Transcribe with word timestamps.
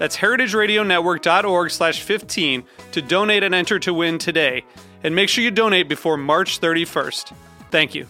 That's 0.00 0.16
heritageradionetwork.org 0.16 1.70
slash 1.70 2.00
15 2.00 2.64
to 2.92 3.02
donate 3.02 3.42
and 3.42 3.54
enter 3.54 3.78
to 3.80 3.92
win 3.92 4.16
today. 4.16 4.64
And 5.04 5.14
make 5.14 5.28
sure 5.28 5.44
you 5.44 5.50
donate 5.50 5.90
before 5.90 6.16
March 6.16 6.58
31st. 6.58 7.34
Thank 7.70 7.94
you. 7.94 8.06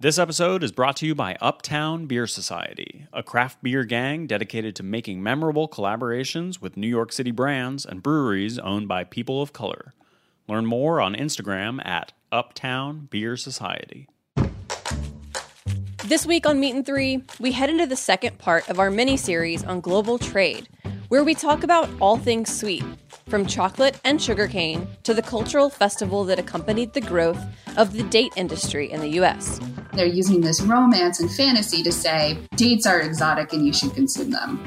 This 0.00 0.18
episode 0.18 0.64
is 0.64 0.72
brought 0.72 0.96
to 0.96 1.06
you 1.06 1.14
by 1.14 1.36
Uptown 1.40 2.06
Beer 2.06 2.26
Society, 2.26 3.06
a 3.12 3.22
craft 3.22 3.62
beer 3.62 3.84
gang 3.84 4.26
dedicated 4.26 4.74
to 4.74 4.82
making 4.82 5.22
memorable 5.22 5.68
collaborations 5.68 6.60
with 6.60 6.76
New 6.76 6.88
York 6.88 7.12
City 7.12 7.30
brands 7.30 7.86
and 7.86 8.02
breweries 8.02 8.58
owned 8.58 8.88
by 8.88 9.04
people 9.04 9.40
of 9.40 9.52
color. 9.52 9.94
Learn 10.48 10.66
more 10.66 11.00
on 11.00 11.14
Instagram 11.14 11.84
at 11.86 12.12
Uptown 12.32 13.06
Beer 13.08 13.36
Society. 13.36 14.08
This 16.08 16.24
week 16.24 16.46
on 16.46 16.58
Meat 16.58 16.74
and 16.74 16.86
Three, 16.86 17.22
we 17.38 17.52
head 17.52 17.68
into 17.68 17.84
the 17.84 17.94
second 17.94 18.38
part 18.38 18.66
of 18.70 18.78
our 18.78 18.90
mini 18.90 19.18
series 19.18 19.62
on 19.62 19.82
global 19.82 20.18
trade, 20.18 20.66
where 21.08 21.22
we 21.22 21.34
talk 21.34 21.62
about 21.62 21.90
all 22.00 22.16
things 22.16 22.48
sweet, 22.58 22.82
from 23.28 23.44
chocolate 23.44 24.00
and 24.04 24.20
sugarcane 24.20 24.88
to 25.02 25.12
the 25.12 25.20
cultural 25.20 25.68
festival 25.68 26.24
that 26.24 26.38
accompanied 26.38 26.94
the 26.94 27.02
growth 27.02 27.38
of 27.76 27.92
the 27.92 28.04
date 28.04 28.32
industry 28.36 28.90
in 28.90 29.02
the 29.02 29.20
US. 29.20 29.60
They're 29.92 30.06
using 30.06 30.40
this 30.40 30.62
romance 30.62 31.20
and 31.20 31.30
fantasy 31.30 31.82
to 31.82 31.92
say 31.92 32.38
dates 32.56 32.86
are 32.86 33.00
exotic 33.00 33.52
and 33.52 33.66
you 33.66 33.74
should 33.74 33.92
consume 33.92 34.30
them. 34.30 34.58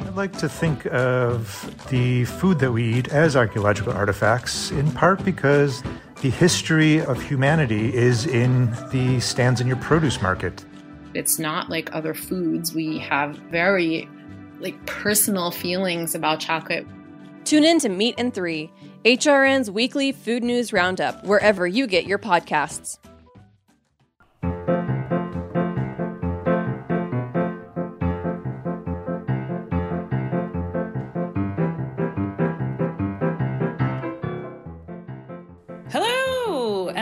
I 0.00 0.08
like 0.08 0.32
to 0.38 0.48
think 0.48 0.86
of 0.86 1.74
the 1.90 2.24
food 2.24 2.58
that 2.60 2.72
we 2.72 2.94
eat 2.94 3.08
as 3.08 3.36
archaeological 3.36 3.92
artifacts, 3.92 4.70
in 4.70 4.90
part 4.92 5.22
because 5.26 5.82
the 6.22 6.30
history 6.30 7.02
of 7.02 7.22
humanity 7.22 7.94
is 7.94 8.24
in 8.24 8.70
the 8.90 9.20
stands 9.20 9.60
in 9.60 9.66
your 9.66 9.76
produce 9.76 10.22
market. 10.22 10.64
It's 11.16 11.38
not 11.38 11.70
like 11.70 11.94
other 11.94 12.14
foods. 12.14 12.74
We 12.74 12.98
have 12.98 13.36
very 13.50 14.08
like 14.60 14.86
personal 14.86 15.50
feelings 15.50 16.14
about 16.14 16.40
chocolate. 16.40 16.86
Tune 17.44 17.64
in 17.64 17.78
to 17.80 17.88
Meat 17.88 18.16
and 18.18 18.34
Three, 18.34 18.72
HRN's 19.04 19.70
weekly 19.70 20.12
food 20.12 20.42
news 20.42 20.72
roundup, 20.72 21.24
wherever 21.24 21.66
you 21.66 21.86
get 21.86 22.06
your 22.06 22.18
podcasts. 22.18 22.98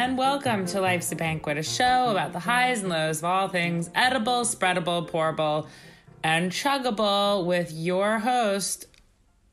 And 0.05 0.19
welcome 0.19 0.67
to 0.67 0.83
Life's 0.83 1.11
a 1.13 1.17
Banquet, 1.17 1.57
a 1.57 1.63
show 1.63 2.11
about 2.11 2.35
the 2.35 2.39
highs 2.39 2.81
and 2.81 2.91
lows 2.91 3.21
of 3.21 3.25
all 3.25 3.49
things 3.49 3.89
edible, 3.95 4.43
spreadable, 4.43 5.09
pourable, 5.09 5.67
and 6.23 6.53
chuggable 6.53 7.47
with 7.47 7.73
your 7.73 8.19
host, 8.19 8.85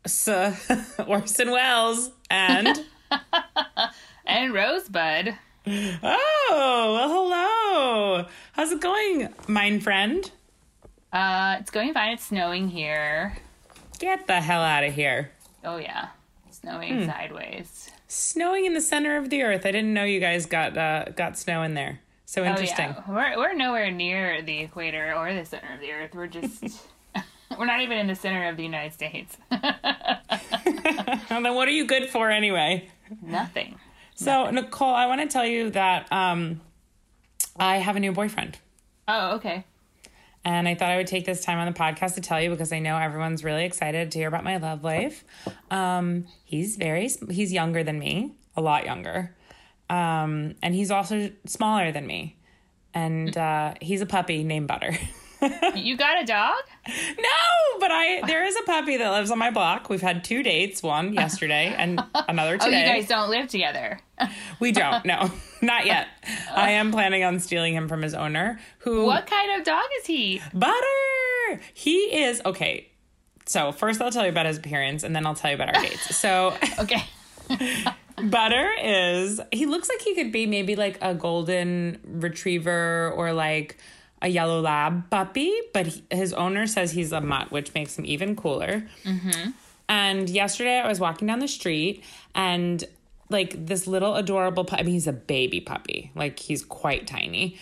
Sir 0.06 0.58
Orson 1.08 1.52
Welles, 1.52 2.12
and. 2.30 2.84
and 4.26 4.54
Rosebud. 4.54 5.38
Oh, 5.68 6.96
well, 6.98 7.10
hello. 7.10 8.26
How's 8.52 8.74
it 8.74 8.82
going, 8.82 9.34
mine 9.48 9.80
friend? 9.80 10.30
Uh, 11.14 11.60
it's 11.62 11.72
going 11.72 11.94
fine. 11.94 12.16
It's 12.16 12.26
snowing 12.26 12.68
here. 12.68 13.38
Get 14.00 14.28
the 14.28 14.42
hell 14.42 14.62
out 14.62 14.84
of 14.84 14.94
here. 14.94 15.32
Oh 15.64 15.78
yeah, 15.78 16.10
snowing 16.50 17.06
sideways. 17.06 17.91
Snowing 18.14 18.66
in 18.66 18.74
the 18.74 18.82
center 18.82 19.16
of 19.16 19.30
the 19.30 19.42
earth. 19.42 19.66
I 19.66 19.72
didn't 19.72 19.94
know 19.94 20.04
you 20.04 20.20
guys 20.20 20.46
got 20.46 20.78
uh, 20.78 21.06
got 21.16 21.38
snow 21.38 21.64
in 21.64 21.76
there. 21.76 22.02
So 22.26 22.44
interesting. 22.44 22.94
Oh, 22.98 23.04
yeah. 23.08 23.36
We're 23.36 23.38
we're 23.38 23.54
nowhere 23.54 23.90
near 23.90 24.42
the 24.42 24.60
equator 24.60 25.14
or 25.16 25.34
the 25.34 25.46
center 25.46 25.74
of 25.74 25.80
the 25.80 25.94
earth. 25.94 26.14
We're 26.14 26.28
just 26.28 26.62
we're 27.58 27.66
not 27.66 27.80
even 27.80 27.98
in 27.98 28.08
the 28.08 28.16
center 28.16 28.50
of 28.50 28.58
the 28.58 28.64
United 28.64 28.92
States. 28.92 29.38
And 29.50 29.62
then 31.46 31.56
what 31.56 31.70
are 31.70 31.72
you 31.72 31.86
good 31.86 32.10
for 32.10 32.30
anyway? 32.30 32.90
Nothing. 33.22 33.80
So 34.16 34.52
Nicole, 34.52 34.94
I 34.94 35.06
want 35.06 35.22
to 35.22 35.28
tell 35.28 35.46
you 35.46 35.70
that 35.70 36.12
um, 36.12 36.60
I 37.56 37.78
have 37.78 37.96
a 37.96 38.02
new 38.02 38.12
boyfriend. 38.12 38.58
Oh, 39.08 39.36
okay. 39.36 39.64
And 40.44 40.68
I 40.68 40.74
thought 40.76 40.90
I 40.90 40.98
would 40.98 41.08
take 41.08 41.26
this 41.26 41.44
time 41.44 41.60
on 41.60 41.72
the 41.72 41.78
podcast 41.78 42.16
to 42.16 42.22
tell 42.22 42.42
you 42.42 42.50
because 42.50 42.74
I 42.74 42.80
know 42.80 42.98
everyone's 42.98 43.44
really 43.44 43.64
excited 43.64 44.12
to 44.12 44.18
hear 44.18 44.28
about 44.28 44.44
my 44.44 44.58
love 44.58 44.84
life. 44.84 45.24
Um, 45.70 46.26
he's 46.44 46.78
very, 46.78 47.10
he's 47.30 47.54
younger 47.54 47.84
than 47.84 48.00
me, 48.00 48.34
a 48.56 48.62
lot 48.62 48.86
younger. 48.86 49.36
Um, 49.90 50.56
and 50.64 50.74
he's 50.74 50.90
also 50.90 51.32
smaller 51.46 51.92
than 51.92 52.08
me. 52.08 52.38
And 52.94 53.38
uh, 53.38 53.76
he's 53.82 54.02
a 54.02 54.06
puppy 54.06 54.44
named 54.44 54.68
Butter. 54.68 54.98
You 55.76 55.98
got 55.98 56.22
a 56.22 56.26
dog? 56.26 56.56
no, 56.88 57.80
but 57.80 57.90
I 57.92 58.22
there 58.28 58.46
is 58.46 58.56
a 58.56 58.64
puppy 58.64 58.98
that 58.98 59.10
lives 59.10 59.32
on 59.32 59.40
my 59.40 59.50
block. 59.52 59.90
We've 59.90 60.02
had 60.02 60.24
two 60.24 60.44
dates, 60.44 60.84
one 60.84 61.14
yesterday 61.24 61.74
and 61.78 62.02
another 62.14 62.58
today. 62.58 62.84
Oh, 62.84 62.94
you 62.94 63.00
guys 63.02 63.08
don't 63.08 63.30
live 63.30 63.48
together. 63.48 64.00
We 64.60 64.72
don't, 64.72 65.04
no, 65.04 65.32
not 65.64 65.88
yet. 65.88 66.08
I 66.54 66.72
am 66.72 66.92
planning 66.92 67.24
on 67.24 67.40
stealing 67.40 67.74
him 67.74 67.88
from 67.90 68.04
his 68.04 68.14
owner, 68.14 68.60
who 68.80 69.06
What 69.06 69.26
kind 69.26 69.60
of 69.60 69.66
dog 69.66 69.86
is 70.00 70.06
he? 70.06 70.40
Butter. 70.54 71.60
He 71.74 72.22
is 72.24 72.40
okay. 72.46 72.92
So 73.48 73.72
first, 73.72 74.00
I'll 74.00 74.12
tell 74.12 74.24
you 74.26 74.30
about 74.30 74.46
his 74.46 74.60
appearance, 74.60 75.02
and 75.04 75.16
then 75.16 75.26
I'll 75.26 75.34
tell 75.34 75.50
you 75.50 75.56
about 75.56 75.76
our 75.76 75.82
dates. 75.82 76.16
So 76.16 76.56
Okay. 76.78 77.04
Butter 78.24 78.70
is 78.84 79.42
he 79.52 79.66
looks 79.66 79.90
like 79.90 80.02
he 80.02 80.14
could 80.14 80.32
be 80.32 80.46
maybe 80.46 80.76
like 80.76 81.00
a 81.02 81.16
golden 81.16 82.00
retriever 82.06 83.12
or 83.16 83.34
like 83.34 83.78
a 84.22 84.28
yellow 84.28 84.62
lab 84.62 85.10
puppy, 85.10 85.52
but 85.74 85.88
he, 85.88 86.04
his 86.12 86.34
owner 86.34 86.68
says 86.68 86.92
he's 86.92 87.12
a 87.12 87.22
mutt, 87.22 87.52
which 87.52 87.74
makes 87.74 87.98
him 87.98 88.06
even 88.06 88.36
cooler. 88.36 88.84
Mm-hmm. 89.04 89.52
And 89.90 90.30
yesterday 90.30 90.80
I 90.80 90.88
was 90.88 91.00
walking 91.00 91.28
down 91.28 91.40
the 91.40 91.48
street 91.48 92.04
and 92.34 92.84
like 93.32 93.66
this 93.66 93.88
little 93.88 94.16
adorable 94.16 94.66
puppy. 94.66 94.82
I 94.82 94.84
mean, 94.84 94.94
he's 94.94 95.08
a 95.08 95.14
baby 95.14 95.62
puppy. 95.62 96.12
Like 96.16 96.40
he's 96.40 96.64
quite 96.64 97.08
tiny. 97.08 97.58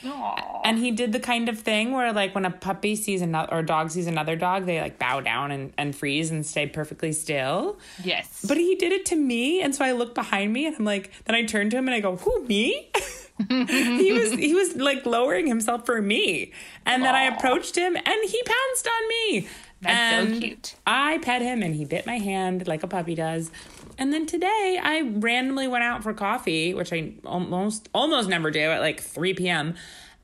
And 0.63 0.79
he 0.79 0.91
did 0.91 1.13
the 1.13 1.19
kind 1.19 1.47
of 1.47 1.59
thing 1.59 1.91
where 1.91 2.11
like 2.11 2.35
when 2.35 2.45
a 2.45 2.51
puppy 2.51 2.95
sees 2.95 3.21
another 3.21 3.53
or 3.53 3.59
a 3.59 3.65
dog 3.65 3.91
sees 3.91 4.07
another 4.07 4.35
dog, 4.35 4.65
they 4.65 4.81
like 4.81 4.99
bow 4.99 5.21
down 5.21 5.51
and, 5.51 5.73
and 5.77 5.95
freeze 5.95 6.31
and 6.31 6.45
stay 6.45 6.65
perfectly 6.67 7.13
still. 7.13 7.77
Yes. 8.03 8.45
But 8.47 8.57
he 8.57 8.75
did 8.75 8.91
it 8.91 9.05
to 9.07 9.15
me, 9.15 9.61
and 9.61 9.75
so 9.75 9.85
I 9.85 9.93
look 9.93 10.15
behind 10.15 10.51
me 10.51 10.65
and 10.65 10.75
I'm 10.75 10.85
like, 10.85 11.11
then 11.25 11.35
I 11.35 11.45
turn 11.45 11.69
to 11.69 11.77
him 11.77 11.87
and 11.87 11.95
I 11.95 11.99
go, 11.99 12.15
"Who 12.17 12.45
me?" 12.45 12.91
he 13.47 14.11
was 14.11 14.33
he 14.33 14.53
was 14.53 14.75
like 14.75 15.05
lowering 15.05 15.47
himself 15.47 15.85
for 15.85 16.01
me, 16.01 16.51
and 16.85 17.03
then 17.03 17.15
I 17.15 17.23
approached 17.23 17.77
him 17.77 17.95
and 17.95 18.29
he 18.29 18.43
pounced 18.43 18.87
on 18.87 19.07
me. 19.07 19.47
That's 19.81 20.33
so 20.33 20.39
cute. 20.39 20.75
I 20.85 21.19
pet 21.19 21.41
him 21.41 21.63
and 21.63 21.73
he 21.73 21.85
bit 21.85 22.05
my 22.05 22.17
hand 22.17 22.67
like 22.67 22.83
a 22.83 22.87
puppy 22.87 23.15
does. 23.15 23.49
And 23.97 24.11
then 24.11 24.25
today 24.25 24.79
I 24.81 25.01
randomly 25.01 25.67
went 25.67 25.83
out 25.83 26.03
for 26.03 26.13
coffee, 26.13 26.73
which 26.73 26.91
I 26.91 27.13
almost 27.25 27.87
almost 27.93 28.29
never 28.29 28.51
do 28.51 28.59
at 28.59 28.81
like 28.81 28.99
3 28.99 29.33
p.m. 29.35 29.75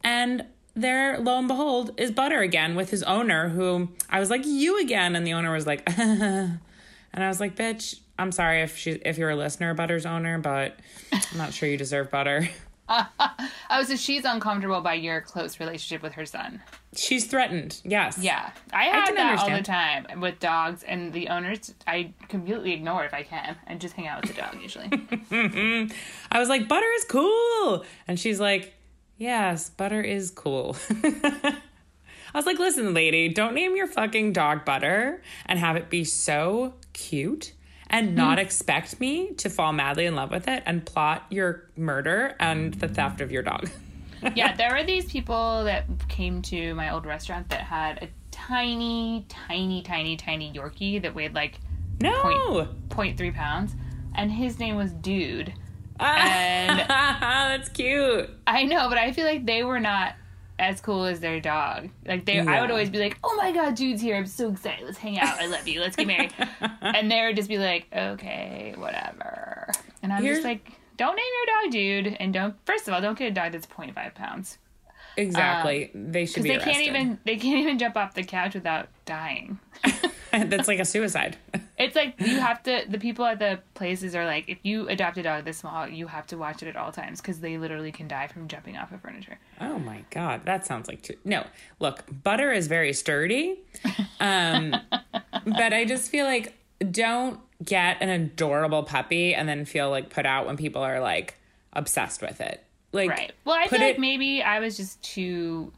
And 0.04 0.46
there, 0.76 1.18
lo 1.20 1.40
and 1.40 1.48
behold, 1.48 1.92
is 1.98 2.12
Butter 2.12 2.42
again 2.42 2.76
with 2.76 2.90
his 2.90 3.02
owner, 3.04 3.50
who 3.50 3.90
I 4.10 4.20
was 4.20 4.30
like, 4.30 4.46
"You 4.46 4.82
again," 4.82 5.16
and 5.16 5.26
the 5.26 5.34
owner 5.34 5.54
was 5.54 5.66
like, 5.66 5.84
and 5.98 6.60
I 7.14 7.28
was 7.28 7.40
like, 7.40 7.56
"Bitch, 7.56 8.00
I'm 8.20 8.34
sorry 8.34 8.62
if 8.62 8.78
she 8.78 8.92
if 8.92 9.18
you're 9.18 9.30
a 9.30 9.36
listener, 9.36 9.74
Butter's 9.74 10.06
owner, 10.06 10.38
but 10.38 10.78
I'm 11.14 11.38
not 11.38 11.54
sure 11.54 11.70
you 11.70 11.78
deserve 11.78 12.12
Butter." 12.12 12.50
Oh, 13.70 13.84
so 13.84 13.96
she's 13.96 14.26
uncomfortable 14.26 14.82
by 14.82 14.94
your 14.94 15.22
close 15.22 15.60
relationship 15.60 16.02
with 16.04 16.14
her 16.14 16.26
son. 16.26 16.62
She's 16.96 17.26
threatened. 17.26 17.82
Yes. 17.84 18.18
Yeah, 18.18 18.52
I 18.72 18.86
have 18.86 19.06
can 19.08 19.16
that 19.16 19.40
all 19.40 19.50
the 19.50 19.62
time 19.64 20.22
with 20.22 20.40
dogs 20.40 20.84
and 20.84 21.12
the 21.12 21.30
owners. 21.30 21.74
I 21.88 22.14
completely 22.30 22.74
ignore 22.74 23.04
if 23.04 23.14
I 23.14 23.24
can. 23.24 23.58
I 23.68 23.76
just 23.76 23.96
hang 23.96 24.08
out 24.08 24.22
with 24.22 24.36
the 24.36 24.42
dog 24.42 24.62
usually. 24.62 24.90
I 26.32 26.40
was 26.40 26.48
like, 26.48 26.68
butter 26.68 26.88
is 26.98 27.06
cool. 27.06 27.84
And 28.08 28.20
she's 28.20 28.40
like, 28.40 28.74
yes, 29.18 29.70
butter 29.72 30.02
is 30.02 30.32
cool. 30.32 30.78
I 31.04 32.38
was 32.38 32.46
like, 32.46 32.60
listen, 32.60 32.94
lady, 32.94 33.30
don't 33.30 33.56
name 33.56 33.76
your 33.76 33.88
fucking 33.88 34.34
dog 34.34 34.64
butter 34.64 35.22
and 35.46 35.58
have 35.58 35.76
it 35.76 35.90
be 35.90 36.04
so 36.04 36.76
cute 36.94 37.54
and 37.96 38.16
not 38.16 38.40
expect 38.40 39.00
me 39.00 39.32
to 39.34 39.50
fall 39.50 39.72
madly 39.72 40.06
in 40.06 40.16
love 40.16 40.30
with 40.30 40.48
it 40.48 40.64
and 40.66 40.86
plot 40.86 41.26
your 41.30 41.70
murder 41.78 42.36
and 42.40 42.74
the 42.76 42.88
theft 42.88 43.22
of 43.22 43.32
your 43.32 43.42
dog. 43.42 43.70
yeah, 44.36 44.56
there 44.56 44.72
were 44.72 44.84
these 44.84 45.10
people 45.10 45.64
that 45.64 45.86
came 46.10 46.42
to 46.42 46.74
my 46.76 46.92
old 46.92 47.06
restaurant 47.06 47.50
that 47.50 47.62
had 47.62 48.04
a 48.04 48.10
tiny, 48.32 49.26
tiny, 49.30 49.82
tiny, 49.82 50.18
tiny 50.18 50.52
Yorkie 50.52 51.02
that 51.02 51.16
weighed 51.16 51.34
like 51.34 51.60
No. 52.02 52.68
0.3 52.90 53.34
pounds, 53.34 53.76
and 54.14 54.32
his 54.32 54.60
name 54.60 54.76
was 54.76 54.92
Dude. 54.92 55.54
Ah, 55.98 56.18
and 56.18 56.80
That's 56.90 57.70
cute. 57.70 58.30
I 58.46 58.64
know, 58.64 58.90
but 58.90 58.98
I 58.98 59.14
feel 59.14 59.26
like 59.26 59.46
they 59.46 59.64
were 59.64 59.80
not 59.80 60.16
as 60.57 60.80
cool 60.81 61.06
as 61.06 61.19
their 61.19 61.40
dog. 61.40 61.90
Like 62.06 62.25
they, 62.25 62.40
I 62.40 62.62
would 62.62 62.72
always 62.72 62.90
be 62.90 63.00
like, 63.00 63.18
"Oh 63.24 63.36
my 63.36 63.52
god, 63.52 63.75
dude's 63.75 64.02
here! 64.02 64.16
I'm 64.16 64.25
so 64.25 64.52
excited. 64.52 64.86
Let's 64.86 64.98
hang 64.98 65.19
out. 65.19 65.40
I 65.40 65.48
love 65.48 65.68
you. 65.68 65.81
Let's 65.81 65.96
get 65.96 66.07
married." 66.07 66.34
and 66.81 67.12
they 67.12 67.25
would 67.25 67.36
just 67.36 67.50
be 67.50 67.57
like, 67.57 67.88
"Okay, 67.96 68.74
whatever." 68.78 69.69
And 70.02 70.13
I'm 70.13 70.24
Here's- 70.24 70.38
just 70.38 70.46
like, 70.46 70.72
"Don't 70.98 71.16
name 71.16 71.25
your 71.46 71.62
dog 71.63 71.72
dude, 71.72 72.18
and 72.19 72.34
don't. 72.34 72.56
First 72.66 72.88
of 72.88 72.94
all, 72.94 73.02
don't 73.02 73.18
get 73.18 73.28
a 73.28 73.31
dog 73.31 73.52
that's 73.52 73.68
0.5 73.68 74.16
pounds 74.16 74.57
Exactly. 75.18 75.92
they 75.94 76.26
should 76.26 76.44
because 76.44 76.44
be 76.44 76.50
they 76.50 76.56
arrested. 76.56 76.72
can't 76.74 76.88
even 76.88 77.20
they 77.26 77.38
can't 77.38 77.60
even 77.60 77.78
jump 77.80 77.96
off 77.98 78.14
the 78.14 78.24
couch 78.24 78.54
without 78.56 78.88
dying." 79.06 79.60
That's 80.32 80.68
like 80.68 80.80
a 80.80 80.86
suicide. 80.96 81.38
It's 81.78 81.96
like 81.96 82.16
you 82.20 82.40
have 82.40 82.62
to. 82.64 82.84
The 82.90 82.98
people 83.00 83.26
at 83.26 83.40
the 83.40 83.60
places 83.74 84.16
are 84.16 84.26
like, 84.26 84.50
if 84.50 84.58
you 84.64 84.88
adopt 84.90 85.18
a 85.18 85.24
dog 85.24 85.46
this 85.46 85.58
small, 85.60 85.88
you 85.88 86.08
have 86.08 86.28
to 86.28 86.38
watch 86.38 86.62
it 86.62 86.68
at 86.68 86.76
all 86.76 86.92
times 86.92 87.22
because 87.22 87.40
they 87.40 87.58
literally 87.58 87.92
can 87.92 88.08
die 88.08 88.28
from 88.28 88.48
jumping 88.48 88.76
off 88.78 88.92
of 88.92 89.02
furniture. 89.02 89.38
Oh 89.62 89.80
my 89.80 90.04
god, 90.12 90.46
that 90.46 90.66
sounds 90.66 90.88
like 90.88 91.02
too. 91.04 91.16
No, 91.24 91.46
look, 91.80 92.04
butter 92.24 92.52
is 92.52 92.68
very 92.68 92.92
sturdy, 92.94 93.60
um, 94.20 94.76
but 95.46 95.74
I 95.74 95.86
just 95.86 96.10
feel 96.12 96.26
like 96.26 96.54
don't 96.92 97.40
get 97.64 97.98
an 98.02 98.10
adorable 98.10 98.84
puppy 98.84 99.34
and 99.34 99.48
then 99.48 99.64
feel 99.66 99.90
like 99.90 100.10
put 100.10 100.26
out 100.26 100.46
when 100.46 100.58
people 100.58 100.82
are 100.82 101.00
like 101.00 101.36
obsessed 101.74 102.22
with 102.22 102.42
it. 102.42 102.64
Like, 102.96 103.10
Right. 103.10 103.32
Well, 103.46 103.56
I 103.56 103.68
feel 103.68 103.80
like 103.80 104.00
maybe 104.00 104.42
I 104.42 104.60
was 104.60 104.78
just 104.78 105.02
too 105.04 105.72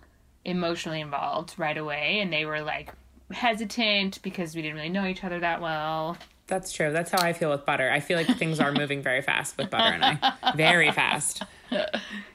emotionally 0.46 1.02
involved 1.02 1.56
right 1.58 1.78
away, 1.78 2.20
and 2.22 2.32
they 2.32 2.46
were 2.46 2.62
like 2.62 2.94
hesitant 3.32 4.22
because 4.22 4.56
we 4.56 4.62
didn't 4.62 4.78
really 4.78 4.90
know 4.90 5.06
each 5.06 5.24
other 5.24 5.40
that 5.40 5.62
well. 5.62 6.18
That's 6.48 6.72
true. 6.72 6.94
That's 6.94 7.12
how 7.12 7.22
I 7.22 7.34
feel 7.34 7.50
with 7.50 7.66
butter. 7.66 7.90
I 7.92 8.00
feel 8.00 8.18
like 8.18 8.28
things 8.38 8.62
are 8.62 8.72
moving 8.72 9.02
very 9.02 9.22
fast 9.22 9.58
with 9.58 9.70
butter 9.70 9.94
and 9.94 10.06
I, 10.06 10.54
very 10.56 10.92
fast, 10.94 11.44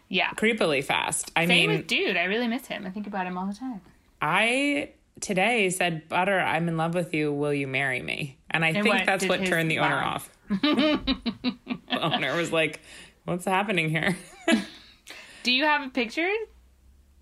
Yeah. 0.08 0.31
creepily 0.32 0.84
fast. 0.84 1.32
I 1.34 1.46
Same 1.46 1.70
mean, 1.70 1.79
with 1.79 1.87
dude. 1.87 2.19
I 2.19 2.25
really 2.25 2.46
miss 2.46 2.67
him. 2.67 2.84
I 2.87 2.90
think 2.90 3.06
about 3.06 3.26
him 3.26 3.38
all 3.38 3.46
the 3.46 3.55
time. 3.55 3.81
I 4.20 4.90
today 5.20 5.70
said, 5.70 6.08
"Butter, 6.11 6.38
I'm 6.38 6.69
in 6.69 6.76
love 6.76 6.93
with 6.94 7.14
you. 7.14 7.32
Will 7.32 7.55
you 7.55 7.67
marry 7.67 8.02
me?" 8.02 8.37
And 8.50 8.64
I 8.67 8.75
think 8.75 8.87
what 8.87 9.06
that's 9.06 9.25
what 9.26 9.46
turned 9.46 9.70
the 9.70 9.79
owner 9.79 9.96
off. 9.96 10.29
the 10.50 11.56
owner 11.90 12.37
was 12.37 12.52
like, 12.52 12.81
"What's 13.25 13.46
happening 13.46 13.88
here?" 13.88 14.14
Do 15.42 15.52
you 15.52 15.64
have 15.64 15.86
a 15.86 15.90
picture? 15.90 16.28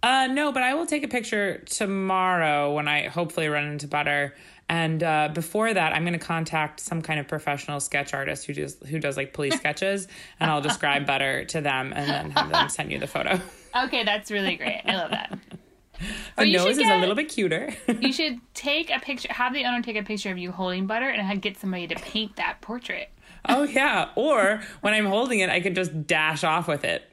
Uh, 0.03 0.29
no, 0.29 0.53
but 0.53 0.63
I 0.63 0.75
will 0.75 0.87
take 0.87 1.05
a 1.05 1.09
picture 1.09 1.59
tomorrow 1.67 2.73
when 2.73 2.89
I 2.89 3.09
hopefully 3.09 3.49
run 3.49 3.65
into 3.65 3.87
Butter. 3.87 4.35
And 4.69 5.03
uh, 5.03 5.31
before 5.35 5.73
that, 5.75 5.93
I'm 5.93 6.05
going 6.05 6.19
to 6.19 6.25
contact 6.25 6.79
some 6.79 7.03
kind 7.03 7.19
of 7.19 7.27
professional 7.27 7.81
sketch 7.81 8.15
artist 8.15 8.47
who 8.47 8.53
does 8.55 8.77
who 8.89 9.01
does 9.01 9.17
like 9.17 9.33
police 9.33 9.57
sketches, 9.57 10.07
and 10.39 10.49
I'll 10.51 10.61
describe 10.61 11.07
Butter 11.07 11.45
to 11.47 11.61
them, 11.61 11.93
and 11.95 12.09
then 12.09 12.31
have 12.31 12.51
them 12.51 12.69
send 12.69 12.93
you 12.93 12.99
the 12.99 13.07
photo. 13.07 13.41
Okay, 13.73 14.03
that's 14.03 14.33
really 14.33 14.57
great. 14.57 14.83
I 14.85 14.97
love 14.97 15.13
that. 15.13 15.39
The 16.39 16.51
nose 16.51 16.77
is 16.79 16.89
a 16.89 16.97
little 16.97 17.15
bit 17.15 17.29
cuter. 17.29 17.73
You 18.01 18.11
should 18.13 18.41
take 18.55 18.91
a 18.91 18.99
picture, 18.99 19.31
have 19.31 19.53
the 19.53 19.65
owner 19.67 19.83
take 19.83 19.97
a 19.97 20.03
picture 20.03 20.33
of 20.33 20.39
you 20.39 20.51
holding 20.51 20.87
butter, 20.87 21.09
and 21.09 21.43
get 21.43 21.59
somebody 21.59 21.87
to 21.89 21.95
paint 21.95 22.35
that 22.37 22.63
portrait. 22.63 23.11
oh 23.49 23.65
yeah, 23.65 24.09
or 24.17 24.63
when 24.81 24.95
I'm 24.95 25.05
holding 25.05 25.41
it, 25.41 25.51
I 25.51 25.61
could 25.61 25.75
just 25.75 26.07
dash 26.07 26.43
off 26.43 26.67
with 26.67 26.85
it. 26.85 27.05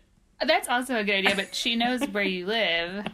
That's 0.46 0.68
also 0.70 0.98
a 0.98 1.04
good 1.04 1.16
idea, 1.16 1.36
but 1.36 1.56
she 1.56 1.76
knows 1.76 2.02
where 2.10 2.24
you 2.24 2.46
live. 2.46 3.06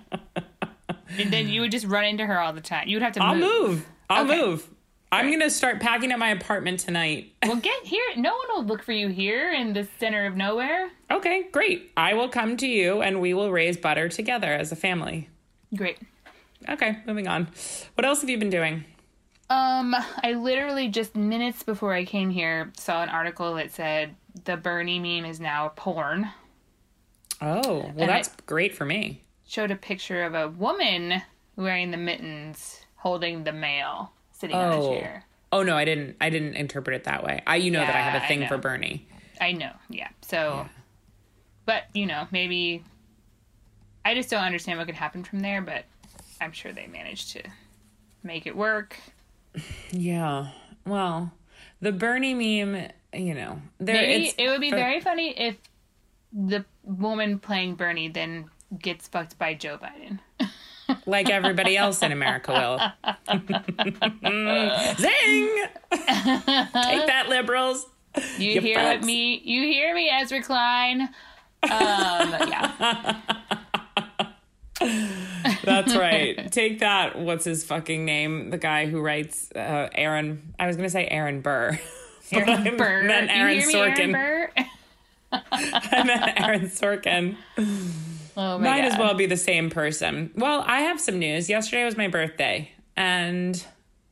And 1.18 1.32
then 1.32 1.48
you 1.48 1.62
would 1.62 1.72
just 1.72 1.86
run 1.86 2.06
into 2.06 2.26
her 2.26 2.40
all 2.40 2.54
the 2.54 2.62
time. 2.62 2.88
You 2.88 2.98
would 2.98 3.04
have 3.04 3.14
to 3.14 3.24
I'll 3.24 3.36
move. 3.36 3.70
move. 3.70 3.86
I'll 4.10 4.26
Okay. 4.30 4.42
move. 4.42 4.70
I'm 5.12 5.30
gonna 5.30 5.50
start 5.52 5.80
packing 5.80 6.12
up 6.12 6.18
my 6.18 6.30
apartment 6.30 6.80
tonight. 6.80 7.34
Well, 7.46 7.58
get 7.58 7.84
here. 7.86 8.04
No 8.18 8.36
one 8.36 8.48
will 8.50 8.64
look 8.66 8.82
for 8.84 8.94
you 8.94 9.10
here 9.10 9.52
in 9.54 9.74
the 9.74 9.88
center 10.00 10.26
of 10.26 10.36
nowhere. 10.36 10.90
Okay, 11.12 11.44
great. 11.52 11.92
I 11.96 12.16
will 12.16 12.30
come 12.30 12.58
to 12.58 12.68
you 12.68 13.02
and 13.02 13.22
we 13.22 13.34
will 13.36 13.52
raise 13.52 13.78
butter 13.78 14.10
together 14.10 14.52
as 14.52 14.72
a 14.72 14.76
family. 14.76 15.30
Great. 15.76 16.00
Okay, 16.68 16.98
moving 17.06 17.28
on. 17.28 17.48
What 17.94 18.06
else 18.06 18.22
have 18.22 18.30
you 18.30 18.38
been 18.40 18.50
doing? 18.50 18.86
Um, 19.52 19.96
I 20.24 20.34
literally 20.34 20.88
just 20.88 21.16
minutes 21.16 21.62
before 21.62 21.94
I 21.94 22.06
came 22.06 22.32
here 22.32 22.72
saw 22.78 23.04
an 23.04 23.10
article 23.10 23.54
that 23.56 23.70
said 23.72 24.16
the 24.46 24.58
Bernie 24.58 24.98
meme 25.00 25.30
is 25.30 25.40
now 25.40 25.74
porn. 25.76 26.30
Oh, 27.44 27.62
well, 27.80 27.88
And 27.98 28.10
that's 28.10 28.30
I- 28.30 28.34
great 28.46 28.74
for 28.76 28.86
me. 28.86 29.22
Showed 29.46 29.72
a 29.72 29.76
picture 29.76 30.24
of 30.24 30.34
a 30.34 30.48
woman 30.48 31.22
wearing 31.56 31.92
the 31.92 31.98
mittens 31.98 32.86
holding 32.96 33.44
the 33.44 33.52
mail 33.54 34.14
sitting 34.32 34.56
on 34.56 34.72
a 34.72 34.76
Oh. 34.82 35.00
chair. 35.00 35.26
Oh 35.52 35.62
no, 35.62 35.76
I 35.78 35.86
didn't. 35.86 36.16
I 36.20 36.30
didn't 36.32 36.56
interpret 36.56 36.96
it 36.96 37.04
that 37.04 37.24
way. 37.24 37.42
I, 37.46 37.58
you 37.58 37.70
know 37.70 37.82
that 37.82 37.96
I 37.96 38.00
have 38.00 38.24
a 38.24 38.26
thing 38.28 38.48
for 38.48 38.58
Bernie. 38.58 39.06
I 39.40 39.52
know, 39.52 39.72
yeah. 39.90 40.08
So, 40.22 40.68
but 41.66 41.84
you 41.94 42.06
know, 42.08 42.28
maybe 42.32 42.84
I 44.04 44.16
just 44.16 44.30
don't 44.32 44.44
understand 44.44 44.80
what 44.80 44.88
could 44.88 44.96
happen 44.96 45.24
from 45.24 45.42
there. 45.42 45.62
But 45.62 45.86
I'm 46.42 46.54
sure 46.54 46.72
they 46.72 46.88
managed 46.88 47.32
to 47.34 47.44
make 48.24 48.48
it 48.48 48.56
work. 48.56 48.98
Yeah. 49.92 50.48
Well, 50.88 51.32
the 51.80 51.92
Bernie 51.92 52.34
meme, 52.34 52.90
you 53.14 53.36
know, 53.36 53.62
there. 53.80 53.96
Maybe 53.96 54.26
it's 54.30 54.36
it 54.40 54.48
would 54.50 54.60
be 54.62 54.72
for- 54.72 54.78
very 54.78 55.00
funny 55.02 55.38
if 55.38 55.56
the 56.34 56.66
woman 56.84 57.40
playing 57.40 57.76
Bernie 57.76 58.08
then 58.10 58.50
gets 58.80 59.08
fucked 59.08 59.38
by 59.38 59.54
Joe 59.54 59.78
Biden. 59.78 60.20
like 61.06 61.30
everybody 61.30 61.78
else 61.78 62.02
in 62.02 62.12
America 62.12 62.52
will. 62.52 62.80
Zing! 64.98 65.66
Take 65.92 67.08
that, 67.08 67.26
liberals. 67.30 67.86
You, 68.38 68.52
You 68.52 68.62
hear 68.62 69.00
me? 69.02 69.42
You 69.44 69.62
hear 69.64 69.94
me, 69.96 70.10
Ezra 70.10 70.42
Klein? 70.42 71.02
Um, 71.64 71.70
yeah, 71.72 73.22
That's 75.64 75.96
right. 75.96 76.52
Take 76.52 76.80
that. 76.80 77.18
What's 77.18 77.46
his 77.46 77.64
fucking 77.64 78.04
name? 78.04 78.50
The 78.50 78.58
guy 78.58 78.86
who 78.88 79.00
writes 79.00 79.50
uh, 79.56 79.88
Aaron. 79.94 80.54
I 80.60 80.68
was 80.68 80.76
going 80.76 80.88
to 80.88 80.92
say 80.92 81.08
Aaron 81.08 81.42
Burr. 81.42 81.80
Aaron 82.32 82.78
Burr. 82.78 83.04
meant 83.04 83.30
Aaron 83.32 83.56
you 83.56 83.62
hear 83.62 83.68
me, 83.68 83.74
Sorkin. 83.74 84.14
Aaron 84.16 84.50
Burr? 84.58 84.66
I 85.52 86.04
meant 86.06 86.42
Aaron 86.42 86.62
Sorkin. 86.68 87.36
Oh 87.58 87.64
my 88.36 88.58
Might 88.58 88.82
God. 88.82 88.92
as 88.94 88.98
well 88.98 89.14
be 89.14 89.26
the 89.26 89.38
same 89.38 89.70
person. 89.70 90.32
Well, 90.36 90.64
I 90.66 90.82
have 90.82 91.00
some 91.00 91.20
news. 91.20 91.50
Yesterday 91.50 91.86
was 91.86 91.98
my 91.98 92.08
birthday, 92.08 92.72
and 92.96 93.64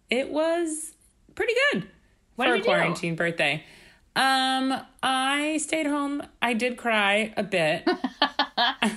it 0.09 0.29
was 0.29 0.93
pretty 1.35 1.53
good 1.71 1.87
What 2.35 2.47
for 2.47 2.51
did 2.51 2.55
a 2.55 2.57
you 2.57 2.63
do? 2.63 2.69
quarantine 2.69 3.15
birthday. 3.15 3.63
Um, 4.15 4.73
I 5.01 5.57
stayed 5.61 5.85
home. 5.85 6.21
I 6.41 6.53
did 6.53 6.77
cry 6.77 7.33
a 7.37 7.43
bit. 7.43 7.87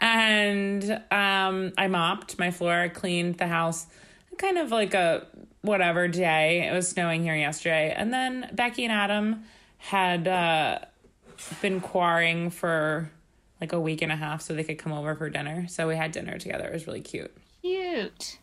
and 0.00 1.02
um 1.10 1.72
I 1.78 1.88
mopped 1.88 2.38
my 2.38 2.50
floor, 2.50 2.72
I 2.74 2.88
cleaned 2.88 3.38
the 3.38 3.46
house. 3.46 3.86
Kind 4.38 4.58
of 4.58 4.70
like 4.70 4.94
a 4.94 5.26
whatever 5.62 6.08
day. 6.08 6.66
It 6.68 6.72
was 6.72 6.88
snowing 6.88 7.22
here 7.22 7.36
yesterday. 7.36 7.94
And 7.96 8.12
then 8.12 8.50
Becky 8.52 8.84
and 8.84 8.92
Adam 8.92 9.44
had 9.78 10.26
uh 10.26 10.78
been 11.60 11.80
quarrying 11.80 12.50
for 12.50 13.10
like 13.60 13.72
a 13.72 13.80
week 13.80 14.02
and 14.02 14.10
a 14.12 14.16
half 14.16 14.42
so 14.42 14.54
they 14.54 14.64
could 14.64 14.78
come 14.78 14.92
over 14.92 15.14
for 15.14 15.28
dinner. 15.30 15.66
So 15.68 15.88
we 15.88 15.96
had 15.96 16.12
dinner 16.12 16.38
together. 16.38 16.66
It 16.66 16.72
was 16.72 16.86
really 16.86 17.00
cute. 17.00 17.34
Cute. 17.62 18.38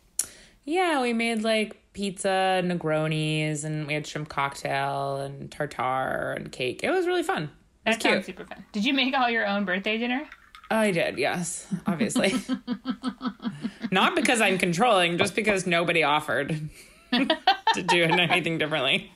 Yeah, 0.64 1.02
we 1.02 1.12
made 1.12 1.42
like 1.42 1.76
pizza, 1.92 2.62
Negronis, 2.64 3.64
and 3.64 3.86
we 3.86 3.94
had 3.94 4.06
shrimp 4.06 4.28
cocktail 4.28 5.16
and 5.18 5.50
tartare 5.50 6.32
and 6.34 6.50
cake. 6.50 6.80
It 6.82 6.90
was 6.90 7.06
really 7.06 7.22
fun. 7.22 7.50
It 7.84 7.90
was 7.90 7.98
That 7.98 8.12
cute. 8.12 8.24
super 8.24 8.44
fun. 8.44 8.64
Did 8.72 8.84
you 8.84 8.94
make 8.94 9.14
all 9.16 9.28
your 9.28 9.46
own 9.46 9.64
birthday 9.64 9.98
dinner? 9.98 10.26
I 10.70 10.90
did, 10.90 11.18
yes, 11.18 11.66
obviously. 11.86 12.32
Not 13.90 14.16
because 14.16 14.40
I'm 14.40 14.56
controlling, 14.56 15.18
just 15.18 15.34
because 15.34 15.66
nobody 15.66 16.02
offered 16.02 16.58
to 17.12 17.82
do 17.82 18.04
anything 18.04 18.56
differently. 18.56 19.12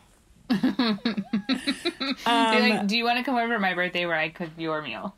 Do, 0.48 0.56
Um, 2.26 2.52
you 2.54 2.60
like, 2.70 2.86
do 2.86 2.96
you 2.96 3.04
want 3.04 3.18
to 3.18 3.24
come 3.24 3.36
over 3.36 3.54
for 3.54 3.58
my 3.58 3.74
birthday 3.74 4.06
where 4.06 4.16
I 4.16 4.28
cook 4.28 4.50
your 4.56 4.82
meal? 4.82 5.14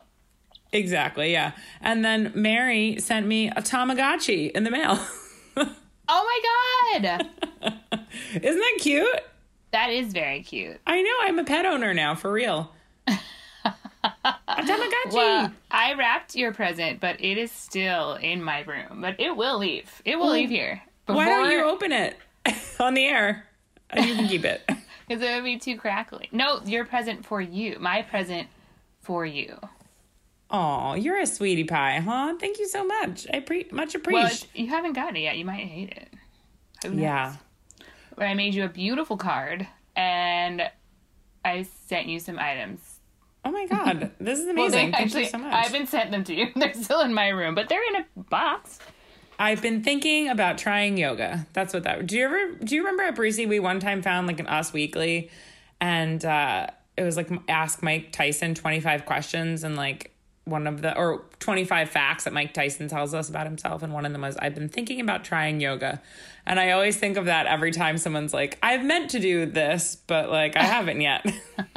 Exactly, 0.72 1.32
yeah. 1.32 1.52
And 1.80 2.04
then 2.04 2.32
Mary 2.34 2.98
sent 3.00 3.26
me 3.26 3.48
a 3.48 3.62
Tamagotchi 3.62 4.50
in 4.52 4.64
the 4.64 4.70
mail. 4.70 4.98
Oh 6.10 6.24
my 6.24 7.00
god, 7.02 7.76
Isn't 8.40 8.58
that 8.60 8.76
cute? 8.80 9.06
that 9.72 9.90
is 9.90 10.14
very 10.14 10.42
cute. 10.42 10.78
I 10.86 11.02
know, 11.02 11.10
I'm 11.20 11.38
a 11.38 11.44
pet 11.44 11.66
owner 11.66 11.92
now, 11.92 12.14
for 12.14 12.32
real. 12.32 12.72
a 13.06 13.18
Tamagotchi. 14.48 15.12
Well, 15.12 15.52
I 15.70 15.92
wrapped 15.94 16.34
your 16.34 16.54
present, 16.54 17.00
but 17.00 17.22
it 17.22 17.36
is 17.36 17.52
still 17.52 18.14
in 18.14 18.42
my 18.42 18.60
room. 18.62 19.02
But 19.02 19.20
it 19.20 19.36
will 19.36 19.58
leave. 19.58 20.00
It 20.06 20.16
will 20.18 20.30
leave 20.30 20.48
here. 20.48 20.80
Why 21.04 21.26
don't 21.26 21.50
you 21.50 21.62
open 21.64 21.92
it 21.92 22.16
on 22.80 22.94
the 22.94 23.04
air? 23.04 23.44
You 23.94 24.14
can 24.14 24.28
keep 24.28 24.46
it. 24.46 24.62
Because 25.18 25.22
it 25.22 25.34
would 25.34 25.44
be 25.44 25.58
too 25.58 25.76
crackly. 25.78 26.28
No, 26.32 26.60
your 26.64 26.84
present 26.84 27.24
for 27.24 27.40
you. 27.40 27.78
My 27.80 28.02
present 28.02 28.48
for 29.00 29.24
you. 29.24 29.58
Oh, 30.50 30.94
you're 30.94 31.18
a 31.18 31.26
sweetie 31.26 31.64
pie, 31.64 32.00
huh? 32.00 32.34
Thank 32.40 32.58
you 32.58 32.66
so 32.68 32.84
much. 32.84 33.26
I 33.32 33.40
pre- 33.40 33.66
much 33.70 33.94
Well, 33.94 34.00
appreciate. 34.02 34.24
it's- 34.26 34.46
you 34.54 34.66
haven't 34.68 34.94
gotten 34.94 35.16
it 35.16 35.20
yet. 35.20 35.36
You 35.36 35.44
might 35.44 35.66
hate 35.66 35.90
it. 35.90 36.08
Who 36.82 36.90
knows? 36.90 37.00
yeah. 37.00 37.36
But 38.16 38.26
I 38.26 38.34
made 38.34 38.54
you 38.54 38.64
a 38.64 38.68
beautiful 38.68 39.16
card, 39.16 39.66
and 39.94 40.70
I 41.44 41.62
sent 41.86 42.06
you 42.06 42.18
some 42.18 42.38
items. 42.38 42.80
Oh 43.44 43.50
my 43.50 43.66
god, 43.66 44.10
this 44.20 44.38
is 44.40 44.46
Well, 44.46 44.52
amazing. 44.54 44.70
they 44.72 44.92
Thank 44.92 44.96
actually, 44.96 45.22
you 45.24 45.28
so 45.30 45.38
much. 45.38 45.52
I 45.54 45.62
haven't 45.62 45.86
sent 45.88 46.10
them 46.10 46.24
to 46.24 46.34
you. 46.34 46.48
They're 46.56 46.74
still 46.74 47.00
in 47.00 47.14
my 47.14 47.28
room, 47.28 47.54
but 47.54 47.68
they're 47.68 47.86
in 47.94 47.96
a 47.96 48.06
box. 48.28 48.78
I've 49.38 49.62
been 49.62 49.82
thinking 49.82 50.28
about 50.28 50.58
trying 50.58 50.96
yoga. 50.96 51.46
That's 51.52 51.72
what 51.72 51.84
that. 51.84 52.06
Do 52.06 52.16
you 52.16 52.24
ever? 52.24 52.52
Do 52.64 52.74
you 52.74 52.82
remember 52.82 53.04
at 53.04 53.14
Breezy 53.14 53.46
we 53.46 53.60
one 53.60 53.78
time 53.78 54.02
found 54.02 54.26
like 54.26 54.40
an 54.40 54.48
Us 54.48 54.72
Weekly, 54.72 55.30
and 55.80 56.24
uh, 56.24 56.66
it 56.96 57.04
was 57.04 57.16
like 57.16 57.30
ask 57.48 57.82
Mike 57.82 58.10
Tyson 58.10 58.54
twenty 58.54 58.80
five 58.80 59.06
questions 59.06 59.62
and 59.62 59.76
like 59.76 60.12
one 60.48 60.66
of 60.66 60.82
the 60.82 60.96
or 60.96 61.24
twenty 61.38 61.64
five 61.64 61.90
facts 61.90 62.24
that 62.24 62.32
Mike 62.32 62.54
Tyson 62.54 62.88
tells 62.88 63.14
us 63.14 63.28
about 63.28 63.46
himself, 63.46 63.82
and 63.82 63.92
one 63.92 64.06
of 64.06 64.12
them 64.12 64.22
was 64.22 64.36
I've 64.36 64.54
been 64.54 64.68
thinking 64.68 65.00
about 65.00 65.24
trying 65.24 65.60
yoga, 65.60 66.00
and 66.46 66.58
I 66.58 66.70
always 66.70 66.96
think 66.96 67.16
of 67.16 67.26
that 67.26 67.46
every 67.46 67.70
time 67.70 67.98
someone's 67.98 68.32
like 68.32 68.58
I've 68.62 68.84
meant 68.84 69.10
to 69.10 69.20
do 69.20 69.46
this, 69.46 69.96
but 70.06 70.30
like 70.30 70.56
I 70.56 70.62
haven't 70.62 71.00
yet. 71.00 71.26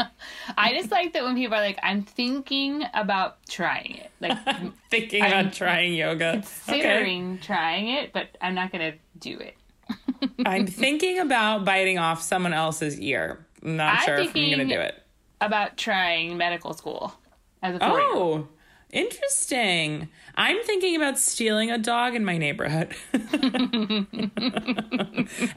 I 0.58 0.74
just 0.74 0.92
like 0.92 1.14
that 1.14 1.24
when 1.24 1.36
people 1.36 1.58
are 1.58 1.62
like, 1.62 1.80
"I'm 1.84 2.04
thinking 2.04 2.84
about 2.94 3.46
trying 3.48 3.98
it," 3.98 4.12
like 4.20 4.38
thinking 4.90 5.24
I'm 5.24 5.32
about 5.32 5.54
trying 5.54 5.94
yoga. 5.94 6.44
considering 6.66 7.40
trying 7.40 7.90
it, 7.90 8.14
but 8.14 8.38
I'm 8.42 8.56
not 8.56 8.72
gonna 8.72 8.94
do 9.20 9.38
it. 9.38 9.56
I'm 10.46 10.68
thinking 10.68 11.20
about 11.20 11.66
biting 11.66 11.98
off 11.98 12.22
someone 12.22 12.54
else's 12.54 13.00
ear. 13.00 13.46
I'm 13.64 13.78
not 13.78 14.00
I'm 14.00 14.06
sure 14.06 14.16
if 14.16 14.36
I'm 14.36 14.50
gonna 14.50 14.66
do 14.66 14.80
it. 14.80 14.96
About 15.40 15.78
trying 15.78 16.38
medical 16.38 16.74
school 16.74 17.14
as 17.62 17.76
a. 17.76 17.80
Oh, 17.82 18.48
interesting. 18.92 20.08
I'm 20.36 20.62
thinking 20.64 20.96
about 20.96 21.18
stealing 21.20 21.72
a 21.72 21.78
dog 21.78 22.16
in 22.16 22.24
my 22.26 22.38
neighborhood 22.38 22.96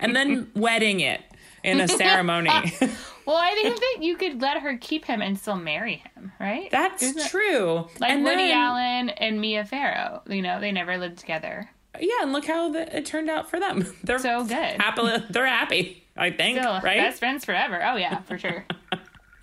and 0.00 0.14
then 0.16 0.50
wedding 0.54 1.00
it 1.00 1.20
in 1.62 1.80
a 1.80 1.88
ceremony. 1.88 2.50
Well, 3.26 3.36
I 3.38 3.54
think 3.54 3.80
that 3.80 3.96
you 4.02 4.16
could 4.18 4.42
let 4.42 4.60
her 4.60 4.76
keep 4.76 5.06
him 5.06 5.22
and 5.22 5.38
still 5.38 5.56
marry 5.56 5.94
him, 6.14 6.30
right? 6.38 6.70
That's 6.70 7.02
Isn't 7.02 7.22
it- 7.22 7.30
true. 7.30 7.88
Like 7.98 8.10
and 8.10 8.22
Woody 8.22 8.48
then, 8.48 8.54
Allen 8.54 9.08
and 9.08 9.40
Mia 9.40 9.64
Farrow. 9.64 10.20
You 10.28 10.42
know, 10.42 10.60
they 10.60 10.72
never 10.72 10.98
lived 10.98 11.16
together. 11.20 11.70
Yeah, 11.98 12.10
and 12.20 12.34
look 12.34 12.44
how 12.44 12.68
the, 12.70 12.94
it 12.94 13.06
turned 13.06 13.30
out 13.30 13.48
for 13.48 13.58
them. 13.58 13.86
They're 14.04 14.18
So 14.18 14.44
good. 14.44 14.54
happily. 14.78 15.24
They're 15.30 15.46
happy. 15.46 16.04
I 16.18 16.32
think. 16.32 16.58
Still 16.58 16.72
right? 16.82 16.98
best 16.98 17.18
friends 17.18 17.46
forever. 17.46 17.80
Oh 17.82 17.96
yeah, 17.96 18.20
for 18.20 18.36
sure. 18.36 18.66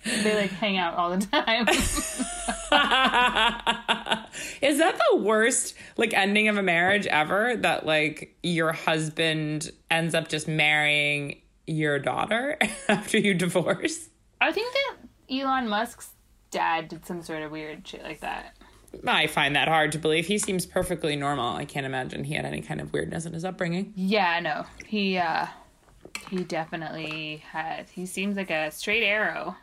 they 0.04 0.36
like 0.36 0.50
hang 0.52 0.76
out 0.78 0.94
all 0.94 1.10
the 1.10 1.26
time. 1.26 1.66
Is 4.62 4.78
that 4.78 4.98
the 5.10 5.16
worst 5.18 5.74
like 5.96 6.14
ending 6.14 6.48
of 6.48 6.56
a 6.56 6.62
marriage 6.62 7.06
ever? 7.06 7.56
That 7.56 7.86
like 7.86 8.36
your 8.42 8.72
husband 8.72 9.70
ends 9.90 10.14
up 10.14 10.28
just 10.28 10.48
marrying 10.48 11.40
your 11.66 11.98
daughter 11.98 12.58
after 12.88 13.18
you 13.18 13.34
divorce? 13.34 14.08
I 14.40 14.52
think 14.52 14.72
that 14.72 14.96
Elon 15.30 15.68
Musk's 15.68 16.10
dad 16.50 16.88
did 16.88 17.06
some 17.06 17.22
sort 17.22 17.42
of 17.42 17.50
weird 17.50 17.86
shit 17.86 18.02
like 18.02 18.20
that. 18.20 18.56
I 19.06 19.26
find 19.26 19.56
that 19.56 19.68
hard 19.68 19.92
to 19.92 19.98
believe. 19.98 20.26
He 20.26 20.38
seems 20.38 20.66
perfectly 20.66 21.16
normal. 21.16 21.56
I 21.56 21.64
can't 21.64 21.86
imagine 21.86 22.24
he 22.24 22.34
had 22.34 22.44
any 22.44 22.60
kind 22.60 22.80
of 22.80 22.92
weirdness 22.92 23.24
in 23.24 23.32
his 23.32 23.44
upbringing. 23.44 23.92
Yeah, 23.96 24.40
no. 24.40 24.64
He 24.86 25.16
uh 25.16 25.46
he 26.28 26.44
definitely 26.44 27.42
had 27.50 27.88
he 27.90 28.06
seems 28.06 28.36
like 28.36 28.50
a 28.50 28.70
straight 28.70 29.02
arrow. 29.02 29.56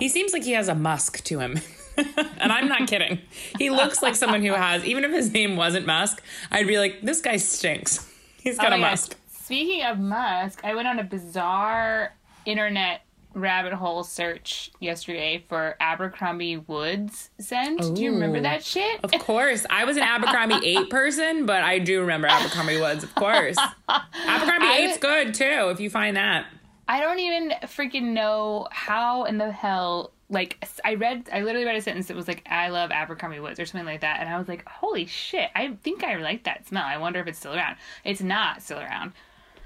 He 0.00 0.08
seems 0.08 0.32
like 0.32 0.42
he 0.42 0.52
has 0.52 0.66
a 0.68 0.74
musk 0.74 1.22
to 1.24 1.38
him. 1.38 1.60
and 1.96 2.50
I'm 2.52 2.68
not 2.68 2.88
kidding. 2.88 3.20
He 3.58 3.70
looks 3.70 4.02
like 4.02 4.16
someone 4.16 4.42
who 4.42 4.52
has, 4.54 4.84
even 4.84 5.04
if 5.04 5.12
his 5.12 5.32
name 5.32 5.56
wasn't 5.56 5.86
Musk, 5.86 6.22
I'd 6.50 6.66
be 6.66 6.78
like, 6.78 7.02
this 7.02 7.20
guy 7.20 7.36
stinks. 7.36 8.10
He's 8.42 8.56
got 8.56 8.72
Oh 8.72 8.76
a 8.76 8.78
musk. 8.78 9.16
Speaking 9.30 9.82
of 9.84 9.98
Musk, 9.98 10.60
I 10.64 10.74
went 10.74 10.88
on 10.88 10.98
a 10.98 11.04
bizarre 11.04 12.14
internet 12.46 13.02
rabbit 13.34 13.72
hole 13.72 14.02
search 14.02 14.70
yesterday 14.80 15.44
for 15.48 15.76
Abercrombie 15.78 16.56
Woods 16.56 17.30
scent. 17.38 17.94
Do 17.94 18.02
you 18.02 18.12
remember 18.12 18.40
that 18.40 18.64
shit? 18.64 19.00
Of 19.04 19.12
course. 19.20 19.66
I 19.70 19.84
was 19.84 19.96
an 19.96 20.02
Abercrombie 20.02 20.60
8 20.78 20.90
person, 20.90 21.46
but 21.46 21.62
I 21.62 21.78
do 21.78 22.00
remember 22.00 22.28
Abercrombie 22.28 22.80
Woods, 22.80 23.04
of 23.04 23.14
course. 23.14 23.56
Abercrombie 23.88 24.66
I- 24.66 24.88
8's 24.90 24.98
good 24.98 25.34
too, 25.34 25.68
if 25.70 25.80
you 25.80 25.90
find 25.90 26.16
that. 26.16 26.46
I 26.90 27.00
don't 27.00 27.20
even 27.20 27.50
freaking 27.62 28.14
know 28.14 28.66
how 28.72 29.22
in 29.22 29.38
the 29.38 29.52
hell. 29.52 30.10
Like 30.28 30.58
I 30.84 30.94
read, 30.94 31.30
I 31.32 31.42
literally 31.42 31.64
read 31.64 31.76
a 31.76 31.80
sentence 31.80 32.08
that 32.08 32.16
was 32.16 32.26
like, 32.26 32.44
"I 32.50 32.70
love 32.70 32.90
Abercrombie 32.90 33.38
Woods" 33.38 33.60
or 33.60 33.66
something 33.66 33.86
like 33.86 34.00
that, 34.00 34.18
and 34.18 34.28
I 34.28 34.36
was 34.36 34.48
like, 34.48 34.68
"Holy 34.68 35.06
shit! 35.06 35.50
I 35.54 35.76
think 35.84 36.02
I 36.02 36.16
like 36.16 36.42
that 36.44 36.66
smell. 36.66 36.82
I 36.84 36.96
wonder 36.96 37.20
if 37.20 37.28
it's 37.28 37.38
still 37.38 37.54
around." 37.54 37.76
It's 38.04 38.20
not 38.20 38.60
still 38.60 38.80
around. 38.80 39.12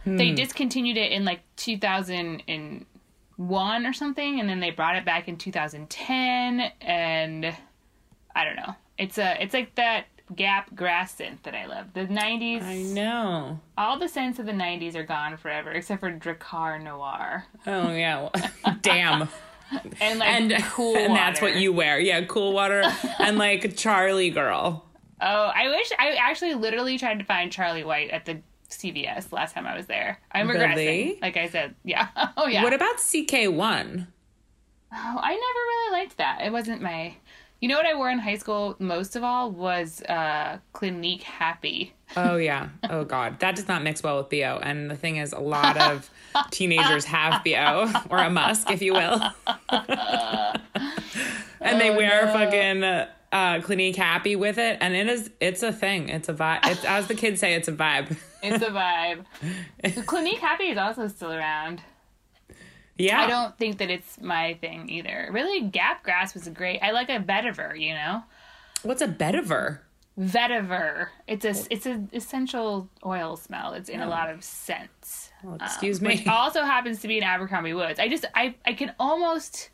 They 0.05 0.29
hmm. 0.29 0.35
discontinued 0.35 0.99
it 0.99 1.13
in 1.13 1.25
like 1.25 1.41
2001 1.57 3.87
or 3.87 3.93
something, 3.95 4.41
and 4.41 4.47
then 4.47 4.61
they 4.61 4.71
brought 4.71 4.97
it 4.97 5.07
back 5.07 5.27
in 5.27 5.39
2010, 5.39 6.61
and 6.83 7.57
I 8.37 8.45
don't 8.45 8.57
know. 8.57 8.75
It's 8.99 9.17
a, 9.17 9.43
it's 9.43 9.55
like 9.55 9.75
that 9.77 10.05
Gap 10.35 10.75
grass 10.75 11.15
scent 11.15 11.43
that 11.43 11.55
I 11.55 11.67
love. 11.67 11.93
The 11.93 12.07
90s 12.07 12.63
I 12.63 12.77
know. 12.83 13.61
all 13.77 13.99
the 13.99 14.09
scents 14.09 14.39
of 14.39 14.47
the 14.47 14.53
90s 14.53 14.95
are 14.95 15.05
gone 15.05 15.37
forever 15.37 15.71
except 15.73 16.01
for 16.01 16.11
Drakkar 16.11 16.83
Noir. 16.83 17.45
Oh, 17.67 17.93
yeah. 17.93 18.31
Damn. 18.83 19.29
And 20.01 20.19
like 20.19 20.29
And, 20.29 20.55
cool 20.69 20.97
and 20.97 21.15
that's 21.15 21.41
what 21.43 21.57
you 21.57 21.73
wear. 21.73 21.99
Yeah, 21.99 22.25
cool 22.25 22.53
water 22.53 22.83
and 23.19 23.37
like 23.39 23.77
Charlie 23.77 24.31
girl. 24.31 24.87
Oh, 25.21 25.53
I 25.55 25.69
wish 25.69 25.91
I 25.99 26.17
actually 26.21 26.55
literally 26.55 26.99
tried 26.99 27.19
to 27.19 27.25
find 27.25 27.53
Charlie 27.53 27.85
White 27.85 28.11
at 28.11 28.25
the 28.25 28.41
CVS 28.71 29.31
last 29.33 29.55
time 29.55 29.67
I 29.67 29.77
was 29.77 29.87
there. 29.87 30.21
I'm 30.33 30.49
regressing. 30.49 30.75
Really? 30.77 31.19
Like 31.21 31.37
I 31.37 31.49
said. 31.49 31.75
Yeah. 31.85 32.09
Oh 32.37 32.47
yeah. 32.47 32.63
What 32.63 32.73
about 32.73 32.97
CK1? 32.97 34.07
oh, 34.97 35.19
I 35.21 35.31
never 35.31 35.39
really 35.39 36.01
liked 36.03 36.17
that. 36.19 36.41
It 36.43 36.53
wasn't 36.53 36.81
my 36.81 37.15
You 37.61 37.69
know 37.69 37.77
what 37.77 37.87
I 37.87 37.95
wore 37.95 38.11
in 38.11 38.19
high 38.19 38.37
school 38.37 38.77
most 38.79 39.17
of 39.17 39.25
all 39.25 39.51
was 39.51 40.03
uh 40.03 40.59
Clinique 40.73 41.23
Happy. 41.23 41.95
Oh 42.17 42.37
yeah. 42.37 42.69
Oh 42.91 43.05
god, 43.05 43.41
that 43.41 43.57
does 43.57 43.69
not 43.69 43.83
mix 43.83 44.03
well 44.03 44.19
with 44.19 44.29
bo. 44.29 44.61
And 44.63 44.91
the 44.91 44.97
thing 44.97 45.17
is, 45.17 45.33
a 45.33 45.41
lot 45.41 45.77
of 45.77 46.11
teenagers 46.51 47.05
have 47.07 47.43
bo 47.45 47.91
or 48.11 48.19
a 48.19 48.31
musk, 48.31 48.71
if 48.71 48.83
you 48.83 48.93
will, 48.93 49.21
and 51.61 51.81
they 51.81 51.91
wear 51.91 52.27
fucking 52.29 52.85
uh, 53.35 53.61
Clinique 53.63 53.97
Happy 53.97 54.37
with 54.37 54.59
it, 54.59 54.79
and 54.81 54.95
it 54.95 55.09
is 55.09 55.31
it's 55.41 55.63
a 55.63 55.73
thing. 55.73 56.09
It's 56.09 56.29
a 56.29 56.35
vibe. 56.35 56.61
It's 56.65 56.85
as 56.85 57.09
the 57.09 57.15
kids 57.15 57.41
say, 57.41 57.55
it's 57.55 57.69
a 57.69 57.73
vibe. 57.73 58.17
It's 58.43 58.63
a 58.63 58.69
vibe. 58.69 59.25
Clinique 60.07 60.39
Happy 60.39 60.65
is 60.65 60.79
also 60.79 61.09
still 61.09 61.33
around. 61.33 61.83
Yeah. 62.97 63.21
I 63.21 63.27
don't 63.27 63.57
think 63.59 63.79
that 63.79 63.91
it's 63.91 64.21
my 64.21 64.55
thing 64.61 64.89
either. 64.89 65.29
Really, 65.33 65.63
Gap 65.63 66.03
Grass 66.05 66.33
was 66.35 66.47
a 66.47 66.51
great. 66.51 66.81
I 66.81 66.93
like 66.93 67.09
a 67.09 67.19
vetiver, 67.19 67.79
you 67.79 67.95
know, 67.95 68.23
What's 68.83 69.03
a 69.03 69.09
vetiver? 69.09 69.81
vetiver. 70.19 71.09
It's 71.27 71.45
a 71.45 71.55
it's 71.73 71.87
an 71.87 72.09
essential 72.13 72.89
oil 73.05 73.37
smell. 73.37 73.73
It's 73.73 73.89
in 73.89 74.01
a 74.01 74.09
lot 74.09 74.31
of 74.31 74.45
scents. 74.45 75.31
Well, 75.43 75.57
excuse 75.57 76.01
Um, 76.01 76.07
me. 76.09 76.17
Which 76.19 76.27
also 76.29 76.63
happens 76.63 77.01
to 77.01 77.09
be 77.09 77.19
in 77.19 77.25
Abercrombie 77.25 77.75
Woods. 77.75 77.99
I 77.99 78.09
just 78.09 78.25
I 78.35 78.55
I 78.65 78.75
can 78.75 78.93
almost 79.01 79.71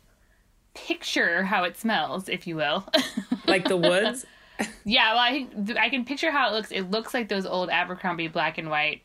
picture 0.73 1.43
how 1.43 1.63
it 1.63 1.77
smells, 1.77 2.29
if 2.29 2.47
you 2.47 2.55
will. 2.55 2.87
like 3.47 3.67
the 3.67 3.77
woods. 3.77 4.25
yeah, 4.85 5.11
well, 5.13 5.19
I 5.19 5.47
I 5.79 5.89
can 5.89 6.05
picture 6.05 6.31
how 6.31 6.49
it 6.49 6.53
looks. 6.53 6.71
It 6.71 6.89
looks 6.89 7.13
like 7.13 7.29
those 7.29 7.45
old 7.45 7.69
Abercrombie 7.69 8.27
black 8.29 8.57
and 8.57 8.69
white 8.69 9.01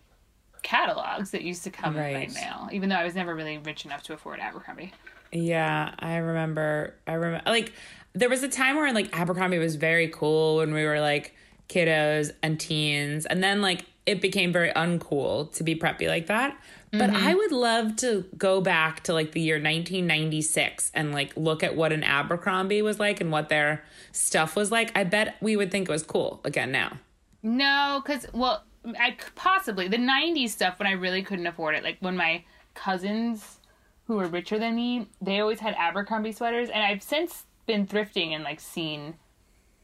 catalogs 0.62 1.30
that 1.30 1.42
used 1.42 1.64
to 1.64 1.70
come 1.70 1.96
Right. 1.96 2.28
my 2.28 2.34
mail. 2.34 2.68
Even 2.72 2.88
though 2.88 2.96
I 2.96 3.04
was 3.04 3.14
never 3.14 3.34
really 3.34 3.58
rich 3.58 3.84
enough 3.84 4.02
to 4.04 4.12
afford 4.12 4.40
Abercrombie. 4.40 4.92
Yeah, 5.32 5.94
I 5.98 6.16
remember. 6.16 6.94
I 7.06 7.14
remember. 7.14 7.50
Like, 7.50 7.72
there 8.14 8.28
was 8.28 8.42
a 8.42 8.48
time 8.48 8.76
where 8.76 8.92
like 8.92 9.16
Abercrombie 9.18 9.58
was 9.58 9.76
very 9.76 10.08
cool 10.08 10.56
when 10.56 10.72
we 10.72 10.84
were 10.84 11.00
like 11.00 11.34
kiddos 11.68 12.32
and 12.42 12.58
teens, 12.58 13.26
and 13.26 13.42
then 13.42 13.60
like 13.60 13.84
it 14.06 14.20
became 14.20 14.52
very 14.52 14.70
uncool 14.70 15.52
to 15.56 15.64
be 15.64 15.75
preppy 15.75 16.08
like 16.08 16.26
that. 16.28 16.56
But 16.92 17.10
mm-hmm. 17.10 17.26
I 17.26 17.34
would 17.34 17.52
love 17.52 17.96
to 17.96 18.25
go 18.38 18.60
back 18.60 19.02
to 19.04 19.12
like 19.12 19.32
the 19.32 19.40
year 19.40 19.56
1996 19.56 20.92
and 20.94 21.12
like 21.12 21.36
look 21.36 21.62
at 21.62 21.76
what 21.76 21.92
an 21.92 22.04
Abercrombie 22.04 22.80
was 22.80 23.00
like 23.00 23.20
and 23.20 23.32
what 23.32 23.48
their 23.48 23.84
stuff 24.12 24.56
was 24.56 24.70
like. 24.70 24.96
I 24.96 25.04
bet 25.04 25.36
we 25.40 25.56
would 25.56 25.70
think 25.70 25.88
it 25.88 25.92
was 25.92 26.04
cool 26.04 26.40
again 26.44 26.70
now. 26.70 26.98
No, 27.42 28.00
because 28.02 28.26
well, 28.32 28.64
I 28.98 29.16
possibly 29.34 29.88
the 29.88 29.96
'90s 29.96 30.50
stuff 30.50 30.78
when 30.78 30.86
I 30.86 30.92
really 30.92 31.22
couldn't 31.22 31.46
afford 31.46 31.74
it. 31.74 31.82
Like 31.84 31.96
when 32.00 32.16
my 32.16 32.44
cousins, 32.74 33.58
who 34.06 34.16
were 34.16 34.26
richer 34.28 34.58
than 34.58 34.76
me, 34.76 35.08
they 35.20 35.40
always 35.40 35.60
had 35.60 35.74
Abercrombie 35.78 36.32
sweaters, 36.32 36.68
and 36.68 36.82
I've 36.82 37.02
since 37.02 37.44
been 37.66 37.86
thrifting 37.86 38.30
and 38.34 38.44
like 38.44 38.60
seen 38.60 39.14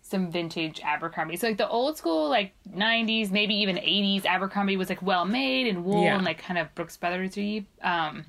some 0.02 0.30
vintage 0.30 0.80
Abercrombie. 0.84 1.36
So 1.36 1.48
like 1.48 1.58
the 1.58 1.68
old 1.68 1.96
school 1.96 2.28
like 2.28 2.52
'90s, 2.72 3.30
maybe 3.30 3.54
even 3.54 3.76
'80s 3.76 4.24
Abercrombie 4.24 4.76
was 4.76 4.88
like 4.88 5.02
well 5.02 5.24
made 5.24 5.66
and 5.66 5.84
wool 5.84 6.04
Yeah. 6.04 6.16
and 6.16 6.24
like 6.24 6.38
kind 6.38 6.58
of 6.58 6.72
Brooks 6.74 6.96
Brothersy. 7.00 7.64
Um, 7.82 8.24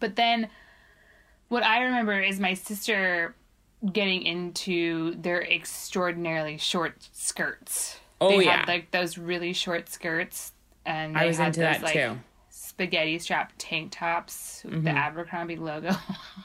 but 0.00 0.16
then 0.16 0.48
what 1.48 1.62
I 1.62 1.82
remember 1.82 2.18
is 2.20 2.40
my 2.40 2.54
sister 2.54 3.34
getting 3.92 4.22
into 4.22 5.14
their 5.14 5.42
extraordinarily 5.42 6.58
short 6.58 7.08
skirts. 7.12 7.99
Oh, 8.20 8.38
they 8.38 8.44
yeah. 8.44 8.58
had 8.58 8.68
like 8.68 8.90
those 8.90 9.16
really 9.18 9.52
short 9.52 9.88
skirts, 9.88 10.52
and 10.84 11.16
I 11.16 11.20
they 11.22 11.26
was 11.28 11.38
had 11.38 11.46
into 11.48 11.60
those, 11.60 11.72
that 11.76 11.82
like, 11.82 11.92
too. 11.94 12.18
Spaghetti 12.50 13.18
strap 13.18 13.52
tank 13.58 13.92
tops 13.92 14.62
with 14.64 14.74
Mm-hmm. 14.74 14.84
the 14.84 14.90
Abercrombie 14.90 15.56
logo. 15.56 15.92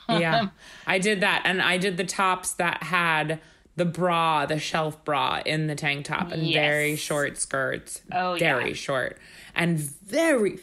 Yeah. 0.09 0.49
I 0.85 0.99
did 0.99 1.21
that. 1.21 1.43
And 1.45 1.61
I 1.61 1.77
did 1.77 1.97
the 1.97 2.03
tops 2.03 2.51
that 2.53 2.83
had 2.83 3.39
the 3.75 3.85
bra, 3.85 4.45
the 4.45 4.59
shelf 4.59 5.03
bra 5.03 5.41
in 5.45 5.67
the 5.67 5.75
tank 5.75 6.05
top 6.05 6.31
and 6.31 6.43
Yes. 6.43 6.55
very 6.61 6.95
short 6.95 7.37
skirts. 7.37 8.01
Oh, 8.11 8.35
Very 8.37 8.69
yeah. 8.69 8.73
short. 8.75 9.17
And 9.55 9.77
very, 9.79 10.59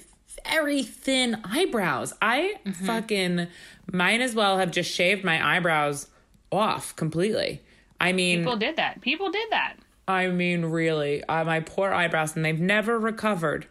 very 0.48 0.82
thin 0.82 1.40
eyebrows. 1.44 2.12
I 2.22 2.54
Mm-hmm. 2.66 2.86
fucking 2.86 3.46
might 3.92 4.20
as 4.20 4.34
well 4.34 4.58
have 4.58 4.70
just 4.70 4.90
shaved 4.90 5.24
my 5.24 5.56
eyebrows 5.56 6.08
off 6.50 6.94
completely. 6.96 7.60
I 8.00 8.12
mean, 8.12 8.40
People 8.40 8.56
did 8.56 8.76
that. 8.76 9.00
People 9.00 9.30
did 9.30 9.48
that. 9.50 9.74
I 10.08 10.26
mean, 10.28 10.66
really, 10.66 11.22
uh, 11.24 11.44
my 11.44 11.60
poor 11.60 11.92
eyebrows, 11.92 12.34
and 12.36 12.44
they've 12.44 12.58
never 12.58 12.98
recovered. 12.98 13.66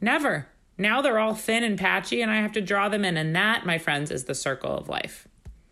Never. 0.00 0.48
Now 0.78 1.00
they're 1.02 1.18
all 1.18 1.34
thin 1.34 1.64
and 1.64 1.78
patchy, 1.78 2.20
and 2.22 2.30
I 2.30 2.36
have 2.36 2.52
to 2.52 2.60
draw 2.60 2.88
them 2.88 3.04
in. 3.04 3.16
And 3.16 3.34
that, 3.36 3.64
my 3.66 3.78
friends, 3.78 4.10
is 4.10 4.24
the 4.24 4.34
circle 4.34 4.72
of 4.76 4.88
life. 4.88 5.26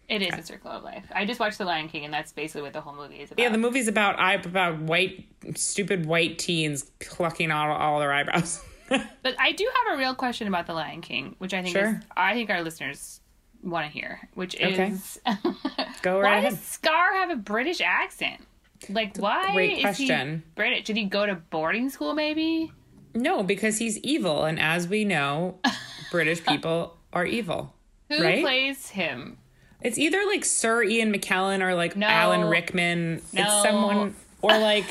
It 0.08 0.20
is 0.20 0.34
a 0.34 0.42
circle 0.42 0.70
of 0.70 0.82
life. 0.82 1.06
I 1.14 1.25
just 1.25 1.40
watched 1.40 1.56
The 1.58 1.64
Lion 1.64 1.88
King, 1.88 2.04
and 2.04 2.12
that's 2.12 2.32
basically 2.32 2.61
what 2.62 2.75
the 2.75 2.80
whole 2.82 2.94
movie 2.94 3.16
is 3.20 3.30
about. 3.32 3.42
Yeah, 3.42 3.49
the 3.49 3.58
movie's 3.58 3.88
about 3.88 4.18
eye 4.18 4.34
about 4.34 4.78
white, 4.80 5.26
stupid 5.54 6.04
white 6.04 6.38
teens 6.38 6.90
plucking 7.00 7.50
all, 7.50 7.70
all 7.73 7.99
their 8.00 8.12
eyebrows. 8.12 8.62
But 8.90 9.34
I 9.40 9.52
do 9.52 9.66
have 9.87 9.94
a 9.96 9.99
real 9.99 10.14
question 10.14 10.46
about 10.46 10.66
The 10.66 10.75
Lion 10.75 11.00
King, 11.00 11.37
which 11.38 11.54
I 11.54 11.62
think 11.62 11.75
Sure. 11.75 11.88
is, 11.88 12.04
I 12.14 12.34
think 12.34 12.50
our 12.50 12.62
listeners 12.62 13.20
want 13.62 13.87
to 13.87 13.90
hear, 13.92 14.28
which 14.34 14.54
Okay. 14.56 14.88
is 14.90 15.18
Go 16.02 16.16
why 16.16 16.23
right 16.23 16.42
does. 16.42 16.61
Scar 16.61 17.14
have 17.14 17.30
a 17.30 17.37
British 17.37 17.80
accent? 17.80 18.42
Like, 18.91 19.17
why 19.17 19.53
great 19.55 19.79
is 19.79 19.81
question. 19.83 20.43
he 20.47 20.53
British? 20.55 20.85
Did 20.85 20.97
he 20.97 21.05
go 21.05 21.26
to 21.26 21.35
boarding 21.35 21.91
school? 21.91 22.14
Maybe. 22.14 22.73
No, 23.14 23.43
because 23.43 23.79
he's 23.79 23.99
evil, 23.99 24.45
and 24.45 24.59
as 24.59 24.88
we 24.88 25.05
know, 25.05 25.59
British 26.11 26.45
people 26.45 26.97
are 27.12 27.25
evil. 27.25 27.75
Who 28.11 28.23
Right? 28.23 28.43
plays 28.43 28.88
him? 28.91 29.38
It's 29.81 29.99
either 29.99 30.25
like 30.26 30.45
Sir 30.45 30.83
Ian 30.83 31.12
McKellen 31.12 31.61
or 31.62 31.75
like 31.75 31.95
No. 31.97 32.07
Alan 32.07 32.45
Rickman. 32.47 33.21
No. 33.33 33.43
It's 33.43 33.62
someone 33.62 34.14
or 34.43 34.50
like 34.59 34.87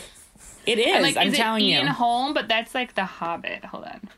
it 0.66 0.80
is. 0.80 1.02
Like, 1.02 1.18
I'm 1.18 1.28
is 1.30 1.36
telling 1.36 1.64
Ian 1.64 1.88
you. 1.88 1.92
Holm? 1.94 2.34
But 2.34 2.48
that's 2.48 2.74
like 2.76 2.94
The 2.96 3.04
Hobbit. 3.06 3.66
Hold 3.66 3.86
on. 3.86 4.10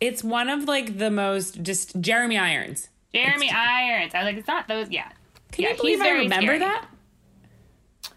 It's 0.00 0.24
one 0.24 0.48
of 0.48 0.64
like 0.64 0.98
the 0.98 1.10
most 1.10 1.62
just 1.62 2.00
Jeremy 2.00 2.38
Irons. 2.38 2.88
Jeremy 3.12 3.50
Irons. 3.50 4.14
I 4.14 4.18
was 4.20 4.26
like, 4.26 4.36
it's 4.36 4.48
not 4.48 4.66
those. 4.68 4.88
Yeah. 4.90 5.10
Can 5.52 5.64
Yeah, 5.64 5.70
you 5.72 5.76
believe 5.76 6.00
I 6.00 6.10
remember 6.10 6.46
scary. 6.46 6.58
that? 6.60 6.86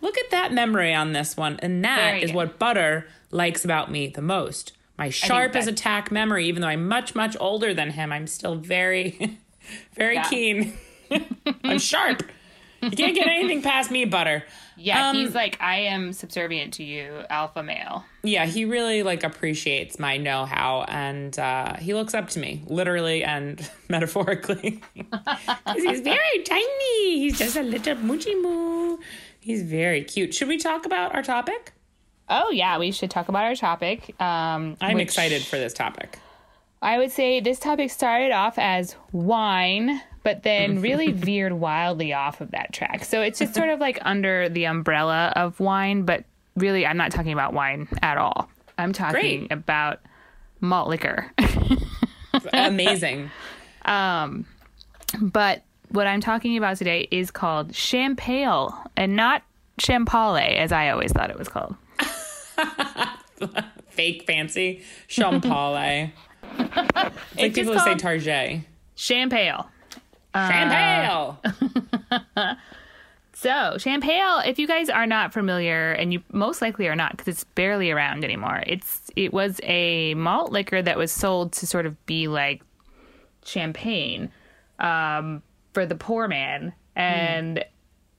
Look 0.04 0.18
at 0.18 0.30
that 0.32 0.52
memory 0.54 0.94
on 0.94 1.14
this 1.14 1.36
one. 1.38 1.58
And 1.62 1.84
that 1.86 1.96
Very 1.98 2.22
is 2.24 2.32
good. 2.32 2.36
what 2.36 2.60
Butter 2.60 3.08
likes 3.32 3.64
about 3.66 3.90
me 3.90 4.08
the 4.08 4.22
most. 4.22 4.74
My 4.98 5.10
sharp 5.10 5.56
as 5.56 5.66
a 5.66 5.72
tack 5.72 6.12
memory, 6.12 6.46
even 6.48 6.62
though 6.62 6.68
I'm 6.68 6.88
much, 6.88 7.16
much 7.16 7.36
older 7.40 7.74
than 7.74 7.90
him, 7.92 8.12
I'm 8.12 8.28
still 8.28 8.56
very, 8.56 9.40
very 9.96 10.16
Yeah. 10.16 10.30
keen. 10.30 10.74
I'm 11.64 11.80
sharp. 11.80 12.22
You 12.82 12.92
can't 12.92 13.16
get 13.16 13.28
anything 13.28 13.62
past 13.62 13.90
me, 13.92 14.04
Butter. 14.04 14.44
Yeah, 14.76 15.10
Um, 15.10 15.16
he's 15.16 15.34
like, 15.34 15.58
I 15.62 15.78
am 15.82 16.12
subservient 16.12 16.74
to 16.76 16.84
you, 16.84 17.24
alpha 17.30 17.64
male. 17.64 18.04
Yeah, 18.24 18.46
he 18.46 18.66
really 18.66 19.04
like 19.04 19.24
appreciates 19.24 20.00
my 20.00 20.18
know-how, 20.18 20.84
and 20.90 21.38
uh, 21.40 21.76
he 21.78 21.94
looks 21.94 22.14
up 22.14 22.28
to 22.30 22.40
me, 22.40 22.62
literally 22.68 23.24
and 23.24 23.68
metaphorically. 23.90 24.82
he's 24.96 26.00
very 26.02 26.44
tiny. 26.44 27.20
He's 27.20 27.38
just 27.38 27.56
a 27.56 27.62
little 27.64 27.96
moochy 27.96 28.40
moo. 28.42 28.98
He's 29.44 29.62
very 29.62 30.06
cute. 30.06 30.34
Should 30.34 30.48
we 30.48 30.58
talk 30.58 30.86
about 30.86 31.14
our 31.14 31.22
topic? 31.22 31.74
Oh 32.30 32.50
yeah, 32.50 32.78
we 32.78 32.92
should 32.92 33.12
talk 33.12 33.28
about 33.28 33.44
our 33.44 33.56
topic. 33.56 34.16
Um, 34.22 34.78
I'm 34.80 34.96
which 34.96 35.04
excited 35.04 35.42
for 35.42 35.58
this 35.58 35.74
topic. 35.74 36.18
I 36.82 36.98
would 36.98 37.12
say 37.12 37.42
this 37.42 37.60
topic 37.60 37.92
started 37.92 38.32
off 38.32 38.58
as 38.58 38.96
wine, 39.12 40.02
but 40.24 40.44
then 40.44 40.82
really 40.82 41.12
veered 41.12 41.52
wildly 41.52 42.14
off 42.14 42.40
of 42.40 42.52
that 42.52 42.72
track. 42.72 43.04
So 43.04 43.22
it's 43.22 43.40
just 43.40 43.54
sort 43.54 43.68
of 43.68 43.82
like 43.82 44.00
under 44.04 44.48
the 44.48 44.64
umbrella 44.64 45.34
of 45.36 45.60
wine, 45.60 46.04
but 46.04 46.24
really, 46.56 46.86
I'm 46.86 46.96
not 46.96 47.12
talking 47.12 47.34
about 47.34 47.54
wine 47.54 47.90
at 48.02 48.18
all. 48.18 48.50
I'm 48.78 48.94
talking 48.94 49.40
Great. 49.40 49.52
about 49.52 50.00
malt 50.62 50.88
liquor. 50.88 51.30
Amazing. 52.54 53.30
Um, 53.84 54.46
but 55.20 55.64
what 55.94 56.08
I'm 56.08 56.20
talking 56.22 56.58
about 56.58 56.78
today 56.78 57.08
is 57.12 57.32
called 57.32 57.74
champagne 57.76 58.70
and 58.98 59.16
not 59.16 59.44
champale, 59.80 60.58
as 60.58 60.72
I 60.72 60.90
always 60.90 61.12
thought 61.12 61.30
it 61.30 61.38
was 61.38 61.48
called. 61.48 61.76
Fake 63.90 64.24
fancy. 64.26 64.84
champale. 65.08 66.12
it's 66.60 66.96
like 66.96 67.14
It's 67.38 67.56
people 67.58 67.74
who 67.74 67.80
say 67.80 67.96
Target. 67.96 68.62
champagne. 68.96 69.64
Champagne. 70.36 71.38
So, 73.36 73.50
Champale, 73.78 74.48
if 74.48 74.58
you 74.58 74.68
guys 74.68 74.90
are 74.90 75.06
not 75.06 75.34
familiar, 75.34 75.92
and 75.92 76.14
you 76.14 76.24
most 76.32 76.62
likely 76.62 76.88
are 76.88 76.96
not 76.96 77.12
because 77.12 77.28
it's 77.28 77.44
barely 77.44 77.92
around 77.92 78.24
anymore, 78.24 78.64
it's 78.66 79.10
it 79.18 79.34
was 79.34 79.60
a 79.64 80.14
malt 80.14 80.52
liquor 80.54 80.82
that 80.82 80.98
was 80.98 81.12
sold 81.12 81.52
to 81.54 81.68
sort 81.68 81.86
of 81.86 82.06
be 82.06 82.30
like 82.30 82.62
champagne 83.44 84.32
um, 84.80 85.42
for 85.74 85.86
the 85.86 85.96
poor 85.96 86.28
man, 86.28 86.74
and 86.96 87.64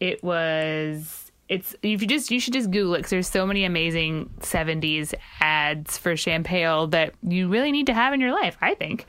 it 0.01 0.23
was 0.23 1.33
it's 1.49 1.75
if 1.83 2.01
you 2.01 2.09
just 2.09 2.31
you 2.31 2.41
should 2.41 2.53
just 2.53 2.71
Google 2.71 2.95
it 2.95 2.99
because 2.99 3.11
there's 3.11 3.29
so 3.29 3.47
many 3.47 3.65
amazing 3.65 4.31
'70s 4.41 5.15
ads 5.41 5.99
for 5.99 6.15
Champale 6.15 6.91
that 6.91 7.15
you 7.23 7.49
really 7.49 7.73
need 7.73 7.87
to 7.87 7.95
have 7.95 8.13
in 8.13 8.21
your 8.21 8.33
life. 8.33 8.57
I 8.61 8.75
think. 8.75 9.07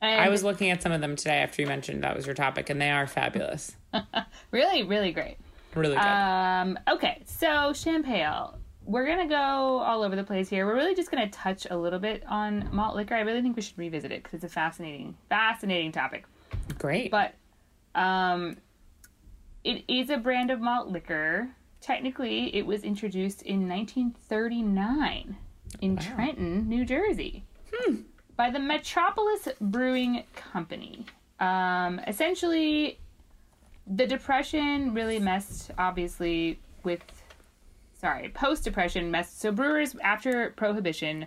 I 0.00 0.30
was 0.30 0.42
looking 0.42 0.70
at 0.70 0.82
some 0.82 0.90
of 0.90 1.00
them 1.00 1.14
today 1.14 1.36
after 1.36 1.62
you 1.62 1.68
mentioned 1.68 2.02
that 2.02 2.16
was 2.16 2.26
your 2.26 2.34
topic, 2.34 2.70
and 2.70 2.80
they 2.80 2.90
are 2.90 3.06
fabulous. 3.06 3.76
really, 4.50 4.82
really 4.82 5.12
great. 5.12 5.36
Really 5.76 5.94
good. 5.94 6.02
Um, 6.02 6.76
okay, 6.88 7.22
so 7.24 7.72
Champale. 7.72 8.56
We're 8.84 9.06
gonna 9.06 9.28
go 9.28 9.36
all 9.36 10.02
over 10.02 10.16
the 10.16 10.24
place 10.24 10.48
here. 10.48 10.66
We're 10.66 10.74
really 10.74 10.96
just 10.96 11.08
gonna 11.08 11.30
touch 11.30 11.68
a 11.70 11.76
little 11.76 12.00
bit 12.00 12.24
on 12.26 12.68
malt 12.72 12.96
liquor. 12.96 13.14
I 13.14 13.20
really 13.20 13.42
think 13.42 13.54
we 13.54 13.62
should 13.62 13.78
revisit 13.78 14.10
it 14.10 14.24
because 14.24 14.34
it's 14.34 14.44
a 14.44 14.48
fascinating, 14.48 15.16
fascinating 15.28 15.92
topic. 15.92 16.24
Great. 16.78 17.10
But 17.10 17.34
um, 17.94 18.56
it 19.64 19.84
is 19.88 20.10
a 20.10 20.16
brand 20.16 20.50
of 20.50 20.60
malt 20.60 20.88
liquor. 20.88 21.50
Technically, 21.80 22.54
it 22.54 22.64
was 22.64 22.84
introduced 22.84 23.42
in 23.42 23.68
1939 23.68 25.36
in 25.80 25.96
Trenton, 25.96 26.68
New 26.68 26.84
Jersey, 26.84 27.44
by 28.36 28.50
the 28.50 28.58
Metropolis 28.58 29.48
Brewing 29.60 30.24
Company. 30.34 31.06
Um, 31.40 32.00
essentially, 32.06 33.00
the 33.86 34.06
Depression 34.06 34.94
really 34.94 35.18
messed, 35.18 35.70
obviously, 35.78 36.60
with. 36.84 37.00
Sorry, 37.94 38.28
post 38.30 38.64
Depression 38.64 39.10
messed. 39.10 39.40
So, 39.40 39.52
brewers, 39.52 39.96
after 40.02 40.50
Prohibition 40.56 41.26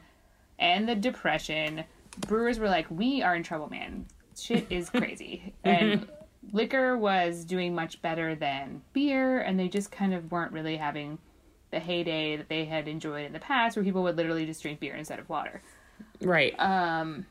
and 0.59 0.87
the 0.87 0.95
Depression, 0.95 1.83
brewers 2.27 2.59
were 2.59 2.67
like, 2.67 2.89
we 2.89 3.21
are 3.21 3.35
in 3.35 3.43
trouble, 3.43 3.69
man. 3.69 4.05
Shit 4.37 4.67
is 4.69 4.89
crazy. 4.89 5.53
and 5.63 6.07
liquor 6.51 6.97
was 6.97 7.45
doing 7.45 7.75
much 7.75 8.01
better 8.01 8.35
than 8.35 8.81
beer, 8.93 9.39
and 9.39 9.59
they 9.59 9.67
just 9.67 9.91
kind 9.91 10.13
of 10.13 10.31
weren't 10.31 10.51
really 10.51 10.77
having 10.77 11.17
the 11.71 11.79
heyday 11.79 12.37
that 12.37 12.47
they 12.49 12.65
had 12.65 12.87
enjoyed 12.87 13.25
in 13.25 13.33
the 13.33 13.39
past, 13.39 13.75
where 13.75 13.83
people 13.83 14.03
would 14.03 14.17
literally 14.17 14.45
just 14.45 14.61
drink 14.61 14.79
beer 14.79 14.95
instead 14.95 15.19
of 15.19 15.27
water. 15.29 15.61
right. 16.21 16.57
Um, 16.59 17.25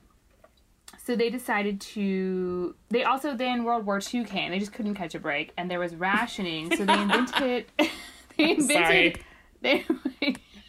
so 1.05 1.17
they 1.17 1.29
decided 1.29 1.81
to. 1.81 2.75
They 2.89 3.05
also 3.05 3.37
then 3.37 3.65
World 3.65 3.85
War 3.85 4.01
II 4.01 4.25
came. 4.25 4.51
They 4.51 4.59
just 4.59 4.73
couldn't 4.73 4.95
catch 4.95 5.15
a 5.15 5.21
break, 5.21 5.53
and 5.57 5.71
there 5.71 5.81
was 5.81 5.95
rationing. 5.95 6.75
So 6.75 6.85
they 6.85 7.01
invented. 7.01 7.67
they 7.79 7.91
invented. 8.51 8.69
Sorry. 8.71 9.17
They, 9.61 9.85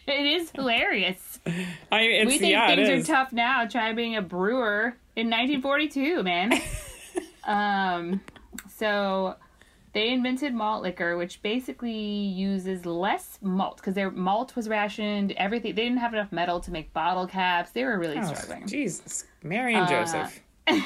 it 0.07 0.25
is 0.25 0.51
hilarious. 0.51 1.39
I, 1.91 2.01
it's, 2.01 2.31
we 2.31 2.37
think 2.37 2.51
yeah, 2.51 2.75
things 2.75 3.09
are 3.09 3.13
tough 3.13 3.33
now. 3.33 3.65
Try 3.65 3.93
being 3.93 4.15
a 4.15 4.21
brewer 4.21 4.95
in 5.15 5.29
1942, 5.29 6.23
man. 6.23 6.61
um, 7.45 8.21
so 8.69 9.35
they 9.93 10.09
invented 10.09 10.53
malt 10.53 10.83
liquor, 10.83 11.17
which 11.17 11.41
basically 11.41 11.93
uses 11.93 12.85
less 12.85 13.39
malt 13.41 13.77
because 13.77 13.93
their 13.93 14.11
malt 14.11 14.55
was 14.55 14.67
rationed. 14.67 15.31
Everything 15.33 15.75
they 15.75 15.83
didn't 15.83 15.99
have 15.99 16.13
enough 16.13 16.31
metal 16.31 16.59
to 16.61 16.71
make 16.71 16.91
bottle 16.93 17.27
caps. 17.27 17.71
They 17.71 17.83
were 17.83 17.97
really 17.97 18.17
Oh, 18.17 18.33
struggling. 18.33 18.67
Jesus, 18.67 19.25
Mary 19.43 19.75
and 19.75 19.87
Joseph. 19.87 20.41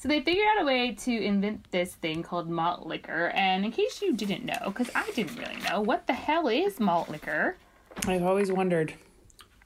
So 0.00 0.06
they 0.06 0.20
figured 0.20 0.46
out 0.54 0.62
a 0.62 0.64
way 0.64 0.92
to 0.92 1.10
invent 1.10 1.72
this 1.72 1.96
thing 1.96 2.22
called 2.22 2.48
malt 2.48 2.86
liquor. 2.86 3.32
And 3.34 3.64
in 3.64 3.72
case 3.72 4.00
you 4.00 4.14
didn't 4.14 4.44
know, 4.44 4.66
because 4.66 4.88
I 4.94 5.10
didn't 5.10 5.36
really 5.36 5.60
know, 5.68 5.80
what 5.80 6.06
the 6.06 6.12
hell 6.12 6.46
is 6.46 6.78
malt 6.78 7.08
liquor? 7.08 7.56
I've 8.06 8.22
always 8.22 8.52
wondered. 8.52 8.94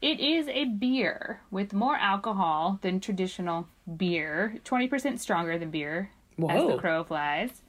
It 0.03 0.19
is 0.19 0.49
a 0.49 0.65
beer 0.65 1.41
with 1.53 1.73
more 1.73 1.95
alcohol 1.95 2.81
than 2.83 2.99
traditional 2.99 3.69
beer, 3.97 4.59
20% 4.65 5.21
stronger 5.21 5.57
than 5.59 5.71
beer, 5.71 6.11
as 6.51 6.67
the 6.67 6.77
crow 6.77 7.05
flies. 7.05 7.63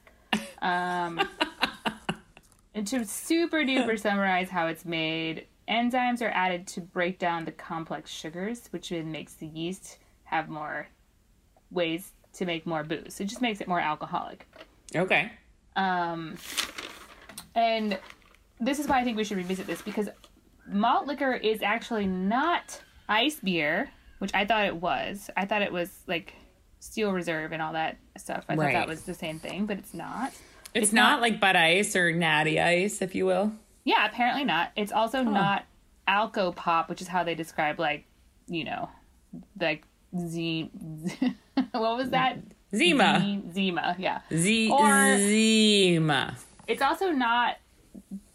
Um, 0.60 1.20
and 2.74 2.84
to 2.88 3.04
super 3.04 3.58
duper 3.58 3.96
summarize 3.96 4.48
how 4.50 4.66
it's 4.66 4.84
made, 4.84 5.46
enzymes 5.68 6.22
are 6.22 6.30
added 6.30 6.66
to 6.66 6.80
break 6.80 7.20
down 7.20 7.44
the 7.44 7.52
complex 7.52 8.10
sugars, 8.10 8.66
which 8.72 8.88
then 8.88 9.12
makes 9.12 9.34
the 9.34 9.46
yeast 9.46 9.98
have 10.24 10.48
more 10.48 10.88
ways 11.70 12.14
to 12.32 12.46
make 12.46 12.66
more 12.66 12.82
booze. 12.82 13.20
It 13.20 13.26
just 13.26 13.42
makes 13.42 13.60
it 13.60 13.68
more 13.68 13.80
alcoholic. 13.80 14.48
Okay. 14.96 15.30
Um, 15.76 16.36
and 17.54 17.96
this 18.58 18.80
is 18.80 18.88
why 18.88 18.98
I 18.98 19.04
think 19.04 19.16
we 19.16 19.22
should 19.22 19.36
revisit 19.36 19.68
this 19.68 19.82
because 19.82 20.08
malt 20.66 21.06
liquor 21.06 21.32
is 21.32 21.62
actually 21.62 22.06
not 22.06 22.80
ice 23.08 23.36
beer, 23.36 23.90
which 24.18 24.32
I 24.34 24.44
thought 24.46 24.64
it 24.66 24.76
was. 24.76 25.30
I 25.36 25.44
thought 25.46 25.62
it 25.62 25.72
was 25.72 25.90
like 26.06 26.34
Steel 26.80 27.12
Reserve 27.12 27.52
and 27.52 27.62
all 27.62 27.72
that 27.72 27.98
stuff. 28.16 28.44
I 28.48 28.56
thought 28.56 28.72
that 28.72 28.88
was 28.88 29.02
the 29.02 29.14
same 29.14 29.38
thing, 29.38 29.66
but 29.66 29.78
it's 29.78 29.94
not. 29.94 30.32
It's, 30.74 30.92
not, 30.92 31.20
like 31.20 31.38
Bud 31.40 31.54
Ice 31.54 31.94
or 31.94 32.10
Natty 32.10 32.58
Ice, 32.60 33.00
if 33.00 33.14
you 33.14 33.26
will. 33.26 33.52
Yeah, 33.84 34.04
apparently 34.06 34.44
not. 34.44 34.72
It's 34.74 34.90
also 34.90 35.22
not 35.22 35.64
Alco 36.08 36.54
Pop, 36.54 36.88
which 36.88 37.00
is 37.00 37.06
how 37.06 37.22
they 37.22 37.34
describe 37.36 37.78
like, 37.78 38.06
you 38.48 38.64
know, 38.64 38.90
like 39.60 39.84
Z. 40.18 40.70
what 41.70 41.96
was 41.96 42.10
that? 42.10 42.38
Zima. 42.74 43.20
Z- 43.20 43.52
Zima, 43.52 43.94
yeah. 43.98 44.20
Z- 44.32 44.70
Or- 44.70 45.16
Zima. 45.18 46.36
It's 46.66 46.82
also 46.82 47.10
not 47.10 47.56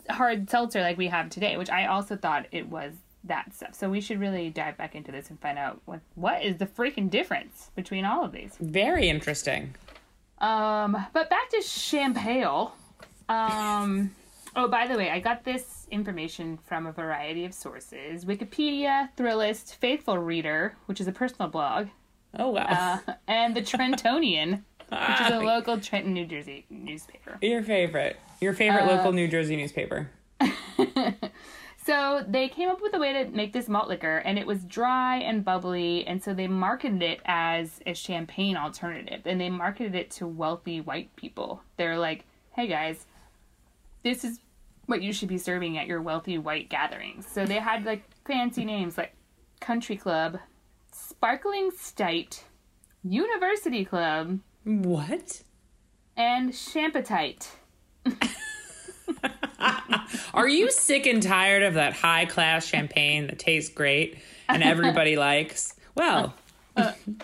hard 0.10 0.50
seltzer 0.50 0.82
like 0.82 0.98
we 0.98 1.08
have 1.08 1.30
today, 1.30 1.58
which 1.58 1.70
I 1.70 1.86
also 1.86 2.16
thought 2.16 2.46
it 2.52 2.68
was 2.70 2.94
that 3.26 3.54
stuff. 3.54 3.74
So 3.76 3.90
we 3.90 4.00
should 4.02 4.20
really 4.20 4.50
dive 4.50 4.78
back 4.78 4.96
into 4.96 5.12
this 5.12 5.30
and 5.30 5.40
find 5.40 5.58
out 5.58 5.82
what 5.86 6.00
what 6.16 6.44
is 6.44 6.58
the 6.58 6.66
freaking 6.66 7.10
difference 7.10 7.70
between 7.76 8.06
all 8.06 8.24
of 8.24 8.32
these. 8.32 8.56
Very 8.60 9.10
interesting. 9.10 9.76
Um, 10.40 10.94
but 11.14 11.30
back 11.30 11.50
to 11.50 11.58
Champale. 11.58 12.72
Um, 13.28 14.16
oh, 14.56 14.68
by 14.68 14.88
the 14.88 14.96
way, 14.96 15.10
I 15.12 15.20
got 15.20 15.44
this 15.44 15.86
information 15.92 16.58
from 16.66 16.88
a 16.88 16.92
variety 16.92 17.46
of 17.46 17.54
sources: 17.54 18.26
Wikipedia, 18.26 19.10
Thrillist, 19.18 19.76
Faithful 19.76 20.18
Reader, 20.18 20.76
which 20.86 21.02
is 21.02 21.08
a 21.08 21.12
personal 21.12 21.50
blog, 21.50 21.88
Oh, 22.38 22.50
wow. 22.50 23.00
uh, 23.08 23.14
and 23.28 23.56
the 23.56 23.62
Trentonian, 23.72 24.64
which 24.90 25.22
is 25.22 25.32
a 25.32 25.40
local 25.40 25.80
Trenton, 25.80 26.14
New 26.14 26.26
Jersey 26.26 26.66
newspaper. 26.70 27.38
Your 27.42 27.62
favorite. 27.64 28.18
Your 28.42 28.54
favorite 28.54 28.84
uh, 28.84 28.96
local 28.96 29.12
New 29.12 29.28
Jersey 29.28 29.56
newspaper. 29.56 30.10
So 31.86 32.24
they 32.28 32.50
came 32.50 32.70
up 32.70 32.84
with 32.84 32.94
a 32.94 33.00
way 33.00 33.14
to 33.14 33.32
make 33.32 33.52
this 33.52 33.68
malt 33.68 33.88
liquor, 33.88 34.18
and 34.18 34.38
it 34.38 34.46
was 34.46 34.64
dry 34.64 35.18
and 35.18 35.44
bubbly, 35.44 36.06
and 36.06 36.22
so 36.22 36.36
they 36.36 36.48
marketed 36.48 37.02
it 37.02 37.20
as 37.26 37.80
a 37.88 37.96
champagne 37.96 38.56
alternative, 38.58 39.22
and 39.26 39.42
they 39.42 39.50
marketed 39.50 39.96
it 39.96 40.12
to 40.12 40.28
wealthy 40.28 40.82
white 40.82 41.16
people. 41.16 41.64
They're 41.78 41.98
like, 41.98 42.26
"Hey 42.52 42.68
guys, 42.68 43.08
this 44.04 44.24
is 44.24 44.40
what 44.86 45.02
you 45.02 45.12
should 45.12 45.30
be 45.30 45.40
serving 45.40 45.80
at 45.80 45.88
your 45.88 46.00
wealthy 46.00 46.38
white 46.38 46.70
gatherings." 46.70 47.26
So 47.26 47.44
they 47.46 47.58
had 47.60 47.86
like 47.86 48.04
fancy 48.24 48.66
names 48.66 48.96
like 48.96 49.16
Country 49.60 49.98
Club, 49.98 50.38
Sparkling 50.92 51.72
Stite, 51.72 52.44
University 53.04 53.84
Club, 53.84 54.42
What? 54.64 55.42
and 56.16 56.54
Champetite. 56.54 57.50
Are 60.34 60.48
you 60.48 60.72
sick 60.72 61.06
and 61.06 61.22
tired 61.22 61.64
of 61.64 61.74
that 61.74 61.94
high 61.94 62.26
class 62.26 62.66
champagne 62.66 63.28
that 63.28 63.40
tastes 63.40 63.74
great 63.74 64.18
and 64.48 64.64
everybody 64.64 65.16
likes? 65.18 65.76
Well, 65.96 66.34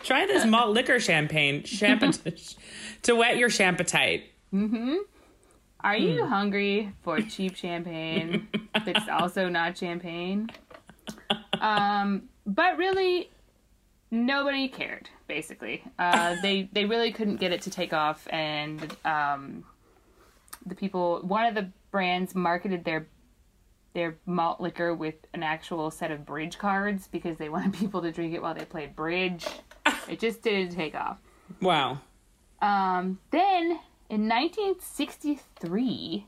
try 0.04 0.26
this 0.26 0.46
malt 0.46 0.72
liquor 0.72 1.00
champagne 1.00 1.64
champet- 1.64 2.56
to 3.04 3.16
wet 3.16 3.38
your 3.38 3.50
champetite. 3.50 4.26
Are 5.82 5.96
you 5.98 6.26
hungry 6.26 6.92
for 7.04 7.22
cheap 7.22 7.56
champagne 7.56 8.48
that's 8.86 9.08
also 9.12 9.50
not 9.50 9.78
champagne? 9.78 10.50
Um, 11.62 12.24
but 12.46 12.78
really, 12.78 13.30
nobody 14.12 14.68
cared. 14.68 15.10
Basically, 15.28 15.84
uh, 16.00 16.36
they 16.42 16.70
they 16.72 16.86
really 16.86 17.12
couldn't 17.12 17.38
get 17.38 17.52
it 17.52 17.62
to 17.64 17.70
take 17.70 17.94
off, 17.94 18.28
and 18.32 18.96
um, 19.06 19.64
the 20.66 20.76
people, 20.76 21.22
one 21.22 21.46
of 21.46 21.56
the 21.56 21.72
brands, 21.92 22.36
marketed 22.36 22.84
their 22.86 23.08
their 23.94 24.18
malt 24.26 24.60
liquor 24.60 24.94
with 24.94 25.16
an 25.34 25.42
actual 25.42 25.90
set 25.90 26.12
of 26.12 26.26
bridge 26.26 26.58
cards 26.58 27.08
because 27.08 27.38
they 27.38 27.48
wanted 27.56 27.74
people 27.74 28.02
to 28.02 28.12
drink 28.12 28.34
it 28.34 28.42
while 28.42 28.54
they 28.54 28.66
played 28.66 28.96
bridge. 28.96 29.46
It 30.08 30.20
just 30.20 30.44
didn't 30.44 30.76
take 30.76 30.94
off. 30.94 31.18
Wow. 31.62 32.00
Um, 32.62 33.18
then 33.32 33.80
in 34.10 34.30
1963, 34.30 36.28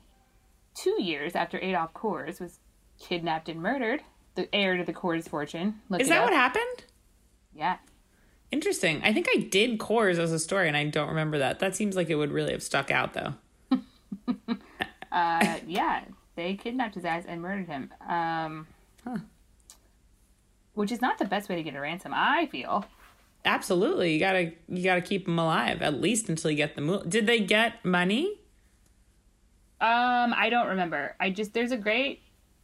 two 0.74 1.02
years 1.02 1.36
after 1.36 1.60
Adolf 1.60 1.94
Coors 1.94 2.42
was 2.42 2.60
kidnapped 3.00 3.50
and 3.50 3.62
murdered, 3.62 4.02
the 4.34 4.54
heir 4.54 4.78
to 4.78 4.84
the 4.84 4.94
Coors 4.94 5.30
fortune. 5.30 5.82
Is 6.00 6.10
that 6.10 6.20
up. 6.20 6.26
what 6.26 6.34
happened? 6.34 6.86
Yeah. 7.54 7.78
Interesting. 8.52 9.02
I 9.04 9.14
think 9.14 9.28
I 9.36 9.42
did 9.42 9.78
Coors 9.78 10.18
as 10.18 10.32
a 10.32 10.40
story 10.40 10.68
and 10.68 10.78
I 10.78 10.86
don't 10.86 11.10
remember 11.10 11.38
that. 11.38 11.60
That 11.60 11.76
seems 11.76 11.96
like 11.96 12.10
it 12.10 12.16
would 12.16 12.32
really 12.32 12.52
have 12.52 12.64
stuck 12.64 12.90
out 12.90 13.14
though. 13.14 13.34
Uh, 15.12 15.58
yeah. 15.66 16.04
They 16.36 16.54
kidnapped 16.56 16.96
his 16.96 17.06
ass 17.06 17.24
and 17.28 17.42
murdered 17.42 17.68
him. 17.68 17.92
Um, 18.08 18.68
Which 20.74 20.92
is 20.92 21.02
not 21.02 21.18
the 21.18 21.26
best 21.26 21.50
way 21.50 21.56
to 21.56 21.64
get 21.64 21.76
a 21.76 21.82
ransom, 21.82 22.12
I 22.16 22.48
feel. 22.48 22.86
Absolutely. 23.46 24.14
You 24.14 24.20
gotta 24.20 24.52
you 24.68 24.84
gotta 24.84 25.02
keep 25.02 25.26
them 25.26 25.40
alive 25.40 25.82
at 25.82 26.00
least 26.02 26.28
until 26.30 26.52
you 26.52 26.58
get 26.58 26.76
the 26.76 26.82
mo- 26.82 27.04
Did 27.04 27.26
they 27.26 27.40
get 27.40 27.84
money? 27.86 28.40
Um, 29.80 30.34
I 30.36 30.50
don't 30.50 30.68
remember. 30.68 31.16
I 31.20 31.30
just 31.30 31.54
there's 31.54 31.72
a 31.72 31.78
great 31.78 32.22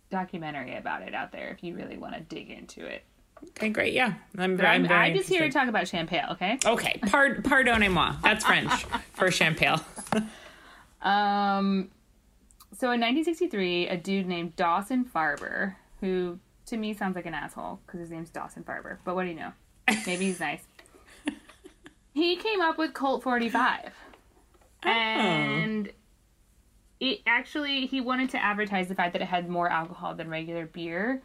documentary 0.10 0.76
about 0.76 1.02
it 1.04 1.14
out 1.16 1.32
there 1.32 1.50
if 1.50 1.64
you 1.64 1.76
really 1.76 1.98
want 1.98 2.14
to 2.16 2.20
dig 2.22 2.50
into 2.50 2.86
it. 2.86 3.04
Okay, 3.50 3.70
great. 3.70 3.94
Yeah, 3.94 4.14
I'm, 4.38 4.58
But 4.58 4.66
I'm 4.66 4.82
I'm, 4.84 4.88
very 4.88 5.00
I'm 5.00 5.16
just 5.16 5.30
here 5.30 5.42
to 5.42 5.50
talk 5.52 5.68
about 5.68 5.86
Champale, 5.86 6.32
okay? 6.34 6.60
Okay, 6.66 7.00
pard- 7.08 7.44
pardonnez-moi. 7.44 8.18
That's 8.24 8.46
French 8.46 8.86
for 9.14 9.32
champagne. 9.32 9.80
Um, 11.04 11.92
so 12.72 12.88
in 12.92 13.00
1963, 13.02 13.90
a 13.90 13.98
dude 13.98 14.26
named 14.26 14.56
Dawson 14.56 15.06
Farber, 15.06 15.76
who 16.00 16.40
to 16.66 16.78
me 16.78 16.94
sounds 16.94 17.16
like 17.16 17.26
an 17.26 17.34
asshole 17.34 17.80
because 17.86 18.00
his 18.00 18.10
name's 18.10 18.30
Dawson 18.30 18.64
Farber, 18.64 18.98
but 19.04 19.16
what 19.16 19.24
do 19.24 19.30
you 19.30 19.36
know? 19.36 19.52
Maybe 20.08 20.26
he's 20.26 20.40
nice. 20.40 20.64
he 22.14 22.36
came 22.38 22.62
up 22.62 22.78
with 22.78 22.94
Colt 22.94 23.22
45. 23.22 23.92
And 24.84 25.92
it 27.00 27.20
actually, 27.28 27.86
he 27.86 28.02
wanted 28.02 28.30
to 28.32 28.44
advertise 28.44 28.88
the 28.88 28.96
fact 28.96 29.14
that 29.14 29.22
it 29.22 29.28
had 29.28 29.50
more 29.50 29.70
alcohol 29.70 30.16
than 30.16 30.30
regular 30.30 30.66
beer. 30.66 31.22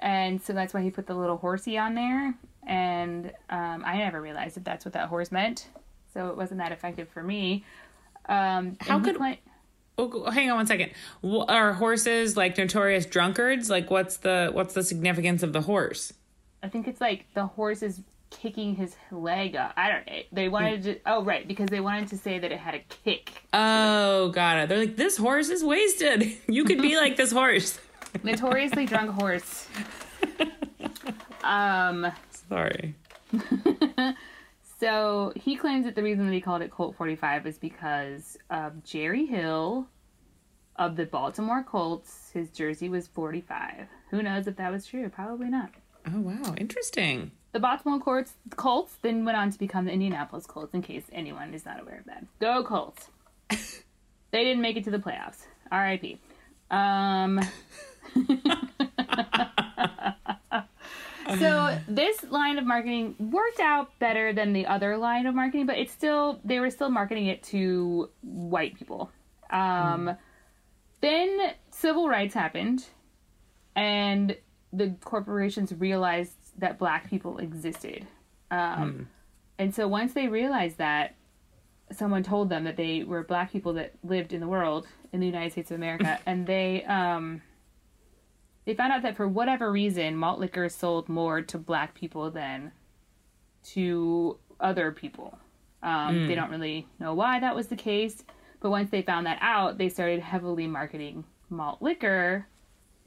And 0.00 0.42
so 0.42 0.52
that's 0.52 0.74
why 0.74 0.82
he 0.82 0.90
put 0.90 1.06
the 1.06 1.14
little 1.14 1.36
horsey 1.36 1.78
on 1.78 1.94
there. 1.94 2.34
And 2.66 3.32
um, 3.48 3.84
I 3.86 3.98
never 3.98 4.20
realized 4.20 4.56
that 4.56 4.64
that's 4.64 4.84
what 4.84 4.94
that 4.94 5.08
horse 5.08 5.30
meant. 5.30 5.68
So 6.12 6.28
it 6.28 6.36
wasn't 6.36 6.58
that 6.58 6.72
effective 6.72 7.08
for 7.08 7.22
me. 7.22 7.64
Um, 8.26 8.76
How 8.80 9.00
could- 9.00 9.16
cla- 9.16 9.38
Oh, 9.98 10.30
hang 10.30 10.50
on 10.50 10.56
one 10.56 10.66
second. 10.66 10.92
Are 11.22 11.74
horses 11.74 12.34
like 12.34 12.56
notorious 12.56 13.04
drunkards? 13.04 13.68
Like, 13.68 13.90
what's 13.90 14.16
the 14.16 14.48
what's 14.50 14.72
the 14.72 14.82
significance 14.82 15.42
of 15.42 15.52
the 15.52 15.60
horse? 15.60 16.14
I 16.62 16.68
think 16.68 16.88
it's 16.88 17.02
like 17.02 17.26
the 17.34 17.44
horse 17.46 17.82
is 17.82 18.00
kicking 18.30 18.76
his 18.76 18.96
leg 19.10 19.56
up. 19.56 19.74
I 19.76 19.90
don't. 19.90 20.08
They 20.32 20.48
wanted 20.48 20.82
to. 20.84 20.98
Oh, 21.04 21.22
right, 21.22 21.46
because 21.46 21.68
they 21.68 21.80
wanted 21.80 22.08
to 22.10 22.16
say 22.16 22.38
that 22.38 22.50
it 22.50 22.58
had 22.58 22.74
a 22.76 22.78
kick. 23.04 23.30
Oh, 23.52 24.30
got 24.30 24.56
it. 24.58 24.68
They're 24.70 24.78
like, 24.78 24.96
this 24.96 25.18
horse 25.18 25.50
is 25.50 25.62
wasted. 25.62 26.32
You 26.48 26.64
could 26.64 26.80
be 26.80 26.96
like 26.96 27.16
this 27.16 27.30
horse. 27.32 27.78
Notoriously 28.22 28.86
drunk 28.86 29.10
horse. 29.10 29.68
Um. 31.42 32.06
Sorry. 32.48 32.94
So 34.80 35.34
he 35.36 35.56
claims 35.56 35.84
that 35.84 35.94
the 35.94 36.02
reason 36.02 36.24
that 36.26 36.32
he 36.32 36.40
called 36.40 36.62
it 36.62 36.70
Colt 36.70 36.96
45 36.96 37.46
is 37.46 37.58
because 37.58 38.38
of 38.48 38.82
Jerry 38.82 39.26
Hill 39.26 39.86
of 40.76 40.96
the 40.96 41.04
Baltimore 41.04 41.62
Colts, 41.62 42.30
his 42.32 42.48
jersey 42.48 42.88
was 42.88 43.06
45. 43.06 43.86
Who 44.10 44.22
knows 44.22 44.46
if 44.46 44.56
that 44.56 44.72
was 44.72 44.86
true? 44.86 45.10
Probably 45.10 45.50
not. 45.50 45.70
Oh 46.06 46.20
wow, 46.20 46.54
interesting. 46.56 47.30
The 47.52 47.60
Baltimore 47.60 48.00
Colts, 48.00 48.32
Colts 48.56 48.96
then 49.02 49.26
went 49.26 49.36
on 49.36 49.50
to 49.50 49.58
become 49.58 49.84
the 49.84 49.92
Indianapolis 49.92 50.46
Colts, 50.46 50.72
in 50.72 50.80
case 50.80 51.04
anyone 51.12 51.52
is 51.52 51.66
not 51.66 51.78
aware 51.78 51.98
of 51.98 52.06
that. 52.06 52.24
Go 52.40 52.64
Colts. 52.64 53.08
they 53.50 54.44
didn't 54.44 54.62
make 54.62 54.78
it 54.78 54.84
to 54.84 54.90
the 54.90 54.98
playoffs. 54.98 55.44
R.I.P. 55.70 56.18
Um, 56.70 57.38
so 61.38 61.78
this 61.88 62.22
line 62.24 62.58
of 62.58 62.66
marketing 62.66 63.14
worked 63.18 63.60
out 63.60 63.98
better 63.98 64.32
than 64.32 64.52
the 64.52 64.66
other 64.66 64.96
line 64.96 65.26
of 65.26 65.34
marketing, 65.34 65.66
but 65.66 65.78
it's 65.78 65.92
still 65.92 66.40
they 66.44 66.60
were 66.60 66.70
still 66.70 66.90
marketing 66.90 67.26
it 67.26 67.42
to 67.44 68.10
white 68.22 68.74
people. 68.76 69.10
Um, 69.50 70.16
Then 71.00 71.52
civil 71.70 72.08
rights 72.08 72.34
happened, 72.34 72.84
and 73.74 74.36
the 74.72 74.94
corporations 75.02 75.72
realized 75.72 76.36
that 76.58 76.78
black 76.78 77.08
people 77.08 77.38
existed. 77.38 78.06
Um, 78.50 79.08
And 79.58 79.74
so 79.74 79.88
once 79.88 80.12
they 80.14 80.28
realized 80.28 80.78
that, 80.78 81.14
someone 81.92 82.22
told 82.22 82.48
them 82.48 82.64
that 82.64 82.76
they 82.76 83.02
were 83.04 83.22
black 83.24 83.50
people 83.52 83.72
that 83.74 83.92
lived 84.04 84.32
in 84.32 84.40
the 84.40 84.48
world 84.48 84.86
in 85.12 85.20
the 85.20 85.26
United 85.26 85.52
States 85.52 85.70
of 85.70 85.76
America, 85.76 86.18
and 86.26 86.46
they 86.46 86.84
um, 86.84 87.42
they 88.70 88.76
found 88.76 88.92
out 88.92 89.02
that 89.02 89.16
for 89.16 89.26
whatever 89.26 89.72
reason, 89.72 90.14
malt 90.14 90.38
liquor 90.38 90.68
sold 90.68 91.08
more 91.08 91.42
to 91.42 91.58
black 91.58 91.92
people 91.92 92.30
than 92.30 92.70
to 93.64 94.38
other 94.60 94.92
people. 94.92 95.36
Um, 95.82 96.28
They 96.28 96.36
don't 96.36 96.50
really 96.52 96.86
know 97.00 97.12
why 97.12 97.40
that 97.40 97.56
was 97.56 97.66
the 97.66 97.74
case, 97.74 98.22
but 98.60 98.70
once 98.70 98.88
they 98.90 99.02
found 99.02 99.26
that 99.26 99.38
out, 99.40 99.76
they 99.76 99.88
started 99.88 100.20
heavily 100.20 100.68
marketing 100.68 101.24
malt 101.48 101.82
liquor 101.82 102.46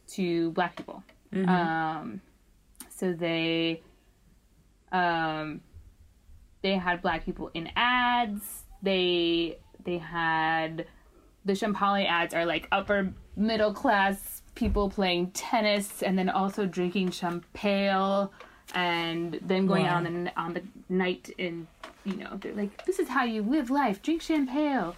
to 0.07 0.51
black 0.51 0.75
people. 0.75 1.01
Um, 1.47 2.21
so 2.89 3.13
they 3.13 3.81
um, 4.91 5.61
they 6.61 6.73
had 6.75 7.01
black 7.01 7.23
people 7.23 7.51
in 7.53 7.69
ads. 7.77 8.65
They 8.81 9.59
they 9.85 9.97
had 9.97 10.87
the 11.45 11.53
Champale 11.53 12.05
ads 12.05 12.33
are 12.33 12.45
like 12.45 12.67
upper 12.69 13.13
middle 13.37 13.73
class 13.73 14.32
people 14.55 14.89
playing 14.89 15.31
tennis 15.31 16.01
and 16.03 16.17
then 16.17 16.29
also 16.29 16.65
drinking 16.65 17.11
champagne 17.11 18.29
and 18.75 19.39
then 19.41 19.65
going 19.67 19.85
out 19.85 20.05
on 20.05 20.23
the 20.25 20.39
on 20.39 20.53
the 20.53 20.63
night 20.89 21.29
and 21.39 21.67
you 22.05 22.15
know 22.15 22.37
they're 22.39 22.53
like 22.53 22.85
this 22.85 22.99
is 22.99 23.07
how 23.09 23.23
you 23.23 23.41
live 23.41 23.69
life 23.69 24.01
drink 24.01 24.21
champagne 24.21 24.93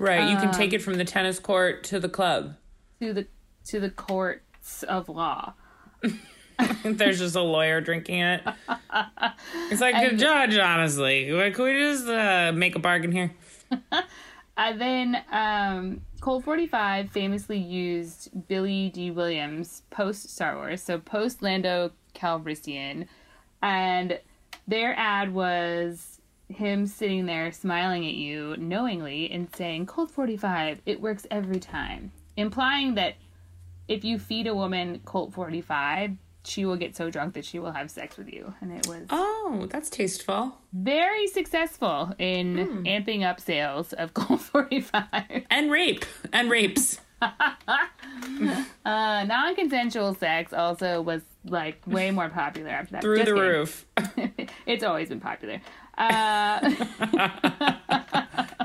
Right, 0.00 0.30
you 0.30 0.36
can 0.36 0.48
Um, 0.50 0.54
take 0.54 0.72
it 0.72 0.80
from 0.80 0.94
the 0.94 1.04
tennis 1.04 1.40
court 1.40 1.82
to 1.84 1.98
the 1.98 2.08
club. 2.08 2.54
to 3.00 3.12
the 3.12 3.26
to 3.66 3.80
the 3.80 3.90
courts 3.90 4.84
of 4.84 5.08
law. 5.08 5.54
There's 6.84 7.18
just 7.18 7.34
a 7.34 7.40
lawyer 7.42 7.80
drinking 7.80 8.20
it. 8.20 8.42
It's 9.70 9.80
like 9.80 9.96
a 9.96 10.14
judge, 10.14 10.56
honestly. 10.56 11.30
Like, 11.32 11.54
Can 11.54 11.64
we 11.64 11.72
just 11.78 12.06
uh, 12.08 12.52
make 12.54 12.76
a 12.76 12.78
bargain 12.78 13.10
here? 13.12 13.32
And 14.56 14.80
then 14.80 15.22
um, 15.30 16.00
Colt 16.20 16.44
45 16.44 17.10
famously 17.10 17.58
used 17.58 18.48
Billy 18.48 18.90
Dee 18.90 19.10
Williams 19.10 19.82
post 19.90 20.30
Star 20.30 20.56
Wars, 20.56 20.82
so 20.82 20.98
post 20.98 21.42
Lando 21.42 21.92
Calrissian, 22.14 23.06
and 23.62 24.18
their 24.66 24.94
ad 24.98 25.32
was 25.32 26.20
him 26.48 26.86
sitting 26.86 27.26
there 27.26 27.52
smiling 27.52 28.06
at 28.06 28.14
you 28.14 28.56
knowingly 28.56 29.30
and 29.30 29.54
saying, 29.54 29.86
Colt 29.86 30.10
45, 30.10 30.80
it 30.86 31.00
works 31.00 31.26
every 31.30 31.60
time. 31.60 32.10
Implying 32.36 32.94
that 32.96 33.14
if 33.86 34.04
you 34.04 34.18
feed 34.18 34.46
a 34.46 34.54
woman 34.54 35.00
Colt 35.04 35.32
45, 35.32 36.16
she 36.44 36.64
will 36.64 36.76
get 36.76 36.96
so 36.96 37.10
drunk 37.10 37.34
that 37.34 37.44
she 37.44 37.58
will 37.58 37.72
have 37.72 37.90
sex 37.90 38.16
with 38.16 38.32
you. 38.32 38.54
And 38.60 38.72
it 38.72 38.86
was 38.86 39.06
Oh, 39.10 39.66
that's 39.70 39.90
tasteful. 39.90 40.56
very 40.72 41.26
successful 41.26 42.14
in 42.18 42.84
amping 42.86 43.22
up 43.24 43.40
sales 43.40 43.92
of 43.92 44.14
Colt 44.14 44.40
45. 44.40 45.44
And 45.50 45.70
rape. 45.70 46.04
And 46.32 46.50
rapes. 46.50 47.00
Uh, 48.84 49.24
non-consensual 49.24 50.14
sex 50.14 50.52
also 50.52 51.02
was 51.02 51.22
like 51.44 51.80
way 51.86 52.10
more 52.10 52.28
popular 52.28 52.70
after 52.70 52.92
that. 52.92 53.02
Through 53.02 53.16
Just 53.18 53.26
the 53.30 53.34
kidding. 53.34 53.50
roof. 53.50 53.86
it's 54.66 54.84
always 54.84 55.08
been 55.08 55.20
popular. 55.20 55.60
Uh, 55.96 56.60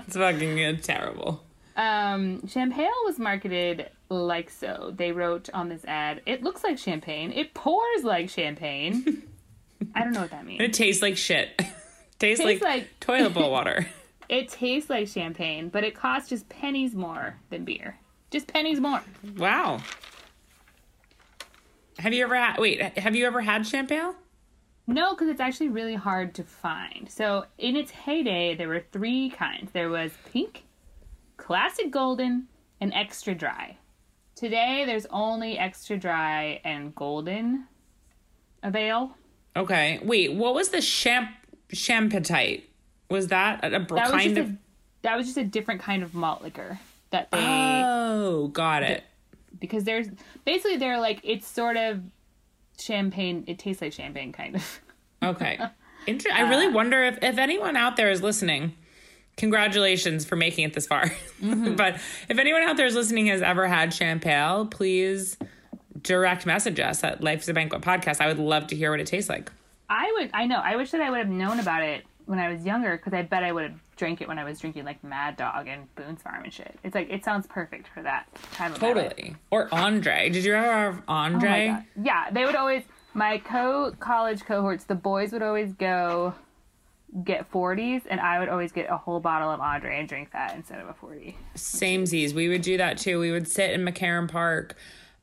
It's 0.05 0.15
fucking 0.15 0.63
uh, 0.63 0.77
terrible. 0.81 1.43
Um, 1.75 2.41
Champale 2.41 2.91
was 3.05 3.17
marketed 3.19 3.89
like 4.09 4.49
so. 4.49 4.93
They 4.95 5.11
wrote 5.11 5.49
on 5.53 5.69
this 5.69 5.83
ad, 5.85 6.21
"It 6.25 6.43
looks 6.43 6.63
like 6.63 6.77
champagne. 6.77 7.31
It 7.31 7.53
pours 7.53 8.03
like 8.03 8.29
champagne." 8.29 9.23
I 9.95 10.03
don't 10.03 10.13
know 10.13 10.21
what 10.21 10.31
that 10.31 10.45
means. 10.45 10.61
It 10.61 10.73
tastes 10.73 11.01
like 11.01 11.17
shit. 11.17 11.57
tastes, 12.19 12.43
like, 12.43 12.59
Tastes 12.59 12.63
like- 12.63 12.87
toilet 12.99 13.33
bowl 13.33 13.51
water. 13.51 13.87
It 14.29 14.49
tastes 14.49 14.89
like 14.89 15.07
champagne, 15.07 15.69
but 15.69 15.83
it 15.83 15.93
costs 15.95 16.29
just 16.29 16.47
pennies 16.49 16.95
more 16.95 17.35
than 17.49 17.65
beer. 17.65 17.97
Just 18.31 18.47
pennies 18.47 18.79
more. 18.79 19.01
Wow. 19.37 19.79
Have 21.99 22.13
you 22.13 22.23
ever 22.23 22.35
had, 22.35 22.57
wait, 22.57 22.81
have 22.97 23.15
you 23.15 23.25
ever 23.27 23.41
had 23.41 23.61
Champale? 23.63 24.15
No, 24.87 25.11
because 25.11 25.27
it's 25.29 25.39
actually 25.39 25.69
really 25.69 25.93
hard 25.95 26.33
to 26.35 26.43
find. 26.43 27.09
So 27.11 27.45
in 27.57 27.75
its 27.75 27.91
heyday, 27.91 28.55
there 28.55 28.67
were 28.67 28.83
three 28.91 29.29
kinds. 29.29 29.71
There 29.71 29.89
was 29.89 30.11
pink, 30.31 30.63
classic 31.37 31.91
golden, 31.91 32.47
and 32.81 32.93
extra 32.93 33.33
dry. 33.35 33.77
Today, 34.35 34.83
there's 34.85 35.05
only 35.09 35.57
extra 35.57 35.97
dry 35.97 36.59
and 36.63 36.93
golden 36.95 37.65
avail. 38.61 39.15
Okay. 39.55 39.99
Wait, 40.03 40.33
what 40.33 40.53
was 40.53 40.69
the 40.69 40.81
champ 40.81 41.29
champatite? 41.71 42.69
Was 43.09 43.27
that 43.27 43.63
a, 43.63 43.67
a 43.67 43.69
That 43.79 43.89
was 43.91 44.09
kind 44.11 44.35
just 44.35 44.37
of 44.39 44.53
a, 44.53 44.57
that 45.03 45.15
was 45.17 45.25
just 45.27 45.37
a 45.37 45.43
different 45.43 45.81
kind 45.81 46.01
of 46.03 46.13
malt 46.15 46.41
liquor 46.41 46.79
that 47.11 47.29
they 47.31 47.37
Oh, 47.39 48.47
got 48.47 48.81
it. 48.83 49.03
because 49.59 49.83
there's 49.83 50.07
basically 50.45 50.77
they're 50.77 50.99
like 50.99 51.19
it's 51.23 51.47
sort 51.47 51.77
of 51.77 52.01
champagne. 52.79 53.43
It 53.47 53.59
tastes 53.59 53.81
like 53.81 53.93
champagne, 53.93 54.31
kind 54.31 54.55
of. 54.55 54.81
Okay. 55.21 55.59
Inter- 56.07 56.31
I 56.33 56.49
really 56.49 56.67
uh, 56.67 56.71
wonder 56.71 57.03
if, 57.03 57.19
if 57.21 57.37
anyone 57.37 57.77
out 57.77 57.95
there 57.95 58.09
is 58.11 58.21
listening. 58.21 58.73
Congratulations 59.37 60.25
for 60.25 60.35
making 60.35 60.65
it 60.65 60.73
this 60.73 60.87
far. 60.87 61.05
Mm-hmm. 61.41 61.73
but 61.75 61.95
if 62.29 62.37
anyone 62.37 62.61
out 62.63 62.77
there 62.77 62.85
is 62.85 62.95
listening 62.95 63.27
has 63.27 63.41
ever 63.41 63.67
had 63.67 63.89
Champale, 63.89 64.69
please 64.69 65.37
direct 66.01 66.45
message 66.45 66.79
us 66.79 67.03
at 67.03 67.23
Life's 67.23 67.47
a 67.47 67.53
Banquet 67.53 67.81
podcast. 67.81 68.21
I 68.21 68.27
would 68.27 68.39
love 68.39 68.67
to 68.67 68.75
hear 68.75 68.91
what 68.91 68.99
it 68.99 69.07
tastes 69.07 69.29
like. 69.29 69.51
I 69.89 70.11
would. 70.17 70.29
I 70.33 70.45
know. 70.45 70.57
I 70.57 70.75
wish 70.75 70.91
that 70.91 71.01
I 71.01 71.09
would 71.09 71.19
have 71.19 71.29
known 71.29 71.59
about 71.59 71.83
it 71.83 72.03
when 72.25 72.39
I 72.39 72.51
was 72.51 72.65
younger 72.65 72.95
because 72.97 73.13
I 73.13 73.21
bet 73.21 73.43
I 73.43 73.51
would 73.51 73.63
have 73.63 73.79
drank 73.95 74.21
it 74.21 74.27
when 74.27 74.39
I 74.39 74.43
was 74.43 74.59
drinking 74.59 74.85
like 74.85 75.03
Mad 75.03 75.37
Dog 75.37 75.67
and 75.67 75.93
Boone's 75.95 76.21
Farm 76.21 76.43
and 76.43 76.53
shit. 76.53 76.77
It's 76.83 76.95
like 76.95 77.09
it 77.09 77.23
sounds 77.23 77.47
perfect 77.47 77.87
for 77.87 78.01
that 78.03 78.27
time 78.53 78.73
of. 78.73 78.79
Totally. 78.79 79.35
Or 79.51 79.67
Andre. 79.73 80.29
Did 80.29 80.45
you 80.45 80.55
ever 80.55 80.71
have 80.71 81.01
Oh 81.07 81.13
Andre? 81.13 81.67
God. 81.67 82.05
Yeah, 82.05 82.29
they 82.31 82.45
would 82.45 82.55
always. 82.55 82.83
My 83.15 83.37
co 83.37 83.93
college 83.99 84.43
cohorts, 84.45 84.85
the 84.85 84.95
boys 84.95 85.31
would 85.33 85.43
always 85.43 85.73
go 85.73 86.33
get 87.23 87.51
40s, 87.51 88.03
and 88.09 88.19
I 88.19 88.39
would 88.39 88.49
always 88.49 88.71
get 88.71 88.89
a 88.89 88.97
whole 88.97 89.19
bottle 89.19 89.51
of 89.51 89.59
Andre 89.59 89.99
and 89.99 90.09
drink 90.09 90.31
that 90.31 90.55
instead 90.55 90.79
of 90.79 90.87
a 90.87 90.93
40. 90.93 91.37
Same 91.55 92.05
Z's. 92.05 92.33
We 92.33 92.49
would 92.49 92.61
do 92.61 92.77
that 92.77 92.97
too. 92.97 93.19
We 93.19 93.31
would 93.31 93.47
sit 93.47 93.71
in 93.71 93.85
McCarren 93.85 94.29
Park 94.29 94.75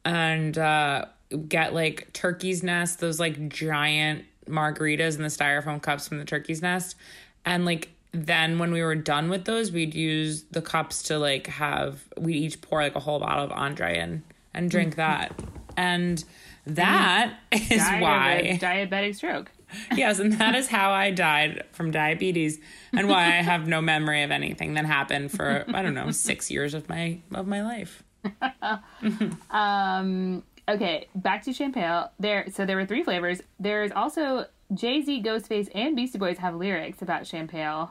and 0.04 0.56
uh, 0.56 1.06
get 1.48 1.74
like 1.74 2.12
turkey's 2.12 2.62
nest, 2.62 3.00
those 3.00 3.18
like 3.18 3.48
giant 3.48 4.24
margaritas 4.48 5.16
in 5.16 5.22
the 5.22 5.28
styrofoam 5.28 5.80
cups 5.82 6.08
from 6.08 6.18
the 6.18 6.24
turkey's 6.24 6.62
nest. 6.62 6.96
And 7.44 7.64
like 7.64 7.90
then 8.12 8.58
when 8.58 8.72
we 8.72 8.82
were 8.82 8.94
done 8.94 9.28
with 9.28 9.44
those, 9.44 9.72
we'd 9.72 9.94
use 9.94 10.44
the 10.50 10.62
cups 10.62 11.02
to 11.04 11.18
like 11.18 11.46
have 11.46 12.04
we 12.16 12.34
each 12.34 12.60
pour 12.60 12.82
like 12.82 12.94
a 12.94 13.00
whole 13.00 13.20
bottle 13.20 13.44
of 13.44 13.52
Andre 13.52 13.98
and 13.98 14.22
and 14.54 14.70
drink 14.70 14.94
that. 14.96 15.38
And 15.76 16.22
that 16.66 17.34
is 17.52 17.68
Died 17.68 17.94
of 17.94 18.00
a 18.00 18.02
why 18.02 18.58
diabetic 18.60 19.16
stroke. 19.16 19.50
yes, 19.96 20.18
and 20.18 20.32
that 20.34 20.54
is 20.54 20.68
how 20.68 20.90
I 20.90 21.10
died 21.10 21.64
from 21.72 21.90
diabetes, 21.90 22.58
and 22.92 23.08
why 23.08 23.24
I 23.26 23.42
have 23.42 23.66
no 23.66 23.80
memory 23.80 24.22
of 24.22 24.30
anything 24.30 24.74
that 24.74 24.84
happened 24.84 25.30
for 25.32 25.64
I 25.72 25.82
don't 25.82 25.94
know 25.94 26.10
six 26.10 26.50
years 26.50 26.74
of 26.74 26.88
my 26.88 27.20
of 27.32 27.46
my 27.46 27.62
life. 27.62 28.02
Um. 29.50 30.42
Okay, 30.68 31.08
back 31.16 31.42
to 31.44 31.50
Champale. 31.50 32.10
There, 32.20 32.46
so 32.52 32.64
there 32.64 32.76
were 32.76 32.86
three 32.86 33.02
flavors. 33.02 33.40
There's 33.58 33.90
also 33.90 34.46
Jay 34.72 35.02
Z, 35.02 35.22
Ghostface, 35.22 35.68
and 35.74 35.96
Beastie 35.96 36.18
Boys 36.18 36.38
have 36.38 36.54
lyrics 36.54 37.02
about 37.02 37.22
Champale. 37.22 37.90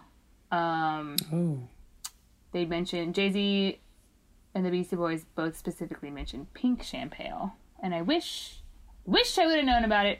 Um, 0.52 1.16
Oh, 1.34 1.60
they 2.54 2.66
mentioned 2.66 3.16
Jay 3.16 3.32
Z 3.32 3.80
and 4.56 4.66
the 4.66 4.70
Beastie 4.72 4.96
Boys 4.96 5.26
both 5.36 5.58
specifically 5.58 6.10
mentioned 6.10 6.54
pink 6.54 6.82
champagne, 6.84 7.52
and 7.84 7.94
I 7.94 8.02
wish, 8.02 8.62
wish 9.06 9.38
I 9.38 9.46
would 9.46 9.58
have 9.58 9.66
known 9.66 9.84
about 9.84 10.06
it. 10.06 10.20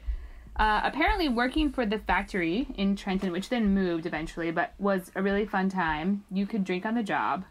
Uh, 0.60 0.82
apparently, 0.84 1.26
working 1.26 1.72
for 1.72 1.86
the 1.86 1.98
factory 1.98 2.66
in 2.76 2.94
Trenton, 2.94 3.32
which 3.32 3.48
then 3.48 3.72
moved 3.72 4.04
eventually, 4.04 4.50
but 4.50 4.74
was 4.78 5.10
a 5.14 5.22
really 5.22 5.46
fun 5.46 5.70
time. 5.70 6.22
You 6.30 6.44
could 6.46 6.64
drink 6.64 6.84
on 6.84 6.94
the 6.94 7.02
job. 7.02 7.44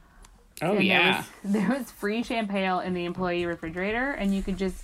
Oh 0.62 0.76
And 0.76 0.84
yeah. 0.86 1.24
There 1.44 1.54
was, 1.64 1.68
there 1.70 1.78
was 1.80 1.92
free 1.92 2.22
Champale 2.24 2.86
in 2.86 2.94
the 2.94 3.06
employee 3.06 3.48
refrigerator, 3.48 4.12
and 4.12 4.36
you 4.36 4.44
could 4.44 4.58
just 4.58 4.84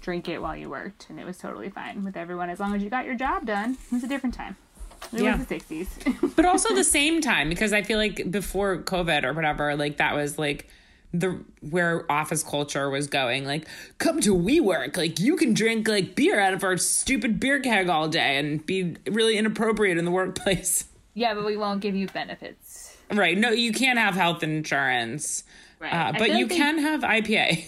drink 0.00 0.28
it 0.28 0.42
while 0.42 0.56
you 0.56 0.68
worked, 0.68 1.06
and 1.08 1.20
it 1.20 1.24
was 1.24 1.38
totally 1.38 1.70
fine 1.70 2.02
with 2.02 2.16
everyone 2.16 2.50
as 2.50 2.58
long 2.58 2.74
as 2.74 2.82
you 2.82 2.90
got 2.90 3.04
your 3.06 3.14
job 3.14 3.46
done. 3.46 3.78
It 3.86 3.92
was 3.94 4.02
a 4.02 4.08
different 4.08 4.34
time. 4.34 4.56
It 5.12 5.22
Yeah. 5.22 5.36
was 5.36 5.46
the 5.46 5.54
60s. 5.60 6.34
but 6.36 6.44
also 6.44 6.74
the 6.74 6.82
same 6.82 7.20
time 7.20 7.48
because 7.48 7.72
I 7.72 7.82
feel 7.82 7.98
like 7.98 8.28
before 8.28 8.78
COVID 8.78 9.22
or 9.22 9.32
whatever, 9.34 9.76
like 9.76 9.98
that 9.98 10.16
was 10.16 10.36
like 10.36 10.68
the 11.14 11.42
where 11.60 12.10
office 12.10 12.42
culture 12.42 12.88
was 12.90 13.06
going. 13.06 13.44
Like, 13.44 13.66
come 13.98 14.20
to 14.22 14.34
WeWork, 14.34 14.96
like 14.96 15.20
you 15.20 15.36
can 15.36 15.52
drink 15.54 15.86
like 15.88 16.14
beer 16.14 16.40
out 16.40 16.54
of 16.54 16.64
our 16.64 16.76
stupid 16.78 17.38
beer 17.38 17.60
keg 17.60 17.88
all 17.88 18.08
day 18.08 18.38
and 18.38 18.64
be 18.64 18.96
really 19.10 19.36
inappropriate 19.36 19.98
in 19.98 20.04
the 20.04 20.10
workplace. 20.10 20.84
yeah, 21.14 21.34
but 21.34 21.44
we 21.44 21.56
won't 21.56 21.80
give 21.80 21.94
you 21.94 22.06
benefits. 22.08 22.96
Right? 23.12 23.36
No, 23.36 23.50
you 23.50 23.72
can't 23.72 23.98
have 23.98 24.14
health 24.14 24.42
insurance, 24.42 25.44
Right. 25.78 25.92
uh, 25.92 26.12
but 26.18 26.28
you 26.30 26.34
like 26.46 26.48
they- 26.48 26.56
can 26.56 26.78
have 26.78 27.02
IPA. 27.02 27.64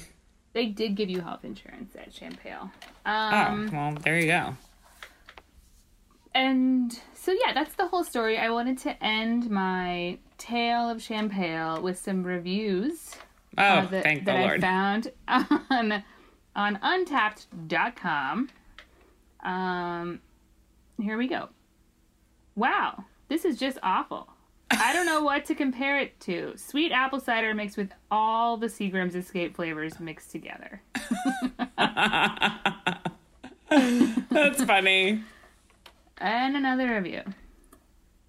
They 0.54 0.66
did 0.66 0.94
give 0.94 1.10
you 1.10 1.20
health 1.20 1.44
insurance 1.44 1.94
at 1.96 2.12
Champale. 2.14 2.70
Oh, 3.04 3.10
Um, 3.10 3.70
well, 3.72 3.92
there 4.02 4.16
you 4.18 4.26
go. 4.28 4.56
And 6.34 6.98
so, 7.14 7.32
yeah, 7.32 7.52
that's 7.52 7.74
the 7.74 7.86
whole 7.88 8.04
story. 8.04 8.38
I 8.38 8.50
wanted 8.50 8.78
to 8.78 9.04
end 9.04 9.50
my 9.50 10.18
tale 10.38 10.88
of 10.88 10.98
Champale 10.98 11.80
with 11.80 11.98
some 11.98 12.24
reviews 12.24 13.16
Oh, 13.56 13.62
uh, 13.62 13.86
that, 13.86 14.02
thank 14.02 14.20
the 14.20 14.26
that 14.26 14.36
I 14.36 14.40
Lord. 14.42 14.60
found 14.60 15.12
on 15.28 16.04
on 16.56 16.76
untappd.com. 16.76 18.48
Um, 19.42 20.20
here 21.00 21.18
we 21.18 21.28
go. 21.28 21.48
Wow, 22.56 23.04
this 23.28 23.44
is 23.44 23.58
just 23.58 23.78
awful. 23.82 24.28
I 24.70 24.92
don't 24.92 25.06
know 25.06 25.22
what 25.22 25.44
to 25.46 25.54
compare 25.54 25.98
it 25.98 26.18
to. 26.20 26.54
Sweet 26.56 26.90
apple 26.90 27.20
cider 27.20 27.54
mixed 27.54 27.76
with 27.76 27.90
all 28.10 28.56
the 28.56 28.66
Seagram's 28.66 29.14
Escape 29.14 29.54
flavors 29.54 30.00
mixed 30.00 30.30
together. 30.32 30.82
That's 33.68 34.64
funny. 34.64 35.22
And 36.18 36.56
another 36.56 36.94
review. 36.94 37.22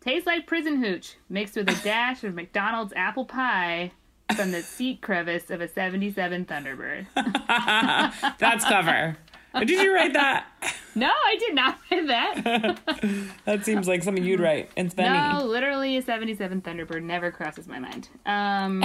Tastes 0.02 0.28
like 0.28 0.46
prison 0.46 0.84
hooch 0.84 1.16
mixed 1.30 1.56
with 1.56 1.70
a 1.70 1.84
dash 1.84 2.24
of 2.24 2.36
McDonald's 2.36 2.94
apple 2.96 3.26
pie 3.26 3.92
from 4.34 4.52
the 4.52 4.62
seat 4.62 5.02
crevice 5.02 5.50
of 5.50 5.62
a 5.62 5.68
77 5.68 6.46
Thunderbird. 6.46 7.08
That's 8.40 8.66
clever. 8.66 9.18
Did 9.60 9.70
you 9.70 9.94
write 9.94 10.14
that? 10.14 10.48
No, 10.96 11.08
I 11.08 11.38
did 11.40 11.56
not 11.56 11.78
write 11.92 12.08
that. 12.08 12.80
That 13.46 13.64
seems 13.64 13.88
like 13.88 14.04
something 14.04 14.24
you'd 14.24 14.40
write. 14.40 14.72
It's 14.76 14.94
funny. 14.94 15.10
No, 15.10 15.46
literally 15.46 15.98
a 15.98 16.02
77 16.02 16.62
Thunderbird 16.62 17.04
never 17.04 17.32
crosses 17.32 17.68
my 17.68 17.80
mind. 17.80 18.10
Um, 18.26 18.84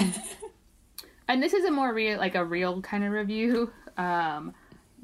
and 1.29 1.43
this 1.43 1.55
is 1.55 1.65
a 1.65 1.71
more 1.71 1.93
real, 1.95 2.19
like 2.19 2.35
a 2.35 2.45
real 2.45 2.83
kind 2.83 3.05
of 3.05 3.13
review 3.13 3.73
um, 3.97 4.55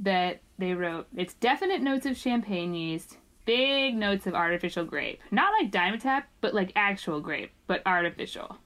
that 0.01 0.41
they 0.59 0.75
wrote. 0.75 1.07
It's 1.17 1.35
definite 1.35 1.81
notes 1.81 2.07
of 2.07 2.17
champagne 2.17 2.75
yeast, 2.75 3.17
big 3.47 3.97
notes 3.97 4.27
of 4.27 4.35
artificial 4.35 4.85
grape. 4.85 5.21
Not 5.31 5.53
like 5.61 5.73
Dimetapp, 5.73 6.25
but 6.41 6.55
like 6.55 6.73
actual 6.77 7.21
grape, 7.21 7.53
but 7.67 7.83
artificial. 7.87 8.59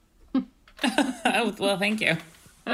Oh, 1.25 1.55
well, 1.59 1.77
thank 1.77 2.01
you. 2.01 2.17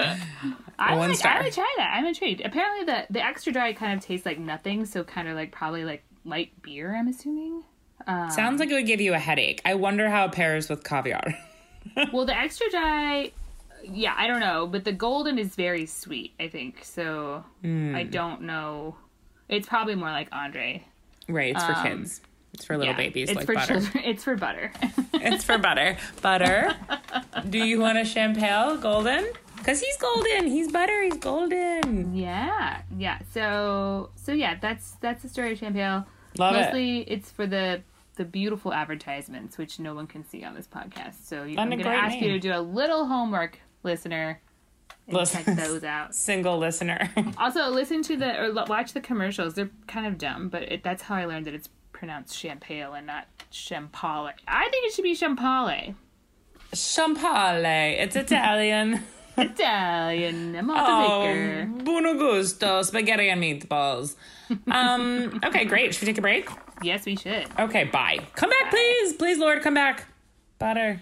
I 0.79 0.95
One 0.95 1.09
would, 1.09 1.17
star. 1.17 1.33
I 1.33 1.41
would 1.43 1.53
try 1.53 1.71
that. 1.77 1.93
I'm 1.95 2.05
intrigued. 2.05 2.41
Apparently, 2.41 2.85
the 2.85 3.05
the 3.09 3.23
extra 3.23 3.51
dry 3.53 3.73
kind 3.73 3.97
of 3.97 4.03
tastes 4.05 4.25
like 4.25 4.37
nothing, 4.37 4.85
so 4.85 5.03
kind 5.03 5.27
of 5.27 5.35
like 5.35 5.51
probably 5.51 5.83
like 5.85 6.03
light 6.25 6.51
beer. 6.61 6.95
I'm 6.95 7.07
assuming. 7.07 7.63
Sounds 8.29 8.59
like 8.59 8.69
it 8.69 8.73
would 8.73 8.85
give 8.87 9.01
you 9.01 9.13
a 9.13 9.19
headache. 9.19 9.61
I 9.65 9.73
wonder 9.75 10.09
how 10.09 10.25
it 10.25 10.31
pairs 10.31 10.69
with 10.69 10.83
caviar. 10.83 11.33
well, 12.13 12.25
the 12.25 12.37
extra 12.37 12.69
dry, 12.69 13.31
yeah, 13.83 14.13
I 14.15 14.27
don't 14.27 14.39
know, 14.39 14.65
but 14.67 14.85
the 14.85 14.93
golden 14.93 15.37
is 15.37 15.55
very 15.55 15.85
sweet. 15.85 16.33
I 16.39 16.47
think 16.47 16.83
so. 16.85 17.43
Hmm. 17.61 17.95
I 17.95 18.03
don't 18.03 18.43
know. 18.43 18.95
It's 19.49 19.67
probably 19.67 19.95
more 19.95 20.09
like 20.11 20.29
Andre. 20.31 20.85
Right, 21.27 21.53
it's 21.55 21.63
for 21.65 21.73
Um, 21.73 21.83
kids. 21.83 22.21
It's 22.53 22.65
for 22.65 22.77
little 22.77 22.93
Yeah, 22.93 22.97
babies 22.97 23.29
it's 23.29 23.37
like 23.37 23.45
for 23.45 23.53
butter. 23.55 23.79
children. 23.81 24.03
It's 24.05 24.23
for 24.23 24.35
butter. 24.35 24.71
it's 25.13 25.43
for 25.43 25.57
butter. 25.57 25.97
Butter. 26.21 26.75
Do 27.49 27.59
you 27.59 27.79
want 27.79 27.97
a 27.97 28.05
champagne 28.05 28.79
golden? 28.79 29.27
Because 29.57 29.81
he's 29.81 29.97
golden. 29.97 30.47
He's 30.47 30.71
butter. 30.71 31.03
He's 31.03 31.17
golden. 31.17 32.15
yeah, 32.15 32.81
yeah. 32.97 33.19
So, 33.33 34.09
so 34.15 34.31
yeah, 34.31 34.57
that's 34.61 34.91
that's 35.01 35.21
the 35.23 35.29
story 35.29 35.53
of 35.53 35.59
Champale. 35.59 36.05
Love 36.37 36.55
it. 36.55 36.61
Mostly, 36.61 36.99
it's 37.01 37.29
for 37.31 37.45
the 37.47 37.81
the 38.15 38.25
beautiful 38.25 38.73
advertisements, 38.73 39.57
which 39.57 39.79
no 39.79 39.93
one 39.93 40.07
can 40.07 40.25
see 40.25 40.43
on 40.43 40.55
this 40.55 40.67
podcast. 40.67 41.25
So 41.25 41.43
you, 41.43 41.57
I'm 41.59 41.69
going 41.69 41.83
to 41.83 41.87
ask 41.89 42.19
you 42.19 42.31
to 42.31 42.39
do 42.39 42.51
a 42.53 42.61
little 42.61 43.05
homework, 43.05 43.59
listener, 43.83 44.41
Listen. 45.07 45.43
check 45.43 45.55
those 45.55 45.83
out. 45.83 46.15
Single 46.15 46.57
listener. 46.57 47.11
Also, 47.37 47.67
listen 47.69 48.01
to 48.03 48.17
the 48.17 48.41
or 48.41 48.53
watch 48.65 48.93
the 48.93 49.01
commercials. 49.01 49.53
They're 49.53 49.69
kind 49.87 50.07
of 50.07 50.17
dumb, 50.17 50.49
but 50.49 50.63
it, 50.63 50.83
that's 50.83 51.03
how 51.03 51.15
I 51.15 51.25
learned 51.25 51.45
that 51.45 51.53
it's 51.53 51.69
pronounced 51.97 52.37
champagne 52.37 52.85
and 52.95 53.07
not 53.07 53.25
champale. 53.51 54.31
I 54.47 54.69
think 54.69 54.85
it 54.85 54.93
should 54.93 55.03
be 55.03 55.15
champale. 55.15 55.95
Champagne. 56.73 57.99
It's 57.99 58.15
Italian. 58.15 59.01
Italian. 59.37 60.55
I'm 60.55 60.69
Oh, 60.69 60.75
oh. 60.75 61.65
buono 61.83 62.13
gusto. 62.15 62.81
Spaghetti 62.83 63.29
and 63.29 63.41
meatballs. 63.41 64.15
Um, 64.69 65.39
okay, 65.43 65.65
great. 65.65 65.93
Should 65.93 66.03
we 66.03 66.07
take 66.07 66.17
a 66.17 66.21
break? 66.21 66.49
Yes, 66.81 67.05
we 67.05 67.15
should. 67.15 67.47
Okay, 67.59 67.85
bye. 67.85 68.19
Come 68.35 68.49
back, 68.49 68.69
please. 68.69 69.13
Please, 69.13 69.37
Lord, 69.39 69.61
come 69.63 69.73
back. 69.73 70.05
Butter. 70.59 71.01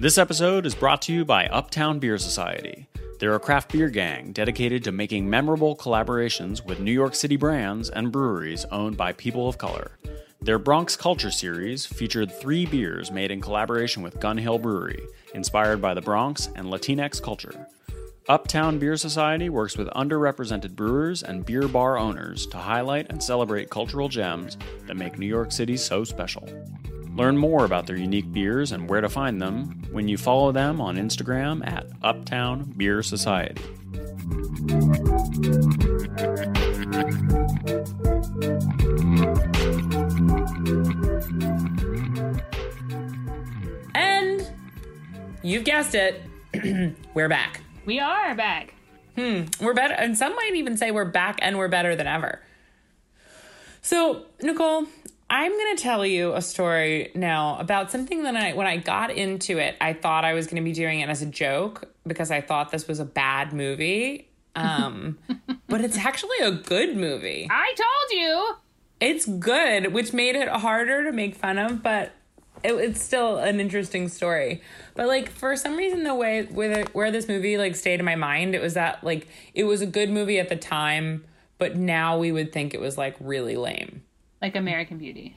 This 0.00 0.16
episode 0.16 0.64
is 0.64 0.76
brought 0.76 1.02
to 1.02 1.12
you 1.12 1.24
by 1.24 1.48
Uptown 1.48 1.98
Beer 1.98 2.18
Society. 2.18 2.86
They're 3.18 3.34
a 3.34 3.40
craft 3.40 3.72
beer 3.72 3.88
gang 3.88 4.30
dedicated 4.30 4.84
to 4.84 4.92
making 4.92 5.28
memorable 5.28 5.74
collaborations 5.74 6.64
with 6.64 6.78
New 6.78 6.92
York 6.92 7.16
City 7.16 7.34
brands 7.34 7.90
and 7.90 8.12
breweries 8.12 8.64
owned 8.70 8.96
by 8.96 9.12
people 9.14 9.48
of 9.48 9.58
color. 9.58 9.90
Their 10.40 10.60
Bronx 10.60 10.94
Culture 10.94 11.32
series 11.32 11.84
featured 11.84 12.30
three 12.30 12.64
beers 12.64 13.10
made 13.10 13.32
in 13.32 13.40
collaboration 13.40 14.04
with 14.04 14.20
Gun 14.20 14.38
Hill 14.38 14.60
Brewery, 14.60 15.02
inspired 15.34 15.82
by 15.82 15.94
the 15.94 16.00
Bronx 16.00 16.48
and 16.54 16.68
Latinx 16.68 17.20
culture. 17.20 17.66
Uptown 18.28 18.78
Beer 18.78 18.96
Society 18.96 19.48
works 19.48 19.76
with 19.76 19.88
underrepresented 19.88 20.76
brewers 20.76 21.24
and 21.24 21.44
beer 21.44 21.66
bar 21.66 21.98
owners 21.98 22.46
to 22.46 22.56
highlight 22.56 23.10
and 23.10 23.20
celebrate 23.20 23.68
cultural 23.68 24.08
gems 24.08 24.58
that 24.86 24.96
make 24.96 25.18
New 25.18 25.26
York 25.26 25.50
City 25.50 25.76
so 25.76 26.04
special. 26.04 26.48
Learn 27.18 27.36
more 27.36 27.64
about 27.64 27.88
their 27.88 27.96
unique 27.96 28.32
beers 28.32 28.70
and 28.70 28.88
where 28.88 29.00
to 29.00 29.08
find 29.08 29.42
them 29.42 29.82
when 29.90 30.06
you 30.06 30.16
follow 30.16 30.52
them 30.52 30.80
on 30.80 30.96
Instagram 30.96 31.66
at 31.66 31.88
Uptown 32.00 32.72
Beer 32.76 33.02
Society. 33.02 33.60
And 43.96 44.48
you've 45.42 45.64
guessed 45.64 45.96
it. 45.96 46.22
we're 47.14 47.28
back. 47.28 47.62
We 47.84 47.98
are 47.98 48.36
back. 48.36 48.74
Hmm, 49.16 49.46
we're 49.60 49.74
better, 49.74 49.94
and 49.94 50.16
some 50.16 50.36
might 50.36 50.54
even 50.54 50.76
say 50.76 50.92
we're 50.92 51.04
back 51.04 51.40
and 51.42 51.58
we're 51.58 51.66
better 51.66 51.96
than 51.96 52.06
ever. 52.06 52.42
So, 53.82 54.26
Nicole, 54.40 54.86
I'm 55.30 55.52
going 55.52 55.76
to 55.76 55.82
tell 55.82 56.06
you 56.06 56.34
a 56.34 56.40
story 56.40 57.10
now 57.14 57.58
about 57.58 57.90
something 57.90 58.22
that 58.22 58.34
I, 58.34 58.54
when 58.54 58.66
I 58.66 58.78
got 58.78 59.10
into 59.10 59.58
it, 59.58 59.76
I 59.80 59.92
thought 59.92 60.24
I 60.24 60.32
was 60.32 60.46
going 60.46 60.56
to 60.56 60.62
be 60.62 60.72
doing 60.72 61.00
it 61.00 61.08
as 61.10 61.20
a 61.20 61.26
joke 61.26 61.84
because 62.06 62.30
I 62.30 62.40
thought 62.40 62.70
this 62.70 62.88
was 62.88 62.98
a 62.98 63.04
bad 63.04 63.52
movie. 63.52 64.28
Um, 64.56 65.18
but 65.68 65.82
it's 65.82 65.98
actually 65.98 66.38
a 66.42 66.50
good 66.50 66.96
movie. 66.96 67.46
I 67.50 67.74
told 67.76 68.20
you. 68.20 68.56
It's 69.00 69.26
good, 69.26 69.92
which 69.92 70.12
made 70.12 70.34
it 70.34 70.48
harder 70.48 71.04
to 71.04 71.12
make 71.12 71.34
fun 71.34 71.58
of, 71.58 71.82
but 71.82 72.12
it, 72.64 72.72
it's 72.72 73.02
still 73.02 73.36
an 73.36 73.60
interesting 73.60 74.08
story. 74.08 74.62
But 74.94 75.06
like 75.06 75.28
for 75.28 75.54
some 75.56 75.76
reason, 75.76 76.04
the 76.04 76.14
way 76.14 76.44
where 76.44 76.84
where 76.92 77.10
this 77.10 77.28
movie 77.28 77.58
like 77.58 77.76
stayed 77.76 78.00
in 78.00 78.04
my 78.04 78.16
mind, 78.16 78.54
it 78.54 78.62
was 78.62 78.74
that 78.74 79.04
like 79.04 79.28
it 79.54 79.64
was 79.64 79.80
a 79.82 79.86
good 79.86 80.10
movie 80.10 80.40
at 80.40 80.48
the 80.48 80.56
time, 80.56 81.24
but 81.58 81.76
now 81.76 82.18
we 82.18 82.32
would 82.32 82.52
think 82.52 82.74
it 82.74 82.80
was 82.80 82.98
like 82.98 83.14
really 83.20 83.56
lame. 83.56 84.02
Like 84.40 84.56
American 84.56 84.98
Beauty. 84.98 85.36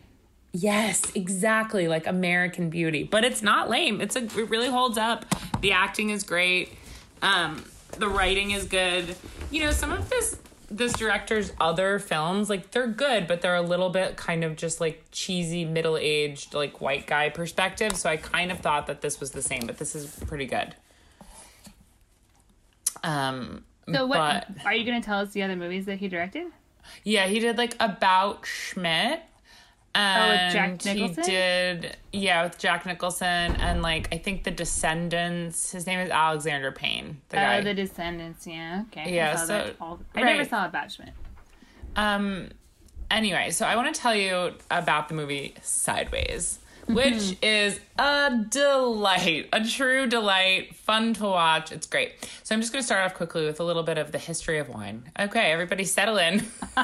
Yes, 0.53 1.01
exactly, 1.15 1.88
like 1.88 2.07
American 2.07 2.69
Beauty, 2.69 3.03
but 3.03 3.23
it's 3.23 3.41
not 3.41 3.69
lame. 3.69 4.01
It's 4.01 4.15
a 4.15 4.23
it 4.23 4.49
really 4.49 4.67
holds 4.67 4.97
up. 4.97 5.26
The 5.61 5.71
acting 5.71 6.09
is 6.09 6.23
great. 6.23 6.73
Um, 7.21 7.63
the 7.97 8.09
writing 8.09 8.51
is 8.51 8.65
good. 8.65 9.15
You 9.49 9.63
know, 9.63 9.71
some 9.71 9.91
of 9.91 10.09
this 10.09 10.38
this 10.69 10.93
director's 10.93 11.51
other 11.59 11.99
films, 11.99 12.49
like 12.49 12.71
they're 12.71 12.88
good, 12.88 13.28
but 13.28 13.41
they're 13.41 13.55
a 13.55 13.61
little 13.61 13.89
bit 13.89 14.15
kind 14.17 14.43
of 14.43 14.55
just 14.55 14.80
like 14.80 15.03
cheesy 15.11 15.65
middle 15.65 15.97
aged 15.97 16.53
like 16.53 16.80
white 16.82 17.07
guy 17.07 17.30
perspective. 17.30 17.95
So 17.95 18.09
I 18.09 18.17
kind 18.17 18.51
of 18.51 18.59
thought 18.59 18.88
that 18.88 19.01
this 19.01 19.19
was 19.19 19.32
the 19.32 19.41
same, 19.41 19.63
but 19.65 19.78
this 19.78 19.95
is 19.95 20.17
pretty 20.28 20.45
good. 20.45 20.76
Um, 23.03 23.63
So 23.91 24.05
what 24.05 24.17
But- 24.55 24.65
are 24.65 24.73
you 24.73 24.86
going 24.86 25.01
to 25.01 25.05
tell 25.05 25.19
us 25.19 25.32
the 25.34 25.43
other 25.43 25.55
movies 25.55 25.86
that 25.86 25.97
he 25.97 26.07
directed? 26.07 26.47
Yeah, 27.03 27.27
he 27.27 27.39
did 27.39 27.57
like 27.57 27.75
About 27.79 28.45
Schmidt. 28.45 29.21
And 29.93 30.23
Oh, 30.23 30.29
with 30.45 30.53
Jack 30.53 30.86
Nicholson? 30.86 31.23
He 31.25 31.29
did, 31.32 31.97
yeah, 32.13 32.43
with 32.43 32.57
Jack 32.57 32.86
Nicholson 32.86 33.27
and 33.27 33.82
like 33.82 34.07
I 34.13 34.17
think 34.19 34.45
The 34.45 34.51
Descendants. 34.51 35.71
His 35.73 35.86
name 35.86 35.99
is 35.99 36.09
Alexander 36.09 36.71
Payne. 36.71 37.19
The 37.27 37.36
guy. 37.36 37.57
Oh, 37.57 37.61
The 37.61 37.73
Descendants. 37.73 38.47
Yeah. 38.47 38.84
Okay. 38.88 39.13
Yeah, 39.13 39.32
I 39.34 39.36
saw 39.36 39.45
so- 39.45 39.47
that 39.47 39.75
all- 39.82 39.99
I 40.15 40.21
never 40.23 40.45
saw 40.45 40.65
About 40.65 40.91
Schmidt. 40.91 41.09
Um. 41.95 42.49
Anyway, 43.09 43.49
so 43.51 43.65
I 43.65 43.75
want 43.75 43.93
to 43.93 43.99
tell 43.99 44.15
you 44.15 44.53
about 44.71 45.09
the 45.09 45.13
movie 45.13 45.53
Sideways, 45.61 46.59
which 46.88 47.38
is 47.41 47.79
a 47.97 48.45
delight, 48.49 49.49
a 49.53 49.63
true 49.63 50.07
delight, 50.07 50.75
fun 50.75 51.13
to 51.15 51.23
watch. 51.23 51.71
It's 51.71 51.88
great. 51.88 52.13
So 52.43 52.55
I'm 52.55 52.61
just 52.61 52.73
going 52.73 52.82
to 52.82 52.86
start 52.86 53.05
off 53.05 53.13
quickly 53.15 53.45
with 53.45 53.59
a 53.59 53.63
little 53.63 53.84
bit 53.84 53.97
of 53.97 54.11
the 54.11 54.17
history 54.17 54.57
of 54.59 54.69
wine. 54.69 55.09
Okay, 55.19 55.51
everybody 55.51 55.84
settle 55.86 56.17
in. 56.17 56.45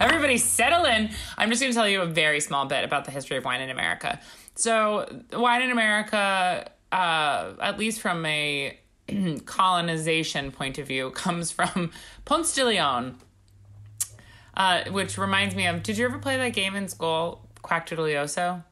everybody 0.00 0.38
settle 0.38 0.84
in. 0.84 1.10
I'm 1.36 1.50
just 1.50 1.60
going 1.60 1.72
to 1.72 1.76
tell 1.76 1.88
you 1.88 2.02
a 2.02 2.06
very 2.06 2.40
small 2.40 2.66
bit 2.66 2.84
about 2.84 3.04
the 3.04 3.10
history 3.10 3.36
of 3.36 3.44
wine 3.44 3.60
in 3.60 3.70
America. 3.70 4.20
So, 4.54 5.22
wine 5.32 5.62
in 5.62 5.70
America, 5.70 6.70
uh, 6.90 7.52
at 7.60 7.78
least 7.78 8.00
from 8.00 8.24
a 8.26 8.78
colonization 9.46 10.52
point 10.52 10.78
of 10.78 10.86
view, 10.86 11.10
comes 11.14 11.50
from 11.50 11.90
Ponce 12.24 12.54
de 12.54 12.64
Leon, 12.64 13.16
uh, 14.54 14.84
which 14.90 15.16
reminds 15.18 15.54
me 15.54 15.66
of. 15.66 15.82
Did 15.82 15.98
you 15.98 16.04
ever 16.04 16.18
play 16.18 16.36
that 16.36 16.52
game 16.52 16.76
in 16.76 16.88
school, 16.88 17.48
Quacktorlioso? 17.62 18.64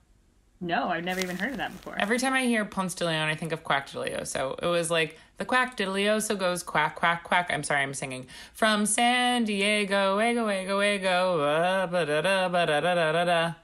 No, 0.63 0.89
I've 0.89 1.05
never 1.05 1.21
even 1.21 1.37
heard 1.39 1.53
of 1.53 1.57
that 1.57 1.73
before. 1.73 1.97
Every 1.99 2.19
time 2.19 2.35
I 2.35 2.45
hear 2.45 2.67
Ponce 2.67 2.95
de 2.95 3.07
Leon, 3.07 3.29
I 3.29 3.35
think 3.35 3.53
of 3.53 3.65
Quacktorlioso. 3.65 4.63
It 4.63 4.67
was 4.67 4.91
like 4.91 5.19
the 5.39 5.47
Quacktorlioso 5.47 6.39
goes 6.39 6.63
quack 6.63 6.97
quack 6.97 7.25
quack. 7.25 7.51
I'm 7.51 7.63
sorry, 7.63 7.81
I'm 7.83 7.95
singing 7.95 8.27
from 8.53 8.85
San 8.85 9.45
Diego, 9.45 10.21
ego 10.21 10.51
ego 10.51 10.83
ego. 10.83 11.41
uh, 11.41 11.87
ba-da-da, 11.87 12.51
ba-da-da-da-da-da. 12.51 13.55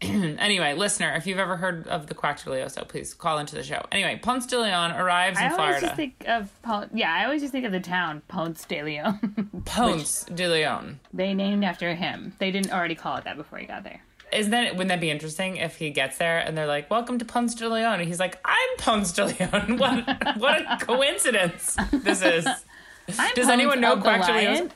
anyway, 0.00 0.74
listener, 0.74 1.12
if 1.16 1.26
you've 1.26 1.38
ever 1.38 1.56
heard 1.56 1.86
of 1.86 2.06
the 2.08 2.14
Quacktorlioso, 2.14 2.88
please 2.88 3.14
call 3.14 3.38
into 3.38 3.54
the 3.54 3.62
show. 3.62 3.84
Anyway, 3.92 4.18
Ponce 4.20 4.46
de 4.46 4.58
Leon 4.58 4.92
arrives 4.92 5.38
in 5.38 5.44
I 5.44 5.48
always 5.50 5.56
Florida. 5.58 5.80
just 5.86 5.96
think 5.96 6.24
of 6.26 6.62
Pon- 6.62 6.90
yeah, 6.94 7.12
I 7.12 7.24
always 7.24 7.42
just 7.42 7.52
think 7.52 7.66
of 7.66 7.72
the 7.72 7.80
town 7.80 8.22
Ponce 8.28 8.64
de 8.64 8.82
Leon. 8.82 9.50
Ponce 9.66 10.24
de 10.24 10.48
Leon. 10.48 10.98
they 11.12 11.34
named 11.34 11.62
after 11.62 11.94
him. 11.94 12.32
They 12.38 12.50
didn't 12.50 12.72
already 12.72 12.94
call 12.94 13.16
it 13.18 13.24
that 13.24 13.36
before 13.36 13.58
he 13.58 13.66
got 13.66 13.84
there. 13.84 14.00
Isn't 14.32 14.50
that 14.50 14.72
wouldn't 14.72 14.88
that 14.88 15.00
be 15.00 15.10
interesting 15.10 15.56
if 15.56 15.76
he 15.76 15.90
gets 15.90 16.18
there 16.18 16.38
and 16.38 16.56
they're 16.56 16.66
like, 16.66 16.90
"Welcome 16.90 17.18
to 17.18 17.24
Ponce 17.24 17.54
de 17.54 17.68
Leon," 17.68 18.00
and 18.00 18.08
he's 18.08 18.20
like, 18.20 18.38
"I'm 18.44 18.76
Ponce 18.78 19.12
de 19.12 19.26
Leon." 19.26 19.78
What 19.82 20.36
what 20.38 20.62
a 20.62 20.84
coincidence 20.84 21.76
this 21.92 22.22
is. 22.22 22.46
I'm 22.46 23.34
Does 23.34 23.46
Ponce 23.46 23.48
anyone 23.48 23.80
know 23.80 23.96
the 23.96 24.02
Quacktorlioso? 24.02 24.70
Lion. 24.70 24.72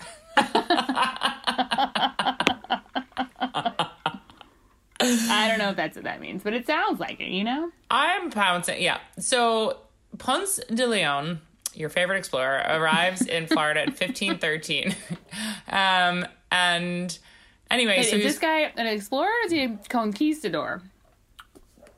I 5.08 5.48
don't 5.48 5.58
know 5.58 5.70
if 5.70 5.76
that's 5.76 5.96
what 5.96 6.04
that 6.04 6.20
means, 6.20 6.42
but 6.42 6.52
it 6.52 6.66
sounds 6.66 7.00
like 7.00 7.20
it. 7.20 7.28
You 7.28 7.44
know. 7.44 7.70
I'm 7.90 8.30
pouncing. 8.30 8.82
Yeah. 8.82 8.98
So 9.18 9.78
Ponce 10.18 10.60
de 10.68 10.86
Leon, 10.86 11.40
your 11.74 11.88
favorite 11.88 12.18
explorer, 12.18 12.62
arrives 12.68 13.22
in 13.22 13.46
Florida 13.46 13.82
in 13.82 13.90
1513. 13.90 14.94
um, 15.68 16.26
and 16.50 17.18
anyway, 17.70 18.00
Is 18.00 18.10
so 18.10 18.16
he's, 18.16 18.24
this 18.24 18.38
guy 18.38 18.72
an 18.76 18.86
explorer 18.86 19.28
or 19.28 19.46
is 19.46 19.52
he 19.52 19.64
a 19.64 19.78
conquistador? 19.88 20.82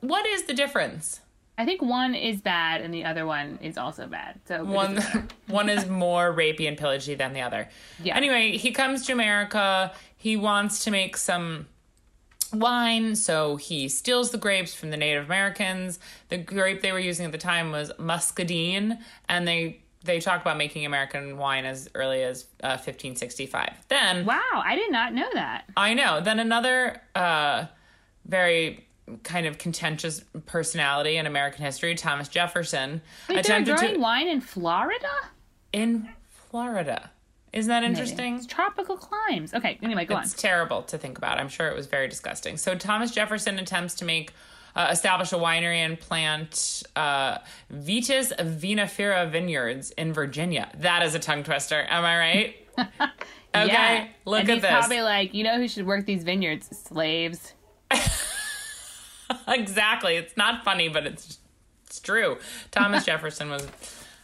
what 0.01 0.25
is 0.25 0.43
the 0.43 0.53
difference? 0.53 1.21
I 1.57 1.65
think 1.65 1.81
one 1.81 2.15
is 2.15 2.39
bad 2.41 2.79
and 2.79 2.93
the 2.93 3.03
other 3.03 3.25
one 3.25 3.59
is 3.61 3.77
also 3.77 4.07
bad. 4.07 4.39
So 4.47 4.63
One 4.63 5.03
one 5.47 5.67
is 5.69 5.87
more 5.87 6.33
rapey 6.33 6.67
and 6.67 6.77
pillagey 6.77 7.17
than 7.17 7.33
the 7.33 7.41
other. 7.41 7.67
Yeah. 8.01 8.15
Anyway, 8.15 8.57
he 8.57 8.71
comes 8.71 9.05
to 9.07 9.11
America. 9.11 9.91
He 10.15 10.37
wants 10.37 10.85
to 10.85 10.91
make 10.91 11.17
some 11.17 11.67
wine, 12.53 13.15
so 13.15 13.57
he 13.57 13.89
steals 13.89 14.31
the 14.31 14.37
grapes 14.37 14.73
from 14.73 14.89
the 14.89 14.97
Native 14.97 15.25
Americans. 15.25 15.99
The 16.29 16.37
grape 16.37 16.81
they 16.81 16.93
were 16.93 16.99
using 16.99 17.25
at 17.25 17.33
the 17.33 17.37
time 17.37 17.71
was 17.71 17.91
muscadine, 17.99 18.97
and 19.27 19.47
they 19.47 19.81
they 20.03 20.19
talk 20.19 20.41
about 20.41 20.57
making 20.57 20.85
American 20.85 21.37
wine 21.37 21.65
as 21.65 21.89
early 21.93 22.23
as 22.23 22.45
uh, 22.63 22.77
1565. 22.79 23.73
Then 23.89 24.25
Wow, 24.25 24.39
I 24.53 24.75
did 24.75 24.91
not 24.91 25.13
know 25.13 25.27
that. 25.33 25.65
I 25.75 25.93
know. 25.93 26.21
Then 26.21 26.39
another 26.39 27.01
uh, 27.15 27.65
very 28.25 28.87
kind 29.23 29.45
of 29.45 29.57
contentious 29.57 30.23
personality 30.45 31.17
in 31.17 31.25
American 31.25 31.65
history, 31.65 31.95
Thomas 31.95 32.27
Jefferson, 32.27 33.01
Wait, 33.27 33.39
attempted 33.39 33.77
growing 33.77 33.95
to 33.95 33.99
wine 33.99 34.27
in 34.27 34.41
Florida? 34.41 35.07
in 35.73 36.09
Florida. 36.29 37.11
Isn't 37.51 37.69
that 37.69 37.83
interesting? 37.83 38.35
It's 38.35 38.45
tropical 38.45 38.95
climes. 38.95 39.53
Okay, 39.55 39.79
anyway, 39.81 40.05
go 40.05 40.15
on. 40.15 40.23
It's 40.23 40.33
terrible 40.33 40.83
to 40.83 40.97
think 40.99 41.17
about. 41.17 41.39
I'm 41.39 41.49
sure 41.49 41.67
it 41.67 41.75
was 41.75 41.87
very 41.87 42.07
disgusting. 42.07 42.57
So 42.57 42.75
Thomas 42.75 43.09
Jefferson 43.11 43.57
attempts 43.57 43.95
to 43.95 44.05
make 44.05 44.33
uh, 44.75 44.89
establish 44.91 45.31
a 45.31 45.35
winery 45.35 45.77
and 45.77 45.99
plant 45.99 46.83
uh, 46.95 47.39
Vitis 47.73 48.31
vinifera 48.37 49.29
vineyards 49.29 49.91
in 49.91 50.13
Virginia. 50.13 50.69
That 50.77 51.03
is 51.03 51.15
a 51.15 51.19
tongue 51.19 51.43
twister. 51.43 51.85
Am 51.89 52.05
I 52.05 52.17
right? 52.17 52.55
Okay, 53.55 53.65
yeah. 53.67 54.07
look 54.25 54.41
and 54.41 54.49
at 54.51 54.53
he's 54.53 54.61
this. 54.61 54.71
probably 54.71 55.01
like, 55.01 55.33
you 55.33 55.43
know 55.43 55.57
who 55.57 55.67
should 55.67 55.87
work 55.87 56.05
these 56.05 56.23
vineyards? 56.23 56.67
Slaves. 56.77 57.53
exactly. 59.47 60.17
It's 60.17 60.37
not 60.37 60.63
funny, 60.63 60.87
but 60.89 61.05
it's 61.05 61.39
it's 61.85 61.99
true. 61.99 62.37
Thomas 62.71 63.05
Jefferson 63.07 63.49
was 63.49 63.67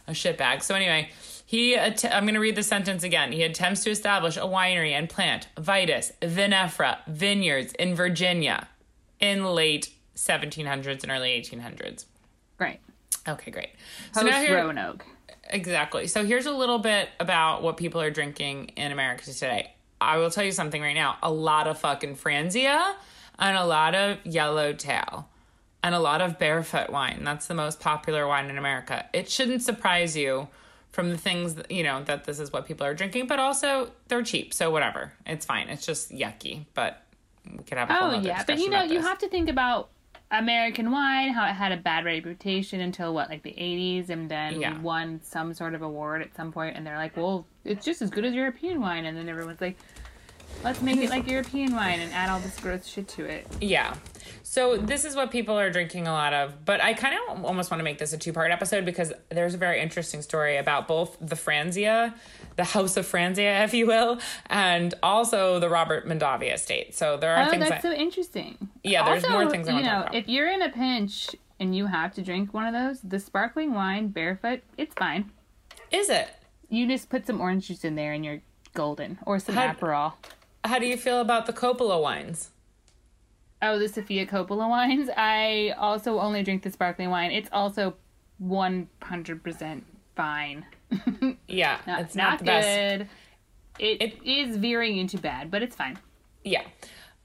a 0.06 0.12
shitbag. 0.12 0.62
So 0.62 0.74
anyway, 0.76 1.10
he 1.44 1.74
att- 1.74 2.04
I'm 2.04 2.22
going 2.24 2.34
to 2.34 2.40
read 2.40 2.54
the 2.56 2.62
sentence 2.62 3.02
again. 3.02 3.32
He 3.32 3.42
attempts 3.42 3.82
to 3.84 3.90
establish 3.90 4.36
a 4.36 4.40
winery 4.42 4.92
and 4.92 5.08
plant 5.08 5.48
vitis 5.56 6.12
vinifera 6.22 6.98
vineyards 7.08 7.72
in 7.72 7.94
Virginia 7.96 8.68
in 9.18 9.44
late 9.44 9.90
1700s 10.16 11.02
and 11.02 11.12
early 11.12 11.30
1800s. 11.40 12.06
Right. 12.58 12.80
Okay, 13.28 13.50
great. 13.50 13.70
Post 14.12 14.32
here- 14.34 14.56
Roanoke. 14.56 15.04
Exactly. 15.48 16.08
So 16.08 16.24
here's 16.24 16.46
a 16.46 16.52
little 16.52 16.78
bit 16.80 17.08
about 17.20 17.62
what 17.62 17.76
people 17.76 18.00
are 18.00 18.10
drinking 18.10 18.72
in 18.76 18.90
America 18.90 19.24
today. 19.24 19.72
I 20.00 20.16
will 20.16 20.30
tell 20.30 20.42
you 20.44 20.50
something 20.52 20.82
right 20.82 20.94
now. 20.94 21.18
A 21.22 21.30
lot 21.30 21.68
of 21.68 21.78
fucking 21.78 22.16
Franzia 22.16 22.94
and 23.38 23.56
a 23.56 23.64
lot 23.64 23.94
of 23.94 24.18
Yellowtail 24.24 25.28
and 25.84 25.94
a 25.94 26.00
lot 26.00 26.20
of 26.20 26.38
barefoot 26.38 26.90
wine. 26.90 27.22
That's 27.22 27.46
the 27.46 27.54
most 27.54 27.78
popular 27.78 28.26
wine 28.26 28.50
in 28.50 28.58
America. 28.58 29.06
It 29.12 29.30
shouldn't 29.30 29.62
surprise 29.62 30.16
you 30.16 30.48
from 30.90 31.10
the 31.10 31.18
things 31.18 31.54
that, 31.54 31.70
you 31.70 31.82
know, 31.84 32.02
that 32.04 32.24
this 32.24 32.40
is 32.40 32.52
what 32.52 32.66
people 32.66 32.84
are 32.86 32.94
drinking, 32.94 33.28
but 33.28 33.38
also 33.38 33.90
they're 34.08 34.22
cheap. 34.22 34.52
So 34.52 34.70
whatever. 34.70 35.12
It's 35.26 35.46
fine. 35.46 35.68
It's 35.68 35.86
just 35.86 36.10
yucky, 36.10 36.64
but 36.74 37.02
we 37.50 37.62
could 37.62 37.78
have 37.78 37.88
a 37.88 37.94
whole 37.94 38.10
Oh 38.14 38.18
yeah, 38.18 38.42
but 38.44 38.58
you 38.58 38.68
know 38.68 38.82
you 38.82 39.00
have 39.00 39.18
to 39.18 39.28
think 39.28 39.48
about 39.48 39.90
American 40.30 40.90
wine, 40.90 41.32
how 41.32 41.44
it 41.46 41.52
had 41.52 41.72
a 41.72 41.76
bad 41.76 42.04
reputation 42.04 42.80
until 42.80 43.14
what, 43.14 43.28
like 43.28 43.42
the 43.42 43.54
'80s, 43.56 44.08
and 44.10 44.28
then 44.28 44.60
Yeah. 44.60 44.78
won 44.80 45.20
some 45.22 45.54
sort 45.54 45.74
of 45.74 45.82
award 45.82 46.22
at 46.22 46.34
some 46.36 46.50
point, 46.52 46.76
and 46.76 46.84
they're 46.86 46.96
like, 46.96 47.16
well, 47.16 47.46
it's 47.64 47.84
just 47.84 48.02
as 48.02 48.10
good 48.10 48.24
as 48.24 48.34
European 48.34 48.80
wine, 48.80 49.04
and 49.06 49.16
then 49.16 49.28
everyone's 49.28 49.60
like, 49.60 49.76
let's 50.64 50.82
make 50.82 50.96
it 50.98 51.10
like 51.10 51.28
European 51.28 51.74
wine 51.74 52.00
and 52.00 52.12
add 52.12 52.28
all 52.28 52.40
this 52.40 52.58
gross 52.58 52.86
shit 52.86 53.06
to 53.08 53.24
it. 53.24 53.46
Yeah. 53.60 53.94
So 54.42 54.76
this 54.76 55.04
is 55.04 55.14
what 55.16 55.30
people 55.30 55.58
are 55.58 55.70
drinking 55.70 56.06
a 56.06 56.12
lot 56.12 56.32
of, 56.32 56.64
but 56.64 56.82
I 56.82 56.94
kind 56.94 57.14
of 57.28 57.44
almost 57.44 57.70
want 57.70 57.80
to 57.80 57.84
make 57.84 57.98
this 57.98 58.12
a 58.12 58.18
two-part 58.18 58.50
episode 58.50 58.84
because 58.84 59.12
there's 59.28 59.54
a 59.54 59.58
very 59.58 59.80
interesting 59.80 60.22
story 60.22 60.56
about 60.56 60.88
both 60.88 61.16
the 61.20 61.36
Franzia, 61.36 62.14
the 62.56 62.64
House 62.64 62.96
of 62.96 63.06
Franzia, 63.06 63.64
if 63.64 63.74
you 63.74 63.86
will, 63.86 64.18
and 64.46 64.94
also 65.02 65.58
the 65.60 65.68
Robert 65.68 66.06
Mondavi 66.08 66.52
estate. 66.52 66.94
So 66.94 67.16
there 67.16 67.34
are 67.36 67.46
Oh, 67.46 67.50
things 67.50 67.68
that's 67.68 67.82
that 67.82 67.82
so 67.82 67.92
interesting. 67.92 68.68
Yeah, 68.82 69.04
there's 69.04 69.24
also, 69.24 69.34
more 69.36 69.50
things 69.50 69.68
I 69.68 69.76
you 69.78 69.82
know, 69.82 70.08
if 70.12 70.28
you're 70.28 70.50
in 70.50 70.62
a 70.62 70.70
pinch 70.70 71.30
and 71.60 71.74
you 71.76 71.86
have 71.86 72.14
to 72.14 72.22
drink 72.22 72.52
one 72.54 72.66
of 72.66 72.72
those, 72.74 73.00
the 73.02 73.18
sparkling 73.18 73.74
wine, 73.74 74.08
barefoot, 74.08 74.60
it's 74.76 74.94
fine. 74.94 75.30
is 75.90 76.08
it. 76.08 76.28
You 76.68 76.86
just 76.88 77.08
put 77.10 77.26
some 77.26 77.40
orange 77.40 77.68
juice 77.68 77.84
in 77.84 77.94
there 77.94 78.12
and 78.12 78.24
you're 78.24 78.40
golden, 78.74 79.18
or 79.24 79.38
some 79.38 79.54
How- 79.54 79.72
Aperol. 79.72 80.12
How 80.64 80.80
do 80.80 80.86
you 80.86 80.96
feel 80.96 81.20
about 81.20 81.46
the 81.46 81.52
Coppola 81.52 82.02
wines? 82.02 82.50
Oh, 83.62 83.78
the 83.78 83.88
Sophia 83.88 84.26
Coppola 84.26 84.68
wines. 84.68 85.08
I 85.16 85.74
also 85.78 86.18
only 86.20 86.42
drink 86.42 86.62
the 86.62 86.70
sparkling 86.70 87.10
wine. 87.10 87.30
It's 87.30 87.48
also 87.52 87.94
100% 88.42 89.82
fine. 90.14 90.66
Yeah, 91.48 91.78
Not, 91.86 92.00
it's 92.02 92.14
not, 92.14 92.30
not 92.30 92.38
the 92.40 92.44
best. 92.44 92.98
good. 92.98 93.08
It, 93.78 94.02
it 94.02 94.28
is 94.28 94.56
veering 94.56 94.96
into 94.98 95.18
bad, 95.18 95.50
but 95.50 95.62
it's 95.62 95.74
fine. 95.76 95.98
Yeah. 96.44 96.62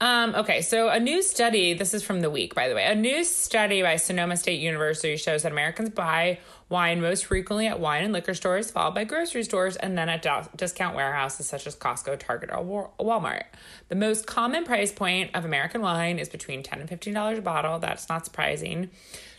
Um, 0.02 0.34
okay, 0.34 0.62
so 0.62 0.88
a 0.88 0.98
new 0.98 1.22
study, 1.22 1.74
this 1.74 1.94
is 1.94 2.02
from 2.02 2.22
the 2.22 2.28
week, 2.28 2.56
by 2.56 2.68
the 2.68 2.74
way. 2.74 2.84
A 2.86 2.94
new 2.96 3.22
study 3.22 3.82
by 3.82 3.94
Sonoma 3.94 4.36
State 4.36 4.58
University 4.58 5.16
shows 5.16 5.44
that 5.44 5.52
Americans 5.52 5.90
buy 5.90 6.40
wine 6.68 7.00
most 7.00 7.26
frequently 7.26 7.68
at 7.68 7.78
wine 7.78 8.02
and 8.02 8.12
liquor 8.12 8.34
stores, 8.34 8.68
followed 8.68 8.96
by 8.96 9.04
grocery 9.04 9.44
stores, 9.44 9.76
and 9.76 9.96
then 9.96 10.08
at 10.08 10.20
do- 10.20 10.48
discount 10.56 10.96
warehouses 10.96 11.46
such 11.46 11.68
as 11.68 11.76
Costco, 11.76 12.18
Target, 12.18 12.50
or 12.52 12.64
Wa- 12.64 12.88
Walmart. 12.98 13.44
The 13.90 13.94
most 13.94 14.26
common 14.26 14.64
price 14.64 14.90
point 14.90 15.30
of 15.34 15.44
American 15.44 15.82
wine 15.82 16.18
is 16.18 16.28
between 16.28 16.64
10 16.64 16.80
and 16.80 16.90
$15 16.90 17.38
a 17.38 17.40
bottle. 17.40 17.78
That's 17.78 18.08
not 18.08 18.24
surprising. 18.24 18.90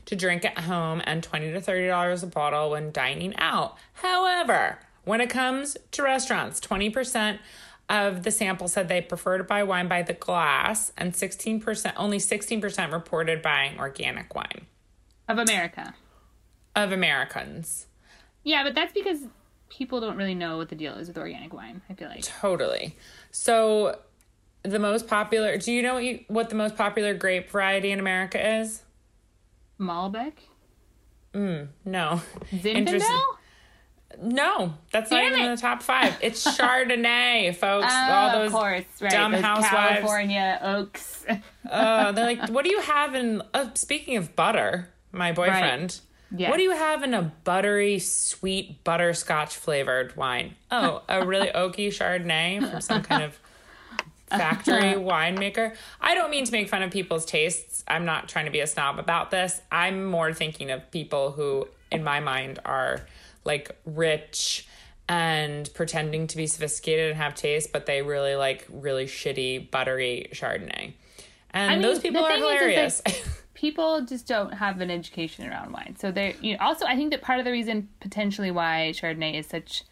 To 0.05 0.15
drink 0.15 0.45
at 0.45 0.59
home 0.59 1.01
and 1.03 1.21
20 1.21 1.51
to 1.51 1.59
$30 1.59 2.23
a 2.23 2.27
bottle 2.27 2.69
when 2.69 2.93
dining 2.93 3.35
out. 3.35 3.75
However, 3.95 4.79
when 5.03 5.19
it 5.19 5.29
comes 5.29 5.75
to 5.91 6.03
restaurants, 6.03 6.61
20% 6.61 7.39
of 7.89 8.23
the 8.23 8.31
sample 8.31 8.67
said 8.67 8.87
they 8.87 9.01
prefer 9.01 9.37
to 9.37 9.43
buy 9.43 9.63
wine 9.63 9.87
by 9.87 10.01
the 10.01 10.13
glass, 10.13 10.91
and 10.97 11.13
16%, 11.13 11.93
only 11.97 12.17
16% 12.17 12.91
reported 12.91 13.41
buying 13.41 13.77
organic 13.79 14.33
wine 14.33 14.65
Of 15.27 15.37
America. 15.37 15.93
of 16.75 16.91
Americans. 16.91 17.87
Yeah, 18.43 18.63
but 18.63 18.73
that's 18.75 18.93
because 18.93 19.19
people 19.69 19.99
don't 20.01 20.17
really 20.17 20.35
know 20.35 20.57
what 20.57 20.69
the 20.69 20.75
deal 20.75 20.93
is 20.95 21.07
with 21.07 21.17
organic 21.17 21.53
wine, 21.53 21.81
I 21.89 21.93
feel 21.93 22.07
like. 22.09 22.23
Totally. 22.23 22.95
So, 23.31 23.99
the 24.63 24.79
most 24.79 25.07
popular, 25.07 25.57
do 25.57 25.71
you 25.71 25.81
know 25.81 25.95
what, 25.95 26.03
you, 26.03 26.23
what 26.29 26.49
the 26.49 26.55
most 26.55 26.75
popular 26.77 27.13
grape 27.13 27.49
variety 27.49 27.91
in 27.91 27.99
America 27.99 28.59
is? 28.59 28.81
Malbec? 29.79 30.33
Mm, 31.33 31.67
No. 31.85 32.21
Zinfandel? 32.51 33.21
No, 34.21 34.73
that's 34.91 35.11
not 35.11 35.23
even 35.23 35.39
it. 35.39 35.45
in 35.45 35.51
the 35.55 35.61
top 35.61 35.81
five. 35.81 36.15
It's 36.21 36.45
Chardonnay, 36.57 37.55
folks. 37.55 37.87
Oh, 37.89 38.11
All 38.11 38.31
those 38.31 38.47
of 38.47 38.53
course, 38.53 38.83
right. 39.01 39.11
dumb 39.11 39.31
those 39.31 39.41
housewives. 39.41 39.71
California 39.99 40.59
oaks. 40.61 41.25
Uh, 41.69 42.11
they're 42.11 42.25
like, 42.25 42.49
what 42.49 42.63
do 42.65 42.71
you 42.71 42.81
have 42.81 43.15
in? 43.15 43.41
Uh, 43.53 43.69
speaking 43.73 44.17
of 44.17 44.35
butter, 44.35 44.89
my 45.11 45.31
boyfriend. 45.31 45.99
Yes. 46.35 46.49
What 46.49 46.57
do 46.57 46.63
you 46.63 46.71
have 46.71 47.03
in 47.03 47.13
a 47.13 47.31
buttery, 47.43 47.99
sweet 47.99 48.83
butterscotch 48.83 49.55
flavored 49.55 50.15
wine? 50.17 50.55
Oh, 50.71 51.03
a 51.07 51.25
really 51.25 51.47
oaky 51.55 51.89
Chardonnay 51.89 52.69
from 52.71 52.81
some 52.81 53.03
kind 53.03 53.23
of 53.23 53.39
factory 54.29 54.93
winemaker. 54.93 55.75
I 56.01 56.15
don't 56.15 56.31
mean 56.31 56.45
to 56.45 56.51
make 56.51 56.69
fun 56.69 56.81
of 56.81 56.89
people's 56.91 57.25
tastes. 57.25 57.83
I'm 57.87 58.05
not 58.05 58.29
trying 58.29 58.45
to 58.45 58.51
be 58.51 58.61
a 58.61 58.67
snob 58.67 58.97
about 58.97 59.29
this. 59.29 59.61
I'm 59.71 60.05
more 60.05 60.33
thinking 60.33 60.71
of 60.71 60.89
people 60.89 61.31
who, 61.31 61.67
in 61.91 62.03
my 62.03 62.19
mind, 62.19 62.57
are 62.65 63.01
like 63.45 63.75
rich 63.85 64.67
and 65.09 65.69
pretending 65.73 66.27
to 66.27 66.37
be 66.37 66.47
sophisticated 66.47 67.09
and 67.09 67.17
have 67.17 67.35
taste, 67.35 67.71
but 67.73 67.85
they 67.85 68.01
really 68.01 68.35
like 68.35 68.65
really 68.69 69.05
shitty, 69.05 69.69
buttery 69.69 70.29
Chardonnay. 70.33 70.93
And 71.51 71.71
I 71.71 71.75
mean, 71.75 71.81
those 71.81 71.99
people 71.99 72.23
are 72.23 72.29
thing 72.29 72.39
is, 72.39 72.43
is, 72.43 72.59
hilarious. 72.59 73.01
like, 73.05 73.23
people 73.53 74.01
just 74.01 74.27
don't 74.27 74.53
have 74.53 74.81
an 74.81 74.89
education 74.89 75.47
around 75.47 75.71
wine. 75.71 75.95
So 75.99 76.11
they 76.11 76.35
you 76.41 76.53
know, 76.53 76.59
also 76.61 76.85
I 76.85 76.95
think 76.95 77.11
that 77.11 77.21
part 77.21 77.39
of 77.39 77.45
the 77.45 77.51
reason 77.51 77.89
potentially 77.99 78.51
why 78.51 78.91
Chardonnay 78.95 79.39
is 79.39 79.47
such 79.47 79.83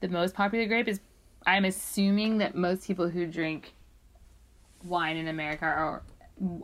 the 0.00 0.08
most 0.08 0.34
popular 0.34 0.66
grape 0.66 0.88
is 0.88 1.00
I'm 1.46 1.64
assuming 1.64 2.38
that 2.38 2.54
most 2.54 2.86
people 2.86 3.08
who 3.08 3.26
drink 3.26 3.74
wine 4.82 5.16
in 5.16 5.28
America 5.28 5.64
are 5.64 6.02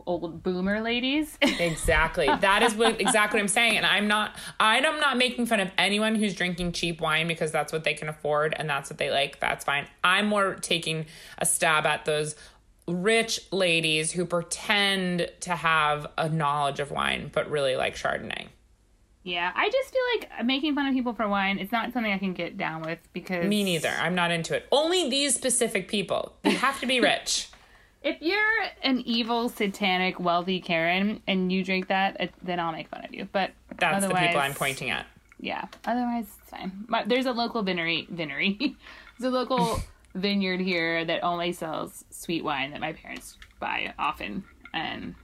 old 0.05 0.43
boomer 0.43 0.81
ladies. 0.81 1.37
Exactly. 1.59 2.25
That 2.27 2.61
is 2.63 2.75
what 2.75 2.99
exactly 3.01 3.37
what 3.37 3.43
I'm 3.43 3.47
saying. 3.47 3.77
And 3.77 3.85
I'm 3.85 4.07
not 4.07 4.35
I'm 4.59 4.83
not 4.99 5.17
making 5.17 5.45
fun 5.45 5.59
of 5.59 5.71
anyone 5.77 6.15
who's 6.15 6.33
drinking 6.35 6.73
cheap 6.73 7.01
wine 7.01 7.27
because 7.27 7.51
that's 7.51 7.71
what 7.73 7.83
they 7.83 7.93
can 7.93 8.09
afford 8.09 8.53
and 8.57 8.69
that's 8.69 8.89
what 8.89 8.97
they 8.97 9.09
like. 9.11 9.39
That's 9.39 9.63
fine. 9.65 9.87
I'm 10.03 10.27
more 10.27 10.55
taking 10.55 11.05
a 11.37 11.45
stab 11.45 11.85
at 11.85 12.05
those 12.05 12.35
rich 12.87 13.39
ladies 13.51 14.11
who 14.11 14.25
pretend 14.25 15.29
to 15.39 15.55
have 15.55 16.07
a 16.17 16.27
knowledge 16.29 16.79
of 16.79 16.91
wine 16.91 17.29
but 17.33 17.49
really 17.49 17.75
like 17.77 17.95
Chardonnay. 17.95 18.47
yeah, 19.23 19.51
I 19.55 19.69
just 19.69 19.89
feel 19.89 20.01
like 20.37 20.45
making 20.45 20.75
fun 20.75 20.87
of 20.87 20.93
people 20.93 21.13
for 21.13 21.27
wine 21.29 21.59
it's 21.59 21.71
not 21.71 21.93
something 21.93 22.11
I 22.11 22.17
can 22.17 22.33
get 22.33 22.57
down 22.57 22.81
with 22.81 22.99
because 23.13 23.45
Me 23.45 23.63
neither. 23.63 23.93
I'm 24.01 24.15
not 24.15 24.31
into 24.31 24.53
it. 24.55 24.67
Only 24.71 25.09
these 25.09 25.33
specific 25.33 25.87
people. 25.87 26.35
You 26.43 26.51
have 26.57 26.79
to 26.81 26.85
be 26.85 26.99
rich. 26.99 27.47
If 28.03 28.21
you're 28.21 28.63
an 28.83 29.01
evil, 29.05 29.49
satanic, 29.49 30.19
wealthy 30.19 30.59
Karen 30.59 31.21
and 31.25 31.51
you 31.51 31.63
drink 31.63 31.87
that, 31.87 32.19
it, 32.19 32.33
then 32.41 32.59
I'll 32.59 32.73
make 32.73 32.89
fun 32.89 33.05
of 33.05 33.13
you. 33.13 33.27
But 33.31 33.51
That's 33.77 34.05
the 34.05 34.13
people 34.13 34.39
I'm 34.39 34.53
pointing 34.53 34.89
at. 34.89 35.05
Yeah. 35.39 35.65
Otherwise, 35.85 36.25
it's 36.41 36.49
fine. 36.49 36.85
My, 36.87 37.03
there's 37.03 37.25
a 37.25 37.31
local 37.31 37.63
vinery. 37.63 38.07
Vinery. 38.13 38.75
there's 39.19 39.33
a 39.33 39.35
local 39.35 39.79
vineyard 40.15 40.59
here 40.59 41.05
that 41.05 41.23
only 41.23 41.53
sells 41.53 42.03
sweet 42.09 42.43
wine 42.43 42.71
that 42.71 42.81
my 42.81 42.93
parents 42.93 43.37
buy 43.59 43.93
often, 43.97 44.43
and 44.73 45.15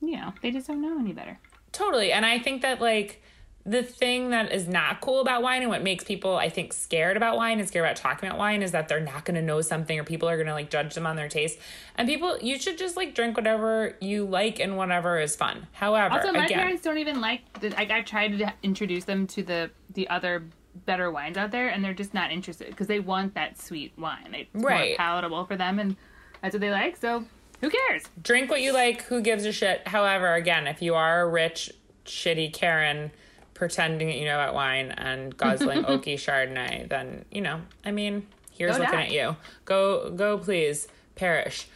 you 0.00 0.16
know 0.16 0.32
they 0.42 0.50
just 0.50 0.66
don't 0.66 0.80
know 0.80 0.98
any 0.98 1.12
better. 1.12 1.38
Totally. 1.72 2.12
And 2.12 2.24
I 2.24 2.38
think 2.38 2.62
that 2.62 2.80
like 2.80 3.22
the 3.66 3.82
thing 3.82 4.30
that 4.30 4.52
is 4.52 4.68
not 4.68 5.00
cool 5.00 5.20
about 5.20 5.42
wine 5.42 5.62
and 5.62 5.70
what 5.70 5.82
makes 5.82 6.04
people 6.04 6.36
I 6.36 6.50
think 6.50 6.72
scared 6.74 7.16
about 7.16 7.36
wine 7.36 7.58
and 7.58 7.66
scared 7.66 7.86
about 7.86 7.96
talking 7.96 8.28
about 8.28 8.38
wine 8.38 8.62
is 8.62 8.72
that 8.72 8.88
they're 8.88 9.00
not 9.00 9.24
going 9.24 9.36
to 9.36 9.42
know 9.42 9.62
something 9.62 9.98
or 9.98 10.04
people 10.04 10.28
are 10.28 10.36
going 10.36 10.48
to 10.48 10.52
like 10.52 10.68
judge 10.70 10.94
them 10.94 11.06
on 11.06 11.16
their 11.16 11.28
taste. 11.28 11.58
And 11.96 12.06
people 12.06 12.38
you 12.42 12.58
should 12.58 12.76
just 12.76 12.96
like 12.96 13.14
drink 13.14 13.36
whatever 13.36 13.96
you 14.00 14.26
like 14.26 14.60
and 14.60 14.76
whatever 14.76 15.18
is 15.18 15.34
fun. 15.34 15.66
However, 15.72 16.14
Also, 16.14 16.32
my 16.32 16.44
again, 16.44 16.58
parents 16.58 16.82
don't 16.82 16.98
even 16.98 17.20
like. 17.22 17.40
The, 17.60 17.70
like 17.70 17.90
I 17.90 18.02
tried 18.02 18.38
to 18.38 18.52
introduce 18.62 19.04
them 19.04 19.26
to 19.28 19.42
the 19.42 19.70
the 19.94 20.08
other 20.08 20.44
better 20.86 21.10
wines 21.10 21.36
out 21.36 21.50
there, 21.50 21.68
and 21.68 21.82
they're 21.82 21.94
just 21.94 22.12
not 22.12 22.32
interested 22.32 22.68
because 22.68 22.88
they 22.88 23.00
want 23.00 23.34
that 23.34 23.58
sweet 23.60 23.92
wine. 23.96 24.34
It's 24.34 24.52
more 24.54 24.70
Right. 24.70 24.96
palatable 24.98 25.44
for 25.46 25.56
them, 25.56 25.78
and 25.78 25.96
that's 26.42 26.52
what 26.52 26.60
they 26.60 26.70
like. 26.70 26.96
So 26.96 27.24
who 27.60 27.70
cares? 27.70 28.02
drink 28.22 28.50
what 28.50 28.60
you 28.60 28.72
like, 28.74 29.02
who 29.04 29.22
gives 29.22 29.46
a 29.46 29.52
shit. 29.52 29.86
However, 29.88 30.34
again, 30.34 30.66
if 30.66 30.82
you 30.82 30.94
are 30.94 31.22
a 31.22 31.28
rich 31.28 31.72
shitty 32.04 32.52
Karen 32.52 33.10
pretending 33.54 34.08
that 34.08 34.16
you 34.16 34.24
know 34.24 34.34
about 34.34 34.54
wine 34.54 34.90
and 34.92 35.36
guzzling 35.36 35.82
oaky 35.84 36.14
Chardonnay, 36.14 36.88
then 36.88 37.24
you 37.30 37.40
know, 37.40 37.60
I 37.84 37.90
mean, 37.92 38.26
here's 38.50 38.76
Go 38.76 38.82
looking 38.82 38.98
at 38.98 39.10
you. 39.10 39.36
Go, 39.64 40.10
go, 40.10 40.38
please 40.38 40.88
perish. 41.14 41.66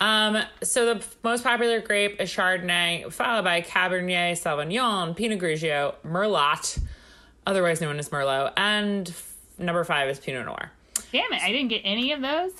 Um, 0.00 0.38
so 0.62 0.94
the 0.94 1.04
most 1.24 1.42
popular 1.42 1.80
grape 1.80 2.20
is 2.20 2.30
Chardonnay, 2.30 3.12
followed 3.12 3.42
by 3.44 3.62
Cabernet 3.62 4.32
Sauvignon, 4.32 5.16
Pinot 5.16 5.40
Grigio, 5.40 5.94
Merlot, 6.04 6.80
otherwise 7.46 7.80
known 7.80 7.98
as 7.98 8.08
Merlot, 8.10 8.52
and 8.56 9.08
f- 9.08 9.34
number 9.58 9.82
five 9.82 10.08
is 10.08 10.20
Pinot 10.20 10.46
Noir. 10.46 10.70
Damn 11.12 11.32
it! 11.32 11.42
I 11.42 11.50
didn't 11.50 11.68
get 11.68 11.80
any 11.84 12.12
of 12.12 12.20
those. 12.20 12.52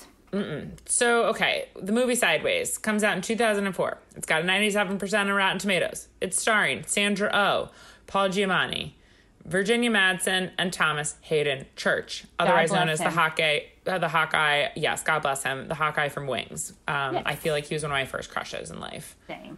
So, 0.85 1.23
okay, 1.25 1.69
the 1.75 1.91
movie 1.91 2.13
Sideways 2.13 2.77
comes 2.77 3.03
out 3.03 3.15
in 3.15 3.21
2004. 3.23 3.97
It's 4.15 4.27
got 4.27 4.43
a 4.43 4.45
97% 4.45 5.19
on 5.19 5.27
Rotten 5.31 5.57
Tomatoes. 5.57 6.07
It's 6.21 6.39
starring 6.39 6.83
Sandra 6.85 7.31
Oh, 7.33 7.69
Paul 8.09 8.29
Giamatti, 8.29 8.93
Virginia 9.45 9.91
Madsen, 9.91 10.51
and 10.57 10.73
Thomas 10.73 11.15
Haden 11.21 11.67
Church, 11.75 12.25
otherwise 12.39 12.71
known 12.71 12.89
as 12.89 12.97
the. 12.99 13.11
Hawkeye. 13.11 13.59
Uh, 13.85 13.97
the 13.97 14.09
Hawkeye, 14.09 14.67
yes, 14.75 15.01
God 15.03 15.21
bless 15.23 15.43
him, 15.43 15.67
the 15.67 15.73
Hawkeye 15.75 16.09
from 16.09 16.27
Wings. 16.27 16.73
Um, 16.87 17.15
Yes. 17.15 17.23
I 17.25 17.35
feel 17.35 17.53
like 17.53 17.65
he 17.65 17.73
was 17.73 17.81
one 17.83 17.91
of 17.91 17.95
my 17.95 18.05
first 18.05 18.29
crushes 18.29 18.69
in 18.69 18.79
life. 18.79 19.15
Same. 19.27 19.57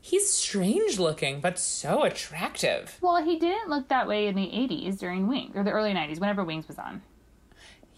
He's 0.00 0.32
strange 0.32 0.98
looking, 0.98 1.40
but 1.40 1.58
so 1.60 2.02
attractive. 2.02 2.98
Well, 3.00 3.22
he 3.22 3.38
didn't 3.38 3.68
look 3.68 3.88
that 3.88 4.08
way 4.08 4.26
in 4.28 4.34
the 4.34 4.46
'80s 4.46 4.98
during 4.98 5.28
Wings 5.28 5.54
or 5.56 5.62
the 5.62 5.70
early 5.70 5.92
'90s, 5.92 6.18
whenever 6.20 6.42
Wings 6.44 6.66
was 6.66 6.78
on. 6.78 7.02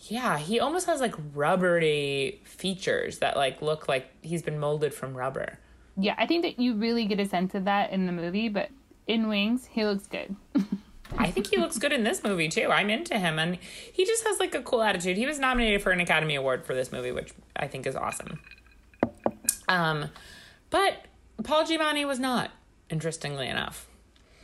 Yeah, 0.09 0.39
he 0.39 0.61
almost 0.61 0.87
has 0.87 1.01
like 1.01 1.14
rubbery 1.35 2.41
features 2.45 3.18
that 3.20 3.37
like 3.37 3.62
look 3.62 3.89
like 3.89 4.11
he's 4.22 4.43
been 4.43 4.59
molded 4.59 4.93
from 4.93 5.16
rubber. 5.16 5.59
Yeah, 5.97 6.14
I 6.18 6.26
think 6.26 6.43
that 6.43 6.59
you 6.59 6.74
really 6.74 7.07
get 7.07 7.20
a 7.20 7.26
sense 7.26 7.55
of 7.55 7.64
that 7.64 7.91
in 7.91 8.05
the 8.07 8.12
movie, 8.12 8.49
but 8.51 8.68
in 9.07 9.28
Wings, 9.28 9.66
he 9.70 9.84
looks 9.84 10.07
good. 10.07 10.34
I 11.18 11.30
think 11.30 11.48
he 11.48 11.59
looks 11.59 11.78
good 11.78 11.92
in 11.92 12.02
this 12.05 12.24
movie 12.24 12.48
too. 12.48 12.70
I'm 12.70 12.90
into 12.90 13.18
him, 13.18 13.38
and 13.38 13.57
he 13.92 14.05
just 14.05 14.26
has 14.26 14.40
like 14.40 14.55
a 14.55 14.62
cool 14.62 14.82
attitude. 14.82 15.16
He 15.16 15.26
was 15.26 15.38
nominated 15.38 15.82
for 15.82 15.92
an 15.92 16.00
Academy 16.00 16.34
Award 16.34 16.64
for 16.64 16.74
this 16.74 16.90
movie, 16.90 17.12
which 17.12 17.32
I 17.57 17.66
think 17.68 17.86
is 17.86 17.94
awesome. 17.94 18.40
Um, 19.68 20.07
but 20.70 21.07
Paul 21.42 21.64
Giamatti 21.64 22.07
was 22.07 22.18
not. 22.18 22.50
Interestingly 22.90 23.48
enough, 23.48 23.88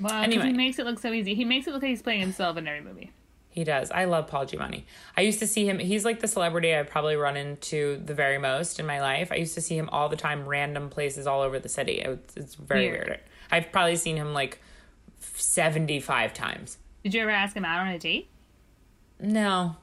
Well, 0.01 0.11
'cause 0.13 0.25
Anyway. 0.25 0.47
he 0.47 0.53
makes 0.55 0.79
it 0.79 0.87
look 0.87 0.99
so 0.99 1.13
easy. 1.13 1.35
He 1.35 1.45
makes 1.45 1.67
it 1.67 1.73
look 1.73 1.83
like 1.83 1.91
he's 1.91 2.03
playing 2.03 2.21
himself 2.21 2.57
in 2.57 2.67
every 2.67 2.81
movie. 2.81 3.13
he 3.53 3.65
does. 3.65 3.91
I 3.91 4.05
love 4.05 4.29
Paul 4.29 4.47
Giamatti. 4.47 4.85
I 5.17 5.23
used 5.23 5.41
to 5.41 5.47
see 5.47 5.69
him. 5.69 5.79
He's 5.81 6.05
like 6.05 6.21
the 6.21 6.29
celebrity 6.29 6.73
I've 6.75 6.89
probably 6.89 7.17
run 7.17 7.37
into 7.37 8.01
the 8.05 8.15
very 8.15 8.39
most 8.39 8.79
in 8.79 8.87
my 8.87 9.01
life. 9.01 9.33
I 9.33 9.35
used 9.37 9.55
to 9.57 9.61
see 9.61 9.77
him 9.77 9.89
all 9.91 10.09
the 10.09 10.17
time, 10.17 10.47
random 10.47 10.89
places 10.89 11.27
all 11.27 11.41
over 11.43 11.59
the 11.59 11.69
city. 11.69 11.95
It's, 12.01 12.37
it's 12.37 12.55
very 12.55 12.89
Weird. 12.91 13.07
weird. 13.09 13.21
I've 13.51 13.73
probably 13.73 13.97
seen 13.97 14.17
him 14.17 14.33
like 14.33 14.61
seventy-five 15.21 16.35
times. 16.35 16.79
Did 17.03 17.15
you 17.15 17.23
ever 17.23 17.31
ask 17.31 17.57
him 17.57 17.65
out 17.65 17.81
on 17.81 17.89
a 17.89 17.99
date? 17.99 18.29
No, 19.19 19.77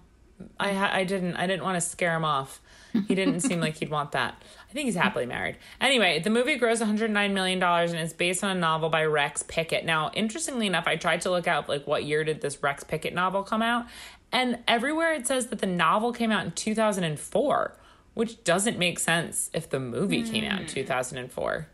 I 0.59 0.99
I 0.99 1.03
didn't. 1.03 1.35
I 1.35 1.47
didn't 1.47 1.63
want 1.63 1.75
to 1.75 1.81
scare 1.81 2.15
him 2.15 2.25
off. 2.25 2.61
He 3.07 3.15
didn't 3.15 3.41
seem 3.41 3.59
like 3.59 3.77
he'd 3.77 3.89
want 3.89 4.13
that. 4.13 4.41
I 4.69 4.73
think 4.73 4.85
he's 4.85 4.95
happily 4.95 5.25
married. 5.25 5.57
Anyway, 5.79 6.19
the 6.19 6.29
movie 6.29 6.55
grows 6.55 6.79
109 6.79 7.33
million 7.33 7.59
dollars 7.59 7.91
and 7.91 7.99
it's 7.99 8.13
based 8.13 8.43
on 8.43 8.55
a 8.55 8.59
novel 8.59 8.89
by 8.89 9.05
Rex 9.05 9.43
Pickett. 9.43 9.85
Now, 9.85 10.11
interestingly 10.13 10.67
enough, 10.67 10.87
I 10.87 10.95
tried 10.95 11.21
to 11.21 11.29
look 11.29 11.47
out 11.47 11.69
like 11.69 11.85
what 11.85 12.05
year 12.05 12.23
did 12.23 12.41
this 12.41 12.61
Rex 12.63 12.83
Pickett 12.83 13.13
novel 13.13 13.43
come 13.43 13.61
out, 13.61 13.85
and 14.31 14.59
everywhere 14.67 15.13
it 15.13 15.27
says 15.27 15.47
that 15.47 15.59
the 15.59 15.67
novel 15.67 16.11
came 16.11 16.31
out 16.31 16.45
in 16.45 16.51
2004, 16.51 17.77
which 18.13 18.43
doesn't 18.43 18.77
make 18.77 18.99
sense 18.99 19.49
if 19.53 19.69
the 19.69 19.79
movie 19.79 20.23
came 20.23 20.45
out 20.45 20.61
in 20.61 20.67
hmm. 20.67 20.73
2004. 20.73 21.67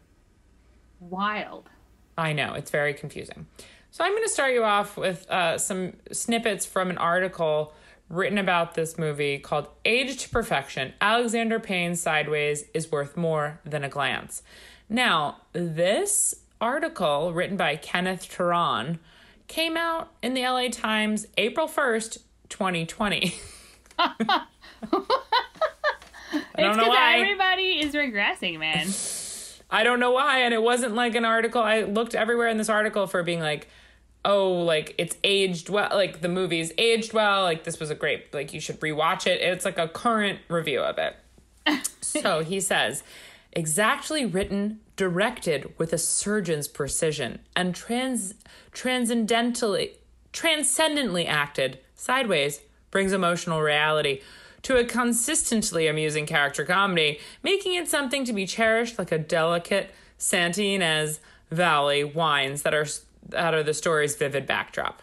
Wild. 0.99 1.69
I 2.17 2.33
know, 2.33 2.53
it's 2.53 2.71
very 2.71 2.93
confusing. 2.93 3.47
So 3.91 4.03
I'm 4.03 4.11
going 4.11 4.23
to 4.23 4.29
start 4.29 4.53
you 4.53 4.63
off 4.63 4.97
with 4.97 5.29
uh, 5.29 5.57
some 5.57 5.93
snippets 6.11 6.65
from 6.65 6.89
an 6.89 6.97
article 6.97 7.73
written 8.09 8.37
about 8.37 8.73
this 8.75 8.97
movie 8.97 9.39
called 9.39 9.67
Age 9.85 10.17
to 10.23 10.29
Perfection 10.29 10.93
Alexander 11.01 11.59
Payne's 11.59 12.01
Sideways 12.01 12.65
is 12.73 12.91
Worth 12.91 13.15
More 13.17 13.59
Than 13.65 13.83
a 13.83 13.89
Glance. 13.89 14.43
Now, 14.89 15.37
this 15.53 16.35
article, 16.59 17.33
written 17.33 17.57
by 17.57 17.75
Kenneth 17.75 18.29
Turan, 18.29 18.99
came 19.47 19.77
out 19.77 20.11
in 20.21 20.33
the 20.33 20.41
LA 20.43 20.67
Times 20.69 21.27
April 21.37 21.67
1st, 21.67 22.19
2020. 22.49 23.35
I 23.99 24.11
don't 26.57 26.71
It's 26.71 26.77
know 26.77 26.83
because 26.83 26.87
why. 26.87 27.19
everybody 27.19 27.79
is 27.81 27.93
regressing, 27.93 28.59
man. 28.59 28.87
I 29.73 29.83
don't 29.83 29.99
know 29.99 30.11
why. 30.11 30.41
And 30.41 30.53
it 30.53 30.61
wasn't 30.61 30.93
like 30.93 31.15
an 31.15 31.25
article. 31.25 31.61
I 31.61 31.81
looked 31.81 32.13
everywhere 32.13 32.47
in 32.47 32.57
this 32.57 32.69
article 32.69 33.07
for 33.07 33.23
being 33.23 33.39
like, 33.39 33.67
oh, 34.23 34.53
like 34.53 34.93
it's 34.99 35.17
aged 35.23 35.67
well, 35.67 35.89
like 35.91 36.21
the 36.21 36.29
movie's 36.29 36.71
aged 36.77 37.11
well. 37.11 37.41
Like 37.41 37.63
this 37.63 37.79
was 37.79 37.89
a 37.89 37.95
great, 37.95 38.31
like 38.33 38.53
you 38.53 38.59
should 38.59 38.79
rewatch 38.79 39.25
it. 39.25 39.41
It's 39.41 39.65
like 39.65 39.79
a 39.79 39.87
current 39.87 40.39
review 40.47 40.79
of 40.79 40.99
it. 40.99 41.15
so 42.01 42.43
he 42.43 42.59
says, 42.59 43.03
exactly 43.51 44.25
written, 44.25 44.79
directed 44.95 45.73
with 45.79 45.91
a 45.91 45.97
surgeon's 45.97 46.67
precision, 46.67 47.39
and 47.55 47.73
trans 47.73 48.35
transcendentally 48.71 49.91
transcendently 50.31 51.27
acted 51.27 51.79
sideways 51.95 52.59
brings 52.91 53.11
emotional 53.11 53.61
reality 53.61 54.21
to 54.63 54.77
a 54.77 54.83
consistently 54.85 55.87
amusing 55.87 56.25
character 56.25 56.65
comedy, 56.65 57.19
making 57.43 57.73
it 57.75 57.87
something 57.87 58.25
to 58.25 58.33
be 58.33 58.45
cherished 58.45 58.97
like 58.97 59.11
a 59.11 59.17
delicate 59.19 59.91
Santa 60.17 60.61
Ynez 60.61 61.19
Valley 61.51 62.03
wines 62.03 62.61
that 62.63 62.73
are 62.73 62.85
out 63.35 63.53
of 63.53 63.65
the 63.65 63.73
story's 63.73 64.15
vivid 64.15 64.45
backdrop. 64.47 65.01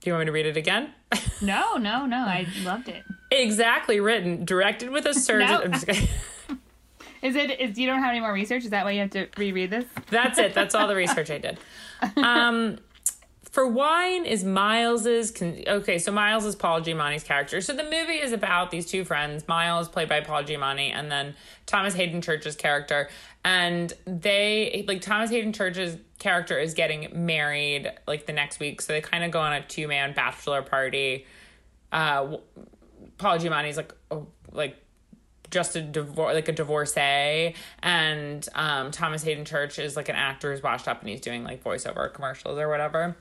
Do 0.00 0.10
you 0.10 0.14
want 0.14 0.22
me 0.22 0.26
to 0.26 0.32
read 0.32 0.46
it 0.46 0.56
again? 0.56 0.92
No, 1.40 1.76
no, 1.76 2.06
no. 2.06 2.16
I 2.16 2.46
loved 2.64 2.88
it. 2.88 3.02
exactly 3.30 4.00
written, 4.00 4.44
directed 4.44 4.90
with 4.90 5.04
a 5.06 5.12
surgeon. 5.14 5.48
No. 5.48 5.60
I'm 5.62 5.72
just 5.72 5.86
kidding. 5.86 6.08
Is 7.22 7.36
it? 7.36 7.60
Is 7.60 7.78
you 7.78 7.86
don't 7.86 8.00
have 8.00 8.10
any 8.10 8.20
more 8.20 8.32
research? 8.32 8.64
Is 8.64 8.70
that 8.70 8.84
why 8.84 8.92
you 8.92 9.00
have 9.00 9.10
to 9.10 9.28
reread 9.36 9.70
this? 9.70 9.84
That's 10.10 10.38
it. 10.38 10.54
That's 10.54 10.74
all 10.74 10.88
the 10.88 10.96
research 10.96 11.30
I 11.30 11.38
did. 11.38 11.58
Um, 12.16 12.78
for 13.54 13.68
wine 13.68 14.26
is 14.26 14.42
Miles's. 14.42 15.30
Con- 15.30 15.62
okay, 15.64 16.00
so 16.00 16.10
Miles 16.10 16.44
is 16.44 16.56
Paul 16.56 16.80
Giamatti's 16.80 17.22
character. 17.22 17.60
So 17.60 17.72
the 17.72 17.84
movie 17.84 18.20
is 18.20 18.32
about 18.32 18.72
these 18.72 18.84
two 18.84 19.04
friends. 19.04 19.46
Miles, 19.46 19.88
played 19.88 20.08
by 20.08 20.22
Paul 20.22 20.42
Giamatti, 20.42 20.90
and 20.92 21.08
then 21.08 21.36
Thomas 21.64 21.94
Haden 21.94 22.20
Church's 22.20 22.56
character. 22.56 23.08
And 23.44 23.92
they 24.06 24.84
like 24.88 25.02
Thomas 25.02 25.30
Haden 25.30 25.52
Church's 25.52 25.96
character 26.18 26.58
is 26.58 26.74
getting 26.74 27.26
married 27.26 27.92
like 28.08 28.26
the 28.26 28.32
next 28.32 28.58
week, 28.58 28.80
so 28.80 28.92
they 28.92 29.00
kind 29.00 29.22
of 29.22 29.30
go 29.30 29.38
on 29.38 29.52
a 29.52 29.62
two 29.62 29.86
man 29.86 30.14
bachelor 30.14 30.62
party. 30.62 31.24
Uh, 31.92 32.38
Paul 33.18 33.38
Giamatti's 33.38 33.76
like 33.76 33.94
oh, 34.10 34.26
like 34.50 34.78
just 35.50 35.76
a 35.76 35.80
divorce 35.80 36.34
like 36.34 36.48
a 36.48 36.52
divorcee 36.52 37.54
and 37.80 38.48
um 38.56 38.90
thomas 38.90 39.22
haden 39.22 39.44
church 39.44 39.78
is 39.78 39.94
like 39.94 40.08
an 40.08 40.16
actor 40.16 40.50
who's 40.50 40.64
washed 40.64 40.88
up 40.88 41.00
and 41.00 41.08
he's 41.10 41.20
doing 41.20 41.44
like 41.44 41.62
voiceover 41.62 42.12
commercials 42.12 42.58
or 42.58 42.68
whatever 42.68 43.14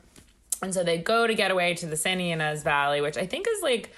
and 0.64 0.74
so 0.74 0.84
they 0.84 0.98
go 0.98 1.28
to 1.28 1.36
get 1.36 1.52
away 1.52 1.74
to 1.76 1.86
the 1.86 1.98
San 1.98 2.20
ynez 2.20 2.64
valley 2.64 3.02
which 3.02 3.18
i 3.18 3.26
think 3.26 3.48
is 3.48 3.62
like 3.62 3.94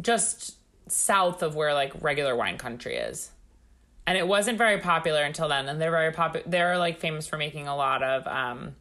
just 0.00 0.58
south 0.90 1.42
of 1.42 1.54
where 1.54 1.74
like 1.74 1.92
regular 2.00 2.34
wine 2.36 2.58
country 2.58 2.96
is. 2.96 3.30
And 4.06 4.16
it 4.16 4.26
wasn't 4.26 4.56
very 4.56 4.78
popular 4.78 5.22
until 5.22 5.48
then 5.48 5.68
and 5.68 5.80
they're 5.80 5.90
very 5.90 6.12
popular 6.12 6.46
they're 6.48 6.78
like 6.78 6.98
famous 6.98 7.26
for 7.26 7.36
making 7.36 7.68
a 7.68 7.76
lot 7.76 8.02
of 8.02 8.26
um 8.26 8.74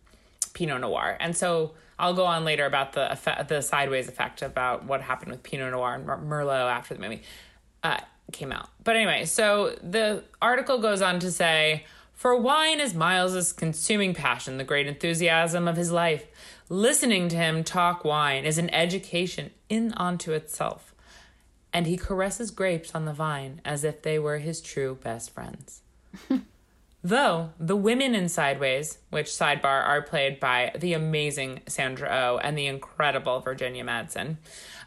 pinot 0.54 0.82
noir. 0.82 1.18
And 1.20 1.36
so 1.36 1.74
i'll 2.00 2.14
go 2.14 2.26
on 2.26 2.46
later 2.46 2.66
about 2.66 2.94
the 2.94 3.12
effect, 3.12 3.50
the 3.50 3.62
sideways 3.62 4.08
effect 4.08 4.42
about 4.42 4.86
what 4.86 5.02
happened 5.02 5.32
with 5.32 5.44
pinot 5.44 5.72
noir 5.72 5.96
and 5.96 6.08
merlot 6.08 6.72
after 6.72 6.94
the 6.94 7.02
movie 7.02 7.24
uh, 7.84 8.00
came 8.32 8.52
out. 8.52 8.70
But 8.84 8.96
anyway 8.96 9.26
so 9.26 9.76
the 9.84 10.24
article 10.42 10.80
goes 10.80 11.02
on 11.02 11.20
to 11.20 11.32
say 11.32 11.86
for 12.14 12.36
wine 12.36 12.80
is 12.80 12.94
miles's 12.94 13.52
consuming 13.52 14.14
passion 14.14 14.58
the 14.58 14.64
great 14.64 14.88
enthusiasm 14.88 15.68
of 15.68 15.76
his 15.76 15.92
life 15.92 16.26
listening 16.70 17.30
to 17.30 17.36
him 17.36 17.64
talk 17.64 18.04
wine 18.04 18.46
is 18.46 18.58
an 18.58 18.74
education 18.74 19.52
in 19.70 19.94
unto 19.98 20.32
itself 20.32 20.94
and 21.74 21.86
he 21.86 21.98
caresses 21.98 22.52
grapes 22.52 22.96
on 22.96 23.06
the 23.06 23.14
vine 23.14 23.62
as 23.64 23.84
if 23.84 24.02
they 24.02 24.18
were 24.18 24.40
his 24.40 24.62
true 24.62 24.98
best 25.04 25.32
friends 25.32 25.82
Though 27.04 27.52
the 27.60 27.76
women 27.76 28.16
in 28.16 28.28
Sideways, 28.28 28.98
which 29.12 29.28
sidebar 29.28 29.84
are 29.86 30.02
played 30.02 30.42
by 30.42 30.74
the 30.78 30.94
amazing 30.94 31.62
Sandra 31.68 32.10
Oh 32.12 32.38
and 32.40 32.58
the 32.58 32.68
incredible 32.68 33.40
Virginia 33.40 33.86
Madsen, 33.86 34.38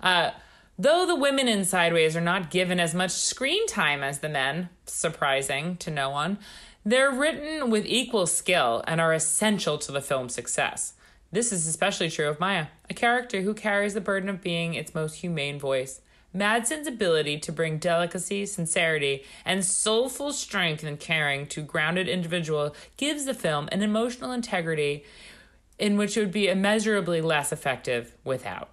uh, 0.02 0.32
though 0.78 1.06
the 1.06 1.14
women 1.14 1.48
in 1.48 1.64
Sideways 1.64 2.16
are 2.16 2.20
not 2.20 2.50
given 2.50 2.80
as 2.80 2.94
much 2.94 3.12
screen 3.12 3.66
time 3.66 4.02
as 4.02 4.18
the 4.18 4.28
men, 4.28 4.68
surprising 4.84 5.76
to 5.78 5.90
no 5.90 6.10
one, 6.10 6.38
they're 6.84 7.10
written 7.10 7.70
with 7.70 7.86
equal 7.86 8.26
skill 8.26 8.82
and 8.86 9.00
are 9.00 9.14
essential 9.14 9.78
to 9.78 9.92
the 9.92 10.02
film's 10.02 10.34
success. 10.34 10.94
This 11.32 11.52
is 11.52 11.66
especially 11.66 12.10
true 12.10 12.28
of 12.28 12.40
Maya, 12.40 12.66
a 12.88 12.94
character 12.94 13.42
who 13.42 13.54
carries 13.54 13.94
the 13.94 14.00
burden 14.00 14.28
of 14.28 14.42
being 14.42 14.74
its 14.74 14.94
most 14.94 15.16
humane 15.16 15.58
voice. 15.58 16.00
Madsen's 16.34 16.86
ability 16.86 17.38
to 17.38 17.52
bring 17.52 17.78
delicacy, 17.78 18.46
sincerity, 18.46 19.24
and 19.44 19.64
soulful 19.64 20.32
strength 20.32 20.82
and 20.82 20.98
caring 20.98 21.46
to 21.48 21.62
grounded 21.62 22.08
individual 22.08 22.74
gives 22.96 23.24
the 23.24 23.34
film 23.34 23.68
an 23.72 23.82
emotional 23.82 24.32
integrity 24.32 25.04
in 25.78 25.96
which 25.96 26.16
it 26.16 26.20
would 26.20 26.32
be 26.32 26.48
immeasurably 26.48 27.20
less 27.20 27.52
effective 27.52 28.16
without. 28.24 28.70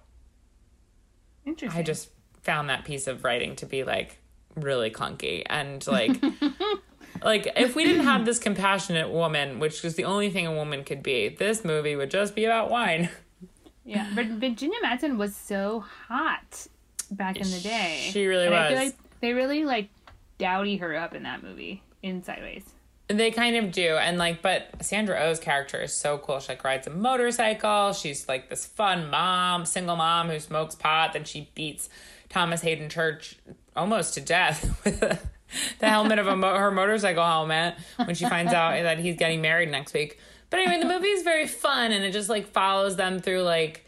Interesting. 1.44 1.80
I 1.80 1.82
just 1.82 2.10
found 2.42 2.68
that 2.68 2.84
piece 2.84 3.06
of 3.06 3.24
writing 3.24 3.56
to 3.56 3.66
be 3.66 3.82
like 3.82 4.18
really 4.54 4.90
clunky 4.90 5.42
and 5.46 5.84
like 5.86 6.20
like 7.22 7.48
if 7.56 7.74
we 7.74 7.84
didn't 7.84 8.04
have 8.04 8.24
this 8.24 8.38
compassionate 8.38 9.10
woman, 9.10 9.58
which 9.58 9.84
is 9.84 9.94
the 9.94 10.04
only 10.04 10.30
thing 10.30 10.46
a 10.46 10.52
woman 10.52 10.84
could 10.84 11.02
be, 11.02 11.28
this 11.28 11.64
movie 11.64 11.96
would 11.96 12.10
just 12.10 12.34
be 12.34 12.44
about 12.44 12.70
wine. 12.70 13.08
Yeah, 13.84 14.06
but 14.14 14.26
Virginia 14.26 14.76
Madsen 14.84 15.16
was 15.16 15.34
so 15.34 15.82
hot 16.08 16.66
back 17.10 17.38
in 17.38 17.50
the 17.50 17.58
day. 17.58 18.10
She 18.10 18.26
really 18.26 18.44
and 18.44 18.54
I 18.54 18.68
feel 18.68 18.76
was. 18.76 18.86
like 18.88 18.96
they 19.20 19.32
really 19.32 19.64
like 19.64 19.88
dowdy 20.36 20.76
her 20.76 20.94
up 20.94 21.14
in 21.14 21.22
that 21.22 21.42
movie 21.42 21.82
in 22.02 22.22
Sideways. 22.22 22.64
They 23.08 23.30
kind 23.30 23.56
of 23.56 23.72
do, 23.72 23.96
and 23.96 24.18
like, 24.18 24.42
but 24.42 24.68
Sandra 24.82 25.18
Oh's 25.18 25.40
character 25.40 25.80
is 25.80 25.94
so 25.94 26.18
cool. 26.18 26.38
She 26.40 26.52
like 26.52 26.62
rides 26.64 26.86
a 26.86 26.90
motorcycle. 26.90 27.94
She's 27.94 28.28
like 28.28 28.50
this 28.50 28.66
fun 28.66 29.08
mom, 29.08 29.64
single 29.64 29.96
mom 29.96 30.28
who 30.28 30.38
smokes 30.38 30.74
pot. 30.74 31.14
Then 31.14 31.24
she 31.24 31.50
beats 31.54 31.88
Thomas 32.28 32.60
Haden 32.60 32.90
Church 32.90 33.38
almost 33.74 34.12
to 34.14 34.20
death 34.20 34.78
with 34.84 35.02
a, 35.02 35.18
the 35.78 35.88
helmet 35.88 36.18
of 36.18 36.26
a 36.26 36.36
mo- 36.36 36.56
her 36.56 36.70
motorcycle 36.70 37.24
helmet 37.24 37.74
when 38.04 38.14
she 38.14 38.24
finds 38.28 38.52
out 38.52 38.70
that 38.82 38.98
he's 38.98 39.16
getting 39.16 39.40
married 39.40 39.70
next 39.70 39.94
week. 39.94 40.18
But 40.50 40.60
anyway, 40.60 40.80
the 40.80 40.88
movie 40.88 41.08
is 41.08 41.22
very 41.22 41.46
fun, 41.46 41.92
and 41.92 42.04
it 42.04 42.12
just 42.12 42.28
like 42.28 42.48
follows 42.48 42.96
them 42.96 43.20
through 43.20 43.42
like 43.42 43.84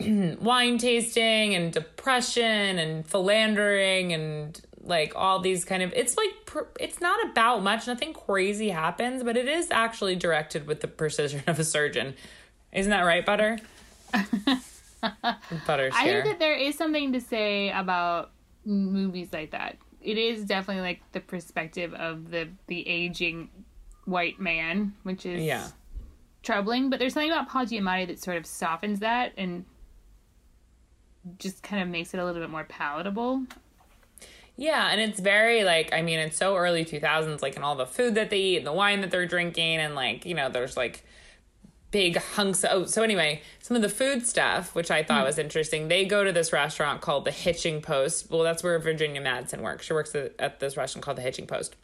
wine 0.00 0.78
tasting 0.78 1.54
and 1.54 1.72
depression 1.72 2.78
and 2.78 3.06
philandering 3.06 4.12
and 4.12 4.60
like 4.80 5.12
all 5.16 5.40
these 5.40 5.64
kind 5.64 5.82
of 5.82 5.92
it's 5.92 6.16
like 6.16 6.30
pr- 6.46 6.60
it's 6.80 7.00
not 7.00 7.22
about 7.30 7.62
much 7.62 7.86
nothing 7.86 8.14
crazy 8.14 8.70
happens 8.70 9.22
but 9.22 9.36
it 9.36 9.46
is 9.46 9.70
actually 9.70 10.16
directed 10.16 10.66
with 10.66 10.80
the 10.80 10.88
precision 10.88 11.42
of 11.46 11.58
a 11.58 11.64
surgeon 11.64 12.14
isn't 12.72 12.88
that 12.90 13.02
right 13.02 13.26
butter 13.26 13.58
butter 15.66 15.90
I 15.92 16.04
think 16.04 16.24
that 16.24 16.38
there 16.38 16.54
is 16.54 16.76
something 16.76 17.12
to 17.12 17.20
say 17.20 17.70
about 17.70 18.30
movies 18.64 19.28
like 19.32 19.50
that. 19.50 19.76
It 20.08 20.16
is 20.16 20.44
definitely 20.44 20.80
like 20.80 21.00
the 21.12 21.20
perspective 21.20 21.92
of 21.92 22.30
the 22.30 22.48
the 22.66 22.88
aging 22.88 23.50
white 24.06 24.40
man, 24.40 24.94
which 25.02 25.26
is 25.26 25.44
yeah 25.44 25.68
troubling. 26.42 26.88
But 26.88 26.98
there's 26.98 27.12
something 27.12 27.30
about 27.30 27.50
Paul 27.50 27.66
Giamatti 27.66 28.06
that 28.06 28.18
sort 28.18 28.38
of 28.38 28.46
softens 28.46 29.00
that 29.00 29.32
and 29.36 29.66
just 31.38 31.62
kind 31.62 31.82
of 31.82 31.88
makes 31.88 32.14
it 32.14 32.20
a 32.20 32.24
little 32.24 32.40
bit 32.40 32.48
more 32.48 32.64
palatable. 32.64 33.42
Yeah, 34.56 34.88
and 34.90 34.98
it's 34.98 35.20
very 35.20 35.62
like 35.62 35.92
I 35.92 36.00
mean, 36.00 36.18
it's 36.20 36.38
so 36.38 36.56
early 36.56 36.86
two 36.86 37.00
thousands, 37.00 37.42
like 37.42 37.56
in 37.56 37.62
all 37.62 37.76
the 37.76 37.86
food 37.86 38.14
that 38.14 38.30
they 38.30 38.38
eat 38.38 38.56
and 38.56 38.66
the 38.66 38.72
wine 38.72 39.02
that 39.02 39.10
they're 39.10 39.26
drinking, 39.26 39.76
and 39.76 39.94
like 39.94 40.24
you 40.24 40.34
know, 40.34 40.48
there's 40.48 40.74
like 40.74 41.04
big 41.90 42.16
hunks. 42.16 42.64
Oh, 42.68 42.84
so 42.84 43.02
anyway, 43.02 43.42
some 43.60 43.76
of 43.76 43.82
the 43.82 43.88
food 43.88 44.26
stuff, 44.26 44.74
which 44.74 44.90
I 44.90 45.02
thought 45.02 45.24
was 45.24 45.38
interesting. 45.38 45.88
They 45.88 46.04
go 46.04 46.24
to 46.24 46.32
this 46.32 46.52
restaurant 46.52 47.00
called 47.00 47.24
the 47.24 47.30
Hitching 47.30 47.80
Post. 47.80 48.30
Well, 48.30 48.42
that's 48.42 48.62
where 48.62 48.78
Virginia 48.78 49.22
Madsen 49.22 49.60
works. 49.60 49.86
She 49.86 49.92
works 49.92 50.14
at, 50.14 50.32
at 50.38 50.60
this 50.60 50.76
restaurant 50.76 51.04
called 51.04 51.18
the 51.18 51.22
Hitching 51.22 51.46
Post. 51.46 51.76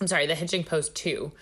I'm 0.00 0.06
sorry, 0.06 0.26
the 0.26 0.34
Hitching 0.34 0.64
Post 0.64 0.94
Two. 0.94 1.32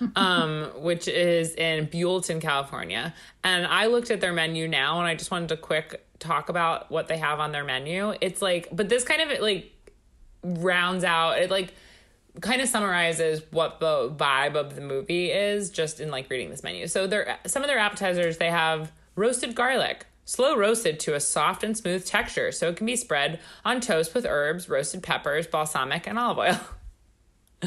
um, 0.16 0.70
which 0.76 1.06
is 1.06 1.54
in 1.54 1.86
Buellton, 1.86 2.40
California. 2.40 3.14
And 3.44 3.64
I 3.64 3.86
looked 3.86 4.10
at 4.10 4.20
their 4.20 4.32
menu 4.32 4.66
now, 4.66 4.98
and 4.98 5.06
I 5.06 5.14
just 5.14 5.30
wanted 5.30 5.50
to 5.50 5.56
quick 5.56 6.04
talk 6.18 6.48
about 6.48 6.90
what 6.90 7.08
they 7.08 7.18
have 7.18 7.40
on 7.40 7.52
their 7.52 7.64
menu. 7.64 8.14
It's 8.20 8.42
like, 8.42 8.68
but 8.72 8.88
this 8.88 9.04
kind 9.04 9.30
of 9.30 9.40
like 9.40 9.70
rounds 10.42 11.04
out 11.04 11.38
it 11.38 11.50
like 11.50 11.72
kind 12.40 12.60
of 12.60 12.68
summarizes 12.68 13.42
what 13.50 13.80
the 13.80 14.10
vibe 14.10 14.54
of 14.56 14.74
the 14.74 14.80
movie 14.80 15.30
is 15.30 15.70
just 15.70 16.00
in 16.00 16.10
like 16.10 16.28
reading 16.28 16.50
this 16.50 16.62
menu. 16.62 16.86
So 16.86 17.06
there 17.06 17.38
some 17.46 17.62
of 17.62 17.68
their 17.68 17.78
appetizers 17.78 18.38
they 18.38 18.50
have 18.50 18.92
roasted 19.14 19.54
garlic, 19.54 20.06
slow 20.24 20.56
roasted 20.56 20.98
to 21.00 21.14
a 21.14 21.20
soft 21.20 21.62
and 21.62 21.76
smooth 21.76 22.04
texture 22.04 22.50
so 22.52 22.68
it 22.68 22.76
can 22.76 22.86
be 22.86 22.96
spread 22.96 23.40
on 23.64 23.80
toast 23.80 24.14
with 24.14 24.26
herbs, 24.26 24.68
roasted 24.68 25.02
peppers, 25.02 25.46
balsamic 25.46 26.06
and 26.06 26.18
olive 26.18 26.38
oil. 26.38 26.60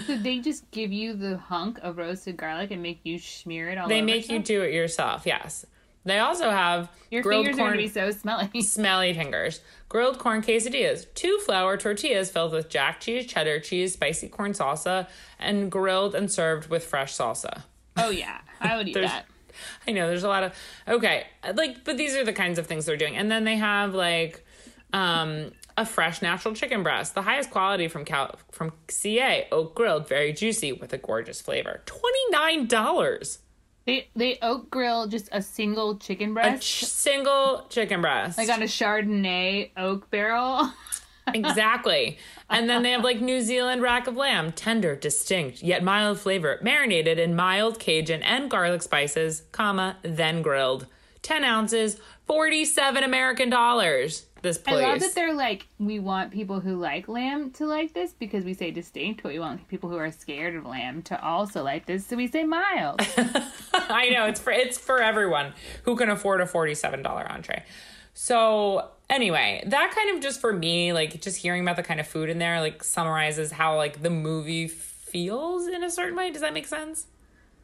So 0.06 0.16
they 0.16 0.38
just 0.38 0.70
give 0.70 0.92
you 0.92 1.14
the 1.16 1.38
hunk 1.38 1.80
of 1.82 1.98
roasted 1.98 2.38
garlic 2.38 2.70
and 2.70 2.84
make 2.84 3.00
you 3.04 3.18
smear 3.18 3.70
it 3.70 3.80
all 3.80 3.88
They 3.88 4.04
make 4.04 4.30
you 4.30 4.38
do 4.38 4.62
it 4.62 4.72
yourself. 4.72 5.24
Yes. 5.26 5.66
They 6.08 6.20
also 6.20 6.50
have 6.50 6.90
Your 7.12 7.22
grilled 7.22 7.46
fingers 7.46 7.60
are 7.60 7.66
going 7.66 7.72
to 7.74 7.84
be 7.84 7.90
so 7.90 8.12
smelly. 8.12 8.62
smelly 8.62 9.14
fingers. 9.14 9.60
Grilled 9.90 10.20
corn 10.20 10.42
quesadillas, 10.42 11.06
two 11.14 11.38
flour 11.40 11.78
tortillas 11.78 12.30
filled 12.30 12.54
with 12.54 12.70
jack 12.70 13.00
cheese, 13.00 13.26
cheddar 13.26 13.60
cheese, 13.60 13.94
spicy 13.94 14.30
corn 14.30 14.54
salsa, 14.54 15.08
and 15.40 15.72
grilled 15.72 16.16
and 16.16 16.32
served 16.32 16.70
with 16.70 16.86
fresh 16.86 17.16
salsa. 17.16 17.64
Oh, 17.98 18.10
yeah. 18.10 18.40
I 18.62 18.78
would 18.78 18.88
eat 18.88 18.94
that. 18.94 19.26
I 19.88 19.92
know 19.92 20.08
there's 20.08 20.24
a 20.24 20.28
lot 20.28 20.44
of 20.44 20.54
okay, 20.88 21.26
like 21.56 21.84
but 21.84 21.98
these 21.98 22.16
are 22.16 22.24
the 22.24 22.34
kinds 22.34 22.60
of 22.60 22.68
things 22.68 22.86
they're 22.86 22.96
doing. 22.96 23.18
And 23.18 23.32
then 23.32 23.44
they 23.44 23.56
have 23.56 23.96
like 23.96 24.46
um 24.94 25.52
a 25.78 25.86
fresh 25.86 26.22
natural 26.22 26.54
chicken 26.54 26.84
breast, 26.84 27.16
the 27.16 27.22
highest 27.22 27.52
quality 27.52 27.88
from 27.88 28.06
Cal- 28.06 28.36
from 28.52 28.74
CA, 28.90 29.48
oak 29.52 29.76
grilled, 29.76 30.08
very 30.08 30.34
juicy 30.34 30.74
with 30.74 30.92
a 30.94 30.98
gorgeous 30.98 31.40
flavor. 31.40 31.82
$29. 32.32 33.38
They 33.88 34.10
they 34.16 34.38
oak 34.42 34.70
grill 34.70 35.08
just 35.08 35.30
a 35.32 35.42
single 35.42 35.96
chicken 35.98 36.32
A 36.32 36.34
breast, 36.34 36.62
ch- 36.64 36.84
single 36.86 37.66
chicken 37.70 38.02
breast. 38.02 38.38
like 38.38 38.50
on 38.50 38.62
a 38.62 38.66
Chardonnay 38.66 39.72
oak 39.76 40.12
barrel. 40.12 40.72
Exactly. 41.34 42.18
And 42.50 42.70
then 42.70 42.84
they 42.84 42.92
have 42.92 43.04
like 43.04 43.20
New 43.20 43.42
Zealand 43.42 43.82
rack 43.82 44.08
of 44.08 44.16
lamb, 44.16 44.54
tender, 44.54 44.96
distinct, 44.96 45.62
yet 45.62 45.84
mild 45.84 46.22
flavor, 46.22 46.58
marinated 46.62 47.20
in 47.20 47.36
mild 47.36 47.80
Cajun 47.80 48.24
and 48.24 48.50
garlic 48.50 48.82
spices, 48.82 49.44
comma, 49.52 49.98
then 50.04 50.42
grilled. 50.42 50.88
10 51.24 51.44
ounces, 51.44 52.00
47 52.28 53.04
American 53.04 53.50
dollars. 53.50 54.27
This 54.42 54.60
I 54.68 54.76
love 54.76 55.00
that 55.00 55.16
they're 55.16 55.34
like, 55.34 55.68
we 55.80 56.00
want 56.00 56.32
people 56.32 56.60
who 56.60 56.76
like 56.76 57.08
lamb 57.08 57.52
to 57.52 57.66
like 57.66 57.94
this 57.94 58.14
because 58.14 58.44
we 58.44 58.54
say 58.54 58.72
distinct, 58.72 59.24
but 59.24 59.32
we 59.32 59.40
want 59.40 59.68
people 59.68 59.90
who 59.90 59.98
are 59.98 60.12
scared 60.12 60.56
of 60.56 60.66
lamb 60.66 61.02
to 61.04 61.22
also 61.24 61.64
like 61.64 61.86
this, 61.86 62.06
so 62.06 62.16
we 62.16 62.28
say 62.28 62.44
mild. 62.44 63.02
I 63.74 64.10
know 64.10 64.26
it's 64.26 64.40
for 64.40 64.52
it's 64.52 64.78
for 64.78 65.02
everyone 65.02 65.54
who 65.84 65.96
can 65.96 66.10
afford 66.10 66.42
a 66.42 66.46
$47 66.46 67.32
entree. 67.32 67.64
So 68.14 68.90
anyway, 69.10 69.64
that 69.68 69.94
kind 69.96 70.16
of 70.16 70.24
just 70.24 70.42
for 70.42 70.54
me, 70.54 70.94
like 70.94 71.22
just 71.22 71.38
hearing 71.38 71.62
about 71.62 71.76
the 71.76 71.84
kind 71.84 72.00
of 72.00 72.08
food 72.08 72.30
in 72.30 72.40
there, 72.40 72.62
like 72.62 72.84
summarizes 72.84 73.52
how 73.52 73.76
like 73.76 74.02
the 74.02 74.10
movie 74.10 74.68
feels 74.68 75.68
in 75.68 75.84
a 75.84 75.90
certain 75.90 76.16
way. 76.16 76.32
Does 76.32 76.42
that 76.42 76.54
make 76.54 76.68
sense? 76.68 77.08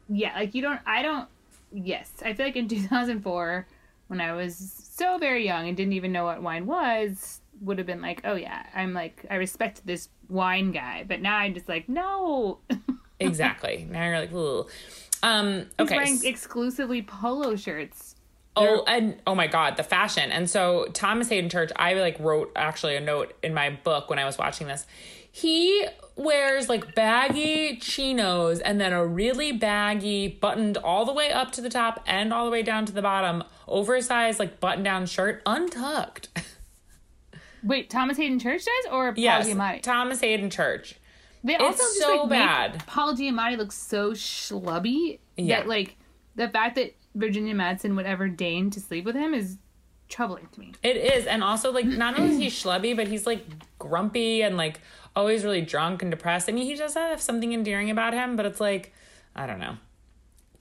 yeah, 0.10 0.34
like 0.36 0.54
you 0.54 0.62
don't, 0.62 0.80
I 0.86 1.02
don't, 1.02 1.28
yes. 1.72 2.12
I 2.24 2.34
feel 2.34 2.46
like 2.46 2.56
in 2.56 2.68
2004, 2.68 3.68
when 4.08 4.22
I 4.22 4.34
was 4.34 4.83
so 4.96 5.18
very 5.18 5.46
young 5.46 5.68
and 5.68 5.76
didn't 5.76 5.94
even 5.94 6.12
know 6.12 6.26
what 6.26 6.42
wine 6.42 6.66
was, 6.66 7.42
would 7.62 7.78
have 7.78 7.88
been 7.88 8.02
like, 8.02 8.22
oh 8.24 8.36
yeah, 8.36 8.66
I'm 8.76 8.94
like, 8.94 9.26
I 9.30 9.36
respect 9.36 9.86
this 9.86 10.10
wine 10.30 10.72
guy. 10.72 11.04
But 11.08 11.22
now 11.22 11.38
I'm 11.38 11.54
just 11.54 11.70
like, 11.70 11.90
no. 11.90 12.60
Exactly. 13.20 13.88
now 13.90 14.06
you're 14.06 14.20
like, 14.20 14.34
Ugh. 14.34 14.70
um, 15.22 15.60
He's 15.60 15.66
okay. 15.80 15.96
wearing 15.96 16.20
exclusively 16.26 17.02
polo 17.02 17.56
shirts. 17.56 18.16
Oh, 18.56 18.84
and 18.86 19.16
oh 19.26 19.34
my 19.34 19.48
God, 19.48 19.78
the 19.78 19.84
fashion. 19.84 20.32
And 20.32 20.50
so 20.50 20.88
Thomas 20.94 21.30
Haden 21.30 21.50
Church, 21.50 21.72
I 21.76 21.94
like 21.94 22.20
wrote 22.20 22.52
actually 22.56 22.96
a 22.98 23.00
note 23.00 23.34
in 23.42 23.54
my 23.54 23.70
book 23.70 24.10
when 24.10 24.20
I 24.20 24.26
was 24.26 24.38
watching 24.38 24.68
this. 24.68 24.86
He 25.32 25.88
wears 26.16 26.70
like 26.70 26.94
baggy 26.94 27.78
chinos 27.78 28.60
and 28.60 28.80
then 28.82 28.94
a 28.94 29.06
really 29.06 29.52
baggy, 29.54 30.28
buttoned 30.28 30.78
all 30.78 31.06
the 31.06 31.14
way 31.14 31.32
up 31.32 31.52
to 31.54 31.62
the 31.62 31.70
top 31.70 32.04
and 32.06 32.34
all 32.34 32.46
the 32.46 32.52
way 32.52 32.62
down 32.62 32.86
to 32.86 32.92
the 32.94 33.02
bottom, 33.02 33.44
oversized 33.68 34.40
like 34.40 34.60
button 34.60 34.84
down 34.84 35.06
shirt, 35.06 35.42
untucked. 35.46 36.30
Wait, 37.64 37.90
Thomas 37.90 38.18
Haden 38.18 38.40
Church 38.40 38.66
does 38.66 38.92
or 38.92 39.14
Paul 39.14 39.24
yes, 39.24 39.48
Giamatti? 39.50 39.82
Thomas 39.82 40.20
Haden 40.20 40.50
Church. 40.50 40.96
They 41.46 41.56
also 41.56 41.72
It's 41.72 41.78
just 41.82 42.00
so 42.00 42.22
like 42.24 42.30
bad. 42.30 42.86
Paul 42.88 43.16
Giamatti 43.16 43.58
looks 43.58 43.76
so 43.78 44.12
schlubby 44.12 45.20
Yeah. 45.38 45.60
that 45.60 45.68
like 45.68 45.96
the 46.36 46.50
fact 46.50 46.76
that 46.76 46.96
Virginia 47.16 47.54
Madsen 47.54 47.96
would 47.96 48.06
ever 48.06 48.28
deign 48.28 48.70
to 48.72 48.80
sleep 48.80 49.06
with 49.06 49.16
him 49.16 49.34
is 49.34 49.58
troubling 50.10 50.48
to 50.52 50.60
me. 50.60 50.74
It 50.84 50.98
is, 50.98 51.26
and 51.26 51.44
also 51.44 51.72
like 51.72 51.86
not 51.86 52.20
only 52.20 52.34
is 52.34 52.38
he 52.40 52.48
schlubby, 52.50 52.96
but 52.96 53.08
he's 53.08 53.26
like 53.26 53.46
grumpy 53.80 54.42
and 54.42 54.58
like 54.58 54.82
always 55.16 55.44
really 55.46 55.62
drunk 55.62 56.02
and 56.02 56.12
depressed. 56.12 56.50
I 56.50 56.52
mean, 56.54 56.66
he 56.66 56.76
does 56.76 56.96
have 56.96 57.22
something 57.22 57.54
endearing 57.54 57.90
about 57.90 58.14
him, 58.14 58.36
but 58.36 58.46
it's 58.46 58.60
like 58.60 58.94
I 59.36 59.46
don't 59.48 59.60
know, 59.60 59.78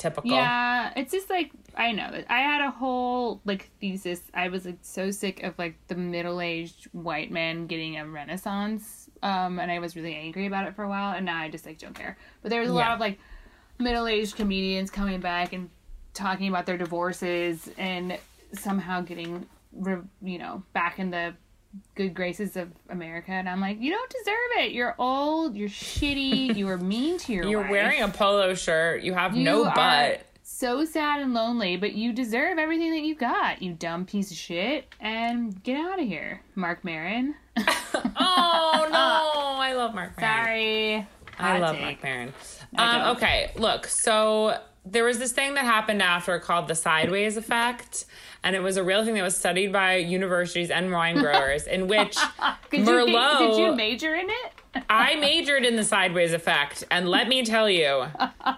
typical. 0.02 0.30
Yeah, 0.30 0.92
it's 0.96 1.12
just 1.12 1.30
like 1.30 1.52
I 1.76 1.92
know. 1.92 2.10
I 2.28 2.40
had 2.40 2.60
a 2.60 2.70
whole 2.70 3.40
like 3.44 3.70
thesis. 3.80 4.20
I 4.34 4.48
was 4.48 4.66
like 4.66 4.78
so 4.82 5.10
sick 5.10 5.42
of 5.42 5.56
like 5.58 5.76
the 5.86 5.94
middle-aged 5.94 6.88
white 6.92 7.30
man 7.30 7.66
getting 7.66 7.96
a 7.96 8.06
renaissance, 8.06 9.08
um, 9.22 9.58
and 9.58 9.70
I 9.70 9.78
was 9.78 9.94
really 9.94 10.14
angry 10.14 10.46
about 10.46 10.66
it 10.66 10.74
for 10.74 10.82
a 10.82 10.88
while. 10.88 11.14
And 11.14 11.24
now 11.24 11.38
I 11.38 11.48
just 11.48 11.64
like 11.64 11.78
don't 11.78 11.94
care. 11.94 12.18
But 12.42 12.50
there's 12.50 12.68
a 12.68 12.74
lot 12.74 12.90
of 12.90 13.00
like 13.00 13.18
middle-aged 13.78 14.36
comedians 14.36 14.90
coming 14.90 15.20
back 15.20 15.52
and 15.52 15.70
talking 16.14 16.48
about 16.48 16.66
their 16.66 16.76
divorces 16.76 17.70
and 17.78 18.18
somehow 18.52 19.00
getting 19.00 19.46
re- 19.72 20.02
you 20.20 20.38
know 20.38 20.62
back 20.72 20.98
in 20.98 21.10
the 21.10 21.34
good 21.94 22.14
graces 22.14 22.56
of 22.56 22.70
America. 22.88 23.32
And 23.32 23.48
I'm 23.48 23.60
like, 23.60 23.80
you 23.80 23.90
don't 23.90 24.10
deserve 24.10 24.64
it. 24.64 24.72
You're 24.72 24.94
old. 24.98 25.56
You're 25.56 25.68
shitty. 25.68 26.56
You 26.56 26.66
were 26.66 26.78
mean 26.78 27.18
to 27.18 27.32
your. 27.32 27.44
You're 27.48 27.60
wife. 27.62 27.70
wearing 27.70 28.02
a 28.02 28.08
polo 28.08 28.54
shirt. 28.54 29.02
You 29.02 29.14
have 29.14 29.36
You 29.36 29.44
no 29.44 29.64
butt. 29.64 30.26
So 30.44 30.84
sad 30.84 31.20
and 31.20 31.32
lonely, 31.34 31.76
but 31.76 31.94
you 31.94 32.12
deserve 32.12 32.58
everything 32.58 32.90
that 32.92 33.02
you 33.02 33.14
got, 33.14 33.62
you 33.62 33.72
dumb 33.72 34.04
piece 34.04 34.30
of 34.30 34.36
shit. 34.36 34.92
And 35.00 35.62
get 35.62 35.78
out 35.80 35.98
of 36.00 36.06
here, 36.06 36.42
Marc 36.54 36.84
Maron. 36.84 37.34
Oh 37.94 38.88
no, 38.92 39.60
I 39.60 39.74
love 39.74 39.94
Marc. 39.94 40.18
Maron. 40.18 40.44
Sorry. 40.44 40.94
I 41.38 41.52
Hot 41.52 41.60
love 41.60 41.76
take. 41.76 41.82
Marc 41.84 42.02
Maron. 42.02 42.32
Um, 42.76 43.16
okay, 43.16 43.52
look. 43.56 43.86
So 43.86 44.58
there 44.84 45.04
was 45.04 45.18
this 45.18 45.32
thing 45.32 45.54
that 45.54 45.64
happened 45.64 46.02
after 46.02 46.38
called 46.38 46.68
the 46.68 46.74
sideways 46.74 47.36
effect, 47.36 48.06
and 48.44 48.56
it 48.56 48.60
was 48.62 48.76
a 48.76 48.84
real 48.84 49.04
thing 49.04 49.14
that 49.14 49.22
was 49.22 49.36
studied 49.36 49.72
by 49.72 49.96
universities 49.96 50.70
and 50.70 50.90
wine 50.92 51.16
growers, 51.18 51.66
in 51.66 51.86
which 51.88 52.16
Did 52.70 52.80
you, 52.80 52.86
Merlot. 52.86 53.38
did 53.38 53.56
you 53.58 53.74
major 53.74 54.14
in 54.14 54.28
it? 54.30 54.84
I 54.88 55.16
majored 55.16 55.64
in 55.64 55.76
the 55.76 55.84
sideways 55.84 56.32
effect, 56.32 56.84
and 56.90 57.08
let 57.08 57.28
me 57.28 57.44
tell 57.44 57.68
you, 57.68 58.06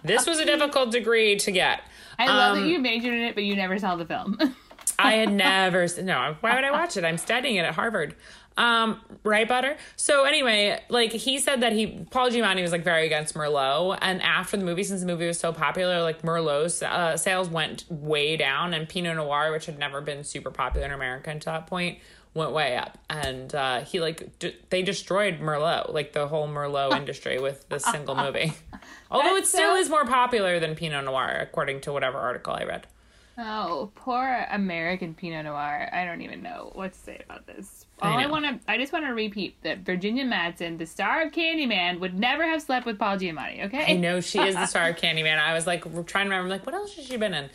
this 0.05 0.27
was 0.27 0.39
a 0.39 0.45
difficult 0.45 0.93
degree 0.93 1.37
to 1.37 1.51
get. 1.51 1.83
I 2.19 2.27
love 2.27 2.57
Um, 2.57 2.63
that 2.63 2.69
you 2.69 2.79
majored 2.79 3.15
in 3.15 3.23
it, 3.23 3.35
but 3.35 3.43
you 3.45 3.57
never 3.57 3.79
saw 3.79 3.97
the 3.97 4.05
film. 4.05 4.39
I 4.99 5.15
had 5.15 5.33
never 5.33 5.87
no. 6.03 6.37
Why 6.41 6.55
would 6.55 6.63
I 6.65 6.71
watch 6.71 6.97
it? 6.97 7.05
I'm 7.05 7.19
studying 7.19 7.57
it 7.57 7.65
at 7.65 7.75
Harvard. 7.75 8.15
Um, 8.57 9.01
right, 9.25 9.49
Butter. 9.49 9.77
So 9.97 10.25
anyway, 10.25 10.81
like 10.89 11.11
he 11.13 11.39
said 11.39 11.63
that 11.63 11.73
he 11.73 12.07
Paul 12.11 12.31
Giamatti 12.31 12.63
was 12.63 12.73
like 12.73 12.85
very 12.85 13.07
against 13.07 13.35
Merlot, 13.35 13.99
and 14.01 14.23
after 14.23 14.57
the 14.57 14.65
movie, 14.65 14.85
since 14.85 15.01
the 15.01 15.07
movie 15.07 15.27
was 15.27 15.39
so 15.39 15.53
popular, 15.53 16.03
like 16.03 16.23
Merlot's 16.23 16.83
uh, 16.83 17.17
sales 17.17 17.49
went 17.49 17.85
way 17.91 18.37
down, 18.37 18.73
and 18.73 18.89
Pinot 18.89 19.17
Noir, 19.17 19.51
which 19.51 19.67
had 19.67 19.79
never 19.79 20.01
been 20.01 20.23
super 20.23 20.51
popular 20.51 20.87
in 20.87 20.93
America 20.93 21.31
until 21.31 21.53
that 21.55 21.67
point, 21.67 21.99
went 22.33 22.53
way 22.53 22.77
up. 22.77 22.97
And 23.11 23.53
uh, 23.55 23.81
he 23.81 24.01
like 24.01 24.39
d- 24.39 24.57
they 24.71 24.83
destroyed 24.83 25.41
Merlot, 25.41 25.93
like 25.93 26.13
the 26.13 26.29
whole 26.29 26.47
Merlot 26.49 26.97
industry 26.97 27.41
with 27.41 27.69
this 27.69 27.85
single 27.85 28.15
movie. 28.15 28.53
Although 29.11 29.35
it 29.37 29.47
still 29.47 29.75
so- 29.75 29.77
is 29.81 29.91
more 29.91 30.05
popular 30.05 30.61
than 30.61 30.77
Pinot 30.77 31.05
Noir, 31.07 31.39
according 31.41 31.81
to 31.83 31.93
whatever 31.93 32.19
article 32.19 32.53
I 32.55 32.65
read. 32.65 32.87
Oh, 33.37 33.91
poor 33.97 34.47
American 34.51 35.15
Pinot 35.15 35.47
Noir. 35.47 35.89
I 35.93 36.05
don't 36.05 36.23
even 36.23 36.43
know 36.43 36.71
what 36.75 36.93
to 36.93 36.99
say 36.99 37.21
about 37.25 37.47
this. 37.47 37.87
All 38.01 38.13
I, 38.13 38.25
know. 38.25 38.29
want 38.31 38.45
to, 38.45 38.71
I 38.71 38.79
just 38.79 38.93
want 38.93 39.05
to 39.07 39.13
repeat 39.13 39.61
that 39.63 39.79
Virginia 39.81 40.25
Madsen, 40.25 40.79
the 40.79 40.87
star 40.87 41.23
of 41.23 41.33
Candyman, 41.33 41.99
would 42.01 42.19
never 42.19 42.45
have 42.45 42.63
slept 42.63 42.87
with 42.87 42.99
Paul 42.99 43.17
Giamatti. 43.17 43.65
Okay. 43.67 43.93
I 43.93 43.97
know 43.97 44.21
she 44.21 44.39
is 44.41 44.55
the 44.55 44.67
star 44.67 44.91
of 44.91 44.97
Candyman. 45.01 45.39
I 45.39 45.53
was 45.53 45.67
like 45.67 45.83
trying 46.07 46.27
to 46.27 46.31
remember, 46.31 46.49
like, 46.49 46.65
what 46.65 46.75
else 46.75 46.95
has 46.95 47.07
she 47.07 47.17
been 47.17 47.35
in? 47.35 47.51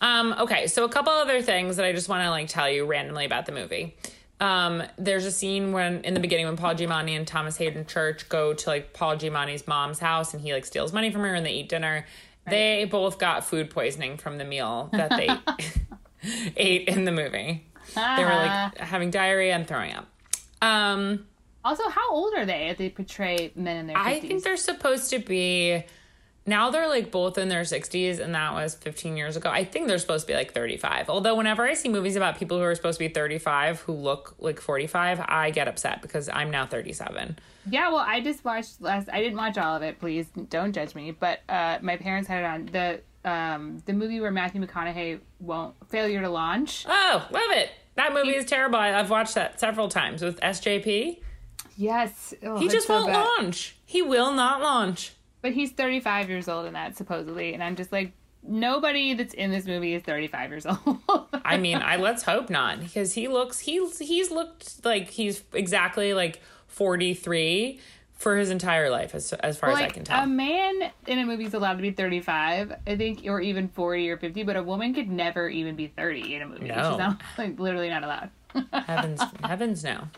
Um, 0.00 0.34
okay, 0.38 0.66
so 0.66 0.84
a 0.84 0.88
couple 0.88 1.12
other 1.12 1.40
things 1.40 1.76
that 1.76 1.86
I 1.86 1.92
just 1.92 2.08
want 2.08 2.22
to 2.24 2.30
like 2.30 2.48
tell 2.48 2.68
you 2.68 2.84
randomly 2.84 3.24
about 3.24 3.46
the 3.46 3.52
movie. 3.52 3.96
Um, 4.40 4.82
there's 4.98 5.24
a 5.24 5.30
scene 5.30 5.72
when 5.72 6.02
in 6.02 6.12
the 6.12 6.20
beginning 6.20 6.46
when 6.46 6.56
Paul 6.56 6.74
Giamatti 6.74 7.16
and 7.16 7.26
Thomas 7.26 7.56
Haden 7.56 7.86
Church 7.86 8.28
go 8.28 8.52
to 8.52 8.68
like 8.68 8.92
Paul 8.92 9.16
Giamatti's 9.16 9.66
mom's 9.66 10.00
house 10.00 10.34
and 10.34 10.42
he 10.42 10.52
like 10.52 10.66
steals 10.66 10.92
money 10.92 11.10
from 11.10 11.22
her 11.22 11.34
and 11.34 11.46
they 11.46 11.52
eat 11.52 11.68
dinner. 11.68 12.04
They 12.46 12.84
both 12.84 13.18
got 13.18 13.44
food 13.44 13.70
poisoning 13.70 14.16
from 14.18 14.38
the 14.38 14.44
meal 14.44 14.90
that 14.92 15.10
they 15.10 15.28
ate 16.56 16.88
in 16.88 17.04
the 17.04 17.12
movie. 17.12 17.64
They 17.94 18.24
were 18.24 18.30
like 18.30 18.78
having 18.78 19.10
diarrhea 19.10 19.54
and 19.54 19.66
throwing 19.66 19.92
up. 19.94 20.06
Um, 20.62 21.26
Also, 21.64 21.88
how 21.88 22.10
old 22.12 22.34
are 22.34 22.44
they 22.46 22.74
they 22.76 22.90
portray 22.90 23.52
men 23.54 23.76
in 23.78 23.86
their 23.86 23.96
50s? 23.96 24.00
I 24.06 24.20
think 24.20 24.42
they're 24.44 24.56
supposed 24.56 25.10
to 25.10 25.18
be 25.18 25.84
now 26.46 26.70
they're 26.70 26.88
like 26.88 27.10
both 27.10 27.38
in 27.38 27.48
their 27.48 27.62
60s 27.62 28.20
and 28.20 28.34
that 28.34 28.52
was 28.52 28.74
15 28.74 29.16
years 29.16 29.36
ago 29.36 29.48
i 29.50 29.64
think 29.64 29.88
they're 29.88 29.98
supposed 29.98 30.26
to 30.26 30.32
be 30.32 30.36
like 30.36 30.52
35 30.52 31.08
although 31.08 31.34
whenever 31.34 31.62
i 31.64 31.74
see 31.74 31.88
movies 31.88 32.16
about 32.16 32.38
people 32.38 32.58
who 32.58 32.64
are 32.64 32.74
supposed 32.74 32.98
to 32.98 33.08
be 33.08 33.12
35 33.12 33.80
who 33.80 33.92
look 33.92 34.34
like 34.38 34.60
45 34.60 35.20
i 35.28 35.50
get 35.50 35.68
upset 35.68 36.02
because 36.02 36.28
i'm 36.28 36.50
now 36.50 36.66
37 36.66 37.38
Yeah, 37.70 37.88
well, 37.88 38.04
I 38.06 38.20
just 38.20 38.44
watched 38.44 38.82
last. 38.82 39.08
I 39.10 39.20
didn't 39.22 39.38
watch 39.38 39.56
all 39.56 39.74
of 39.76 39.82
it. 39.82 39.98
Please 39.98 40.26
don't 40.50 40.74
judge 40.74 40.94
me. 40.94 41.12
But 41.12 41.40
uh, 41.48 41.78
my 41.80 41.96
parents 41.96 42.28
had 42.28 42.40
it 42.42 42.46
on 42.46 42.66
the 42.66 43.00
um, 43.30 43.82
the 43.86 43.94
movie 43.94 44.20
where 44.20 44.30
Matthew 44.30 44.60
McConaughey 44.60 45.20
won't 45.40 45.74
failure 45.88 46.20
to 46.20 46.28
launch. 46.28 46.84
oh 46.86 47.26
love 47.30 47.50
it 47.52 47.70
that 47.94 48.12
movie 48.12 48.34
is 48.36 48.44
terrible 48.44 48.76
i've 48.78 49.08
watched 49.08 49.34
that 49.36 49.58
several 49.58 49.88
times 49.88 50.20
with 50.20 50.38
sjp 50.40 51.20
Yes, 51.76 52.34
oh, 52.42 52.58
he 52.58 52.68
just 52.68 52.86
so 52.86 52.94
won't 52.94 53.06
bad. 53.12 53.24
launch 53.38 53.76
he 53.86 54.02
will 54.02 54.32
not 54.32 54.60
launch 54.60 55.12
But 55.44 55.52
he's 55.52 55.72
35 55.72 56.30
years 56.30 56.48
old 56.48 56.64
in 56.64 56.72
that 56.72 56.96
supposedly, 56.96 57.52
and 57.52 57.62
I'm 57.62 57.76
just 57.76 57.92
like, 57.92 58.12
nobody 58.42 59.12
that's 59.12 59.34
in 59.34 59.50
this 59.50 59.66
movie 59.66 59.92
is 59.92 60.02
35 60.02 60.48
years 60.48 60.66
old. 60.86 60.98
I 61.44 61.58
mean, 61.58 61.82
I 61.82 61.96
let's 61.96 62.22
hope 62.22 62.48
not 62.48 62.80
because 62.80 63.12
he 63.12 63.28
looks 63.28 63.58
he's 63.58 63.98
he's 63.98 64.30
looked 64.30 64.82
like 64.86 65.10
he's 65.10 65.42
exactly 65.52 66.14
like 66.14 66.40
43 66.68 67.78
for 68.14 68.38
his 68.38 68.48
entire 68.48 68.88
life 68.88 69.14
as 69.14 69.34
as 69.34 69.58
far 69.58 69.72
as 69.72 69.80
I 69.80 69.90
can 69.90 70.04
tell. 70.04 70.22
a 70.22 70.26
man 70.26 70.90
in 71.06 71.18
a 71.18 71.26
movie 71.26 71.44
is 71.44 71.52
allowed 71.52 71.74
to 71.76 71.82
be 71.82 71.90
35, 71.90 72.76
I 72.86 72.96
think, 72.96 73.26
or 73.26 73.42
even 73.42 73.68
40 73.68 74.08
or 74.08 74.16
50, 74.16 74.44
but 74.44 74.56
a 74.56 74.62
woman 74.62 74.94
could 74.94 75.10
never 75.10 75.46
even 75.50 75.76
be 75.76 75.88
30 75.88 76.36
in 76.36 76.40
a 76.40 76.46
movie. 76.46 76.68
No. 76.68 76.74
She's 76.74 76.98
not, 76.98 77.20
like 77.36 77.58
literally 77.60 77.90
not 77.90 78.02
allowed. 78.02 78.30
heavens 78.86 79.20
heavens 79.42 79.84
no. 79.84 80.08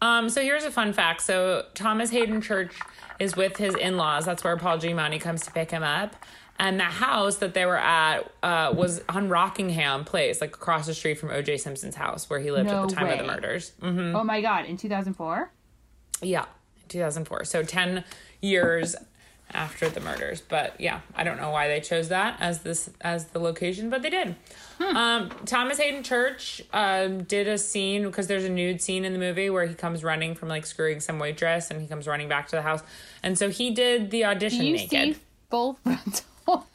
Um 0.00 0.30
so 0.30 0.42
here's 0.42 0.62
a 0.62 0.70
fun 0.70 0.92
fact. 0.92 1.22
So 1.22 1.64
Thomas 1.74 2.10
Haden 2.10 2.40
Church 2.40 2.72
is 3.22 3.36
with 3.36 3.56
his 3.56 3.74
in-laws. 3.76 4.24
That's 4.24 4.42
where 4.42 4.56
Paul 4.56 4.78
Giamatti 4.78 5.20
comes 5.20 5.42
to 5.42 5.52
pick 5.52 5.70
him 5.70 5.82
up. 5.82 6.16
And 6.58 6.78
the 6.78 6.84
house 6.84 7.36
that 7.36 7.54
they 7.54 7.64
were 7.64 7.78
at 7.78 8.30
uh, 8.42 8.74
was 8.76 9.00
on 9.08 9.28
Rockingham 9.28 10.04
Place, 10.04 10.40
like 10.40 10.54
across 10.54 10.86
the 10.86 10.94
street 10.94 11.18
from 11.18 11.30
O.J. 11.30 11.56
Simpson's 11.58 11.94
house, 11.94 12.28
where 12.28 12.40
he 12.40 12.50
lived 12.50 12.68
No 12.68 12.82
at 12.82 12.88
the 12.88 12.94
time 12.94 13.08
of 13.08 13.18
the 13.18 13.24
way. 13.24 13.28
murders. 13.28 13.72
Oh 13.82 14.24
my 14.24 14.40
god, 14.40 14.66
in 14.66 14.76
2004? 14.76 15.50
Yeah, 16.20 16.44
2004. 16.88 17.44
So 17.44 17.62
10 17.62 18.04
years 18.40 18.94
after 19.54 19.88
the 19.88 20.00
murders. 20.00 20.40
But 20.40 20.80
yeah, 20.80 21.00
I 21.14 21.24
don't 21.24 21.36
know 21.38 21.50
why 21.50 21.68
they 21.68 21.80
chose 21.80 22.08
that 22.08 22.36
as 22.40 22.62
this 22.62 22.90
as 23.00 23.26
the 23.26 23.38
location, 23.38 23.90
but 23.90 24.02
they 24.02 24.10
did. 24.10 24.36
Um, 24.80 25.30
Thomas 25.46 25.78
Haden 25.78 26.02
Church 26.02 26.60
um, 26.72 27.22
did 27.22 27.46
a 27.46 27.56
scene 27.56 28.02
because 28.04 28.26
there's 28.26 28.44
a 28.44 28.48
nude 28.48 28.82
scene 28.82 29.04
in 29.04 29.12
the 29.12 29.18
movie 29.18 29.48
where 29.48 29.64
he 29.66 29.74
comes 29.74 30.02
running 30.02 30.34
from 30.34 30.48
like 30.48 30.66
screwing 30.66 30.98
some 31.00 31.18
waitress 31.18 31.70
and 31.70 31.80
he 31.80 31.86
comes 31.86 32.08
running 32.08 32.28
back 32.28 32.48
to 32.48 32.56
the 32.56 32.62
house. 32.62 32.82
And 33.22 33.38
so 33.38 33.48
he 33.48 33.70
did 33.70 34.10
the 34.10 34.24
audition 34.24 34.60
Do 34.60 34.66
you 34.66 34.72
naked. 34.76 34.90
see 34.90 35.16
full 35.50 35.74
frontal? 35.84 36.66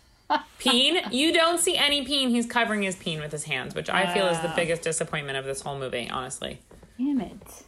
Peen, 0.59 0.99
you 1.11 1.31
don't 1.33 1.59
see 1.59 1.77
any 1.77 2.03
peen. 2.05 2.29
He's 2.29 2.45
covering 2.45 2.83
his 2.83 2.95
peen 2.95 3.19
with 3.19 3.31
his 3.31 3.45
hands, 3.45 3.75
which 3.75 3.89
I 3.89 4.13
feel 4.13 4.27
is 4.27 4.39
the 4.41 4.51
biggest 4.55 4.81
disappointment 4.81 5.37
of 5.37 5.45
this 5.45 5.61
whole 5.61 5.77
movie, 5.79 6.09
honestly. 6.09 6.59
Damn 6.97 7.21
it. 7.21 7.63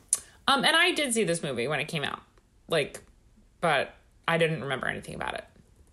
Um, 0.47 0.65
and 0.65 0.75
I 0.75 0.91
did 0.91 1.13
see 1.13 1.23
this 1.23 1.43
movie 1.43 1.67
when 1.67 1.79
it 1.79 1.87
came 1.87 2.03
out, 2.03 2.21
like, 2.67 3.01
but 3.61 3.93
I 4.29 4.37
didn't 4.37 4.61
remember 4.61 4.87
anything 4.87 5.15
about 5.15 5.33
it. 5.33 5.43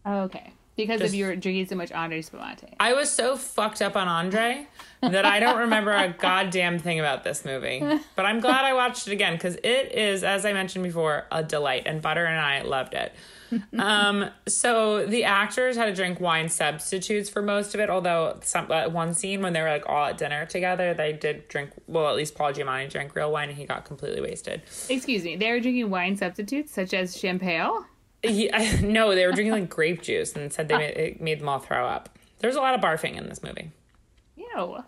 Oh, 0.05 0.21
okay. 0.25 0.53
Because 0.77 1.01
Just- 1.01 1.15
of 1.15 1.19
your 1.19 1.35
drinking 1.37 1.69
so 1.69 1.75
much 1.75 1.91
Andre 1.91 2.21
Spumante. 2.21 2.75
I 2.79 2.93
was 2.93 3.11
so 3.11 3.37
fucked 3.37 3.81
up 3.81 3.97
on 3.97 4.09
Andre 4.09 4.67
that 5.01 5.25
I 5.25 5.41
don't 5.41 5.59
remember 5.59 5.91
a 5.91 6.09
goddamn 6.19 6.79
thing 6.79 7.01
about 7.01 7.25
this 7.25 7.47
movie. 7.47 7.83
But 8.15 8.27
I'm 8.27 8.41
glad 8.41 8.67
I 8.67 8.75
watched 8.75 9.07
it 9.07 9.13
again 9.15 9.33
because 9.33 9.57
it 9.57 9.93
is, 9.93 10.23
as 10.23 10.45
I 10.45 10.53
mentioned 10.53 10.85
before, 10.85 11.25
a 11.33 11.43
delight. 11.43 11.85
And 11.87 12.03
Butter 12.03 12.27
and 12.27 12.39
I 12.39 12.61
loved 12.61 12.93
it. 12.93 13.15
um, 13.79 14.29
so 14.47 15.07
the 15.07 15.25
actors 15.25 15.77
had 15.77 15.87
to 15.87 15.95
drink 15.95 16.21
wine 16.21 16.51
substitutes 16.51 17.31
for 17.31 17.41
most 17.41 17.75
of 17.75 17.81
it. 17.81 17.89
Although 17.89 18.39
some 18.43 18.71
uh, 18.71 18.91
one 18.91 19.15
scene 19.15 19.41
when 19.41 19.55
they 19.55 19.63
were 19.63 19.71
like 19.71 19.89
all 19.89 20.05
at 20.05 20.19
dinner 20.19 20.45
together, 20.45 20.93
they 20.93 21.15
did 21.15 21.49
drink. 21.49 21.71
Well, 21.87 22.11
at 22.11 22.17
least 22.17 22.35
Paul 22.35 22.53
Giamatti 22.53 22.91
drank 22.91 23.15
real 23.15 23.33
wine 23.33 23.49
and 23.49 23.57
he 23.57 23.65
got 23.65 23.87
completely 23.87 24.21
wasted. 24.21 24.61
Excuse 24.91 25.25
me, 25.25 25.37
they 25.37 25.51
were 25.51 25.61
drinking 25.61 25.89
wine 25.89 26.19
substitutes 26.19 26.73
such 26.73 26.93
as 26.93 27.17
champagne? 27.17 27.85
Yeah, 28.31 28.81
no, 28.83 29.15
they 29.15 29.27
were 29.27 29.33
drinking 29.33 29.53
like 29.53 29.69
grape 29.69 30.03
juice 30.03 30.35
and 30.35 30.53
said 30.53 30.69
they 30.69 30.77
made, 30.77 30.97
it 30.97 31.21
made 31.21 31.41
them 31.41 31.49
all 31.49 31.59
throw 31.59 31.87
up. 31.87 32.19
There's 32.39 32.57
a 32.57 32.61
lot 32.61 32.75
of 32.75 32.81
barfing 32.81 33.17
in 33.17 33.29
this 33.29 33.43
movie. 33.43 33.71
Ew. 34.37 34.79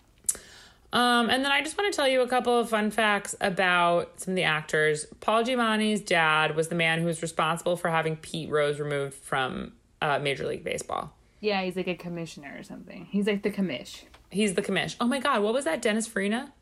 Um, 0.90 1.28
and 1.28 1.44
then 1.44 1.52
I 1.52 1.62
just 1.62 1.76
want 1.76 1.92
to 1.92 1.96
tell 1.96 2.08
you 2.08 2.22
a 2.22 2.28
couple 2.28 2.58
of 2.58 2.70
fun 2.70 2.90
facts 2.90 3.34
about 3.40 4.20
some 4.20 4.32
of 4.32 4.36
the 4.36 4.44
actors. 4.44 5.06
Paul 5.20 5.44
Giamatti's 5.44 6.00
dad 6.00 6.56
was 6.56 6.68
the 6.68 6.74
man 6.74 7.00
who 7.00 7.06
was 7.06 7.20
responsible 7.20 7.76
for 7.76 7.90
having 7.90 8.16
Pete 8.16 8.48
Rose 8.48 8.80
removed 8.80 9.14
from 9.14 9.72
uh, 10.00 10.18
Major 10.18 10.46
League 10.46 10.64
Baseball. 10.64 11.12
Yeah, 11.40 11.62
he's 11.62 11.76
like 11.76 11.88
a 11.88 11.94
commissioner 11.94 12.54
or 12.58 12.62
something. 12.62 13.06
He's 13.10 13.26
like 13.26 13.42
the 13.42 13.50
commish. 13.50 14.04
He's 14.30 14.54
the 14.54 14.62
commish. 14.62 14.96
Oh 15.00 15.06
my 15.06 15.20
God, 15.20 15.42
what 15.42 15.52
was 15.52 15.64
that? 15.66 15.82
Dennis 15.82 16.06
Farina? 16.06 16.52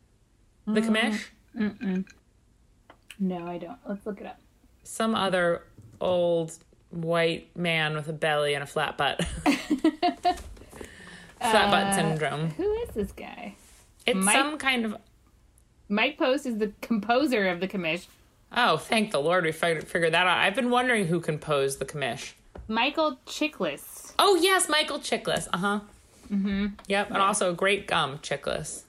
The 0.66 0.80
commish? 0.80 1.24
No, 3.18 3.46
I 3.46 3.58
don't. 3.58 3.78
Let's 3.88 4.04
look 4.04 4.20
it 4.20 4.26
up. 4.26 4.40
Some 4.82 5.14
other 5.14 5.62
old 6.00 6.58
white 6.96 7.56
man 7.56 7.94
with 7.94 8.08
a 8.08 8.12
belly 8.12 8.54
and 8.54 8.62
a 8.62 8.66
flat 8.66 8.96
butt. 8.96 9.24
flat 11.40 11.70
butt 11.70 11.94
syndrome. 11.94 12.50
Who 12.50 12.72
is 12.82 12.90
this 12.90 13.12
guy? 13.12 13.54
It's 14.06 14.18
Mike- 14.18 14.34
some 14.36 14.58
kind 14.58 14.84
of. 14.84 14.96
Mike 15.88 16.18
Post 16.18 16.46
is 16.46 16.58
the 16.58 16.72
composer 16.80 17.46
of 17.48 17.60
the 17.60 17.68
commish. 17.68 18.06
Oh, 18.56 18.76
thank 18.76 19.10
the 19.12 19.20
Lord 19.20 19.44
we 19.44 19.52
figured, 19.52 19.86
figured 19.86 20.14
that 20.14 20.26
out. 20.26 20.38
I've 20.38 20.54
been 20.54 20.70
wondering 20.70 21.06
who 21.06 21.20
composed 21.20 21.78
the 21.78 21.84
commish. 21.84 22.32
Michael 22.68 23.18
Chiklis. 23.26 24.12
Oh 24.18 24.34
yes, 24.36 24.68
Michael 24.68 24.98
Chiklis. 24.98 25.46
Uh 25.52 25.58
huh. 25.58 25.80
Mm-hmm. 26.32 26.66
Yep, 26.88 27.08
and 27.10 27.18
also 27.18 27.54
great 27.54 27.86
gum 27.86 28.18
Chiklis. 28.18 28.82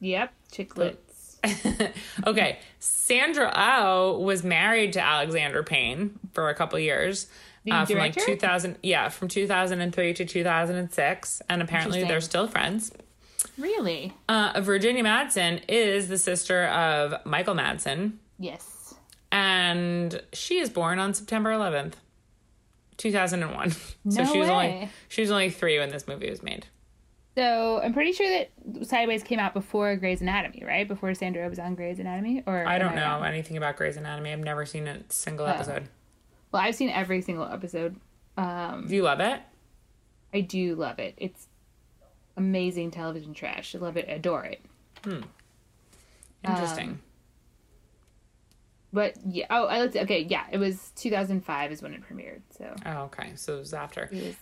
Yep, 0.00 0.32
Chiclets. 0.52 0.96
Okay, 2.26 2.58
Sandra 2.78 3.52
Oh 3.54 4.18
was 4.18 4.42
married 4.44 4.92
to 4.94 5.00
Alexander 5.00 5.62
Payne 5.62 6.18
for 6.32 6.48
a 6.48 6.54
couple 6.54 6.78
years. 6.78 7.26
uh, 7.70 7.84
from 7.84 7.98
like 7.98 8.14
2000, 8.16 8.76
yeah, 8.82 9.08
from 9.08 9.28
2003 9.28 10.14
to 10.14 10.24
2006, 10.24 11.42
and 11.48 11.62
apparently 11.62 12.04
they're 12.04 12.20
still 12.20 12.46
friends. 12.48 12.92
Really? 13.58 14.12
Uh, 14.28 14.60
Virginia 14.62 15.02
Madsen 15.04 15.62
is 15.68 16.08
the 16.08 16.18
sister 16.18 16.66
of 16.66 17.14
Michael 17.26 17.54
Madsen, 17.54 18.14
Yes. 18.38 18.94
and 19.30 20.22
she 20.32 20.58
is 20.58 20.70
born 20.70 20.98
on 20.98 21.12
September 21.14 21.50
11th, 21.50 21.94
2001. 22.98 23.70
so 23.70 23.78
No 24.04 24.32
she 24.32 24.38
was 24.38 24.48
only 24.48 24.66
way. 24.66 24.88
she 25.08 25.20
was 25.22 25.30
only 25.30 25.50
three 25.50 25.78
when 25.78 25.90
this 25.90 26.06
movie 26.06 26.30
was 26.30 26.42
made. 26.42 26.66
So 27.34 27.80
I'm 27.82 27.94
pretty 27.94 28.12
sure 28.12 28.28
that 28.28 28.86
Sideways 28.86 29.22
came 29.22 29.38
out 29.38 29.54
before 29.54 29.96
Grey's 29.96 30.20
Anatomy, 30.20 30.62
right? 30.66 30.86
Before 30.86 31.14
Sandra 31.14 31.48
was 31.48 31.58
on 31.58 31.74
Grey's 31.74 31.98
Anatomy, 31.98 32.42
or 32.46 32.66
I 32.66 32.78
don't 32.78 32.94
know 32.94 33.02
wrong? 33.06 33.24
anything 33.24 33.56
about 33.56 33.76
Grey's 33.76 33.96
Anatomy. 33.96 34.32
I've 34.32 34.40
never 34.40 34.66
seen 34.66 34.86
a 34.86 35.00
single 35.08 35.46
episode. 35.46 35.88
Well, 36.50 36.60
I've 36.60 36.74
seen 36.74 36.90
every 36.90 37.22
single 37.22 37.46
episode. 37.46 37.96
Um, 38.36 38.86
Do 38.86 38.94
you 38.94 39.02
love 39.02 39.20
it? 39.20 39.40
I 40.34 40.40
do 40.42 40.74
love 40.74 40.98
it. 40.98 41.14
It's 41.16 41.46
amazing 42.36 42.90
television 42.90 43.32
trash. 43.32 43.74
I 43.74 43.78
love 43.78 43.96
it. 43.96 44.06
Adore 44.08 44.44
it. 44.44 44.60
Hmm. 45.04 45.20
Interesting. 46.46 47.00
But 48.92 49.16
yeah. 49.26 49.46
Oh, 49.48 49.64
I 49.66 49.80
looked. 49.80 49.96
Okay, 49.96 50.26
yeah. 50.28 50.44
It 50.50 50.58
was 50.58 50.92
2005 50.96 51.72
is 51.72 51.82
when 51.82 51.94
it 51.94 52.02
premiered. 52.02 52.42
So 52.50 52.74
oh, 52.84 52.98
okay. 53.04 53.32
So 53.36 53.56
it 53.56 53.60
was 53.60 53.72
after. 53.74 54.02
it 54.12 54.12
was. 54.12 54.36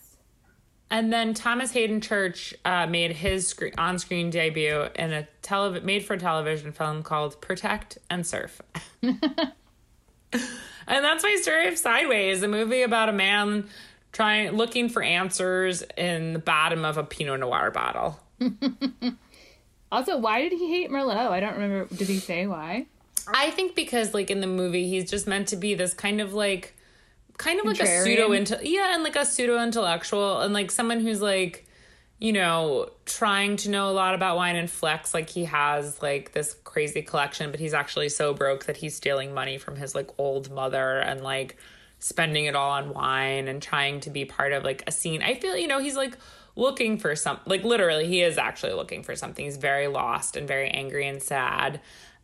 And 0.90 1.12
then 1.12 1.34
Thomas 1.34 1.70
Haden 1.70 2.00
Church 2.00 2.52
uh, 2.64 2.86
made 2.86 3.12
his 3.12 3.46
screen, 3.46 3.72
on-screen 3.78 4.30
debut 4.30 4.86
in 4.96 5.12
a 5.12 5.28
tele- 5.40 5.80
made-for-television 5.80 6.72
film 6.72 7.02
called 7.04 7.40
Protect 7.40 7.98
and 8.10 8.26
Surf. 8.26 8.60
and 9.02 9.20
that's 10.86 11.22
my 11.22 11.36
story 11.40 11.68
of 11.68 11.78
Sideways, 11.78 12.42
a 12.42 12.48
movie 12.48 12.82
about 12.82 13.08
a 13.08 13.12
man 13.12 13.68
trying 14.12 14.50
looking 14.50 14.88
for 14.88 15.02
answers 15.02 15.84
in 15.96 16.32
the 16.32 16.40
bottom 16.40 16.84
of 16.84 16.98
a 16.98 17.04
Pinot 17.04 17.38
Noir 17.38 17.70
bottle. 17.70 18.18
Also, 19.92 20.16
why 20.16 20.42
did 20.42 20.52
he 20.52 20.68
hate 20.68 20.90
Merlot? 20.90 21.30
I 21.30 21.40
don't 21.40 21.54
remember. 21.54 21.92
Did 21.94 22.08
he 22.08 22.18
say 22.18 22.46
why? 22.46 22.86
I 23.26 23.50
think 23.50 23.74
because 23.74 24.14
like 24.14 24.30
in 24.30 24.40
the 24.40 24.46
movie, 24.46 24.88
he's 24.88 25.10
just 25.10 25.26
meant 25.26 25.48
to 25.48 25.56
be 25.56 25.74
this 25.74 25.94
kind 25.94 26.20
of 26.20 26.32
like, 26.32 26.76
kind 27.40 27.58
of 27.58 27.64
like 27.64 27.80
a 27.80 27.86
pseudo 27.86 28.32
into 28.32 28.60
yeah, 28.62 28.94
and 28.94 29.02
like 29.02 29.16
a 29.16 29.24
pseudo 29.24 29.62
intellectual 29.62 30.42
and 30.42 30.52
like 30.52 30.70
someone 30.70 31.00
who's 31.00 31.22
like, 31.22 31.66
you 32.18 32.34
know, 32.34 32.90
trying 33.06 33.56
to 33.56 33.70
know 33.70 33.88
a 33.88 33.92
lot 33.92 34.14
about 34.14 34.36
wine 34.36 34.56
and 34.56 34.70
flex. 34.70 35.14
Like 35.14 35.30
he 35.30 35.44
has 35.46 36.02
like 36.02 36.32
this 36.32 36.54
crazy 36.64 37.00
collection, 37.00 37.50
but 37.50 37.58
he's 37.58 37.72
actually 37.72 38.10
so 38.10 38.34
broke 38.34 38.66
that 38.66 38.76
he's 38.76 38.94
stealing 38.94 39.32
money 39.32 39.56
from 39.56 39.76
his 39.76 39.94
like 39.94 40.10
old 40.18 40.50
mother 40.50 40.98
and 40.98 41.22
like 41.22 41.56
spending 41.98 42.44
it 42.44 42.54
all 42.54 42.72
on 42.72 42.92
wine 42.92 43.48
and 43.48 43.62
trying 43.62 44.00
to 44.00 44.10
be 44.10 44.26
part 44.26 44.52
of 44.52 44.62
like 44.62 44.84
a 44.86 44.92
scene. 44.92 45.22
I 45.22 45.34
feel 45.34 45.56
you 45.56 45.66
know 45.66 45.80
he's 45.80 45.96
like 45.96 46.18
looking 46.56 46.98
for 46.98 47.16
some 47.16 47.40
like 47.46 47.64
literally 47.64 48.06
he 48.06 48.20
is 48.20 48.36
actually 48.36 48.74
looking 48.74 49.02
for 49.02 49.16
something. 49.16 49.46
He's 49.46 49.56
very 49.56 49.86
lost 49.86 50.36
and 50.36 50.46
very 50.46 50.68
angry 50.68 51.08
and 51.08 51.22
sad 51.22 51.80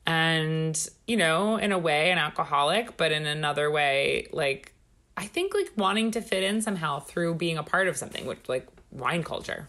and 0.07 0.89
you 1.09 1.17
know 1.17 1.57
in 1.57 1.73
a 1.73 1.79
way 1.79 2.13
an 2.13 2.19
alcoholic 2.19 2.97
but 2.97 3.11
in 3.11 3.27
another 3.27 3.69
way 3.73 4.29
like 4.31 4.73
I 5.17 5.27
think 5.27 5.55
like 5.55 5.73
wanting 5.77 6.11
to 6.13 6.21
fit 6.21 6.43
in 6.43 6.61
somehow 6.63 7.01
through 7.01 7.35
being 7.37 7.59
a 7.59 7.63
part 7.63 7.89
of 7.89 7.97
something, 7.97 8.27
which 8.27 8.49
like 8.49 8.67
wine 8.91 9.23
culture. 9.23 9.69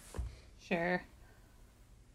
Sure. 0.59 1.01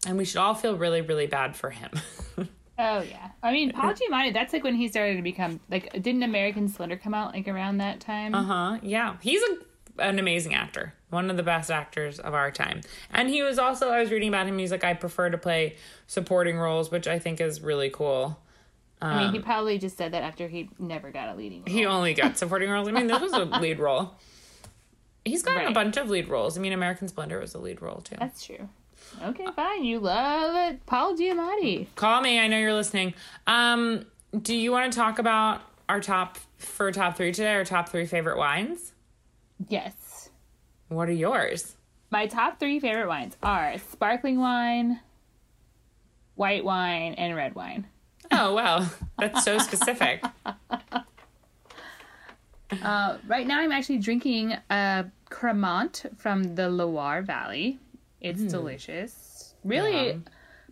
And 0.06 0.18
we 0.18 0.24
should 0.24 0.38
all 0.38 0.54
feel 0.54 0.76
really, 0.76 1.00
really 1.00 1.26
bad 1.26 1.56
for 1.56 1.70
him. 1.70 1.90
Oh 2.78 3.00
yeah. 3.00 3.30
I 3.42 3.52
mean, 3.52 3.72
Paul 3.72 3.92
Giamatti. 3.92 4.32
That's 4.32 4.52
like 4.52 4.64
when 4.64 4.74
he 4.74 4.88
started 4.88 5.16
to 5.16 5.22
become 5.22 5.60
like. 5.70 5.92
Didn't 5.92 6.22
American 6.22 6.68
Splendor 6.68 6.96
come 6.96 7.14
out 7.14 7.34
like 7.34 7.46
around 7.46 7.78
that 7.78 8.00
time? 8.00 8.34
Uh 8.34 8.42
huh. 8.42 8.78
Yeah, 8.82 9.16
he's 9.20 9.42
a, 9.42 10.02
an 10.02 10.18
amazing 10.18 10.54
actor, 10.54 10.94
one 11.10 11.30
of 11.30 11.36
the 11.36 11.42
best 11.42 11.70
actors 11.70 12.18
of 12.18 12.34
our 12.34 12.50
time. 12.50 12.80
And 13.10 13.28
he 13.28 13.42
was 13.42 13.58
also. 13.58 13.90
I 13.90 14.00
was 14.00 14.10
reading 14.10 14.28
about 14.28 14.46
him. 14.46 14.58
He's 14.58 14.70
like, 14.70 14.84
I 14.84 14.94
prefer 14.94 15.30
to 15.30 15.38
play 15.38 15.76
supporting 16.06 16.58
roles, 16.58 16.90
which 16.90 17.06
I 17.06 17.18
think 17.18 17.40
is 17.40 17.60
really 17.60 17.90
cool. 17.90 18.40
I 19.02 19.24
mean, 19.24 19.32
he 19.32 19.38
probably 19.40 19.78
just 19.78 19.96
said 19.96 20.12
that 20.12 20.22
after 20.22 20.48
he 20.48 20.70
never 20.78 21.10
got 21.10 21.28
a 21.28 21.34
leading 21.34 21.64
role. 21.64 21.74
He 21.74 21.86
only 21.86 22.14
got 22.14 22.38
supporting 22.38 22.70
roles. 22.70 22.88
I 22.88 22.92
mean, 22.92 23.06
this 23.06 23.20
was 23.20 23.32
a 23.32 23.44
lead 23.60 23.78
role. 23.78 24.14
He's 25.24 25.42
gotten 25.42 25.66
a 25.66 25.72
bunch 25.72 25.96
of 25.96 26.08
lead 26.10 26.28
roles. 26.28 26.56
I 26.56 26.60
mean, 26.60 26.72
American 26.72 27.08
Splendor 27.08 27.38
was 27.38 27.54
a 27.54 27.58
lead 27.58 27.80
role 27.82 28.00
too. 28.00 28.16
That's 28.18 28.44
true. 28.44 28.68
Okay, 29.22 29.46
fine. 29.54 29.84
You 29.84 29.98
love 30.00 30.54
it, 30.72 30.84
Paul 30.86 31.16
Giamatti. 31.16 31.86
Call 31.96 32.20
me. 32.22 32.38
I 32.38 32.46
know 32.48 32.58
you're 32.58 32.72
listening. 32.72 33.14
Um, 33.46 34.06
do 34.40 34.54
you 34.54 34.72
want 34.72 34.92
to 34.92 34.98
talk 34.98 35.18
about 35.18 35.60
our 35.88 36.00
top 36.00 36.38
for 36.58 36.90
top 36.92 37.16
three 37.16 37.32
today? 37.32 37.52
Our 37.54 37.64
top 37.64 37.88
three 37.88 38.06
favorite 38.06 38.38
wines. 38.38 38.92
Yes. 39.68 40.30
What 40.88 41.08
are 41.08 41.12
yours? 41.12 41.76
My 42.10 42.26
top 42.26 42.58
three 42.58 42.80
favorite 42.80 43.08
wines 43.08 43.36
are 43.42 43.78
sparkling 43.78 44.38
wine, 44.38 45.00
white 46.34 46.64
wine, 46.64 47.14
and 47.14 47.34
red 47.34 47.54
wine. 47.54 47.86
Oh 48.32 48.54
wow, 48.54 48.86
that's 49.18 49.44
so 49.44 49.58
specific. 49.58 50.24
Uh, 52.82 53.18
right 53.26 53.46
now, 53.46 53.60
I'm 53.60 53.70
actually 53.72 53.98
drinking 53.98 54.56
a 54.70 55.04
Cremant 55.30 56.18
from 56.18 56.54
the 56.54 56.68
Loire 56.68 57.22
Valley. 57.22 57.78
It's 58.20 58.42
delicious. 58.42 59.54
Really, 59.64 60.08
Yum. 60.08 60.24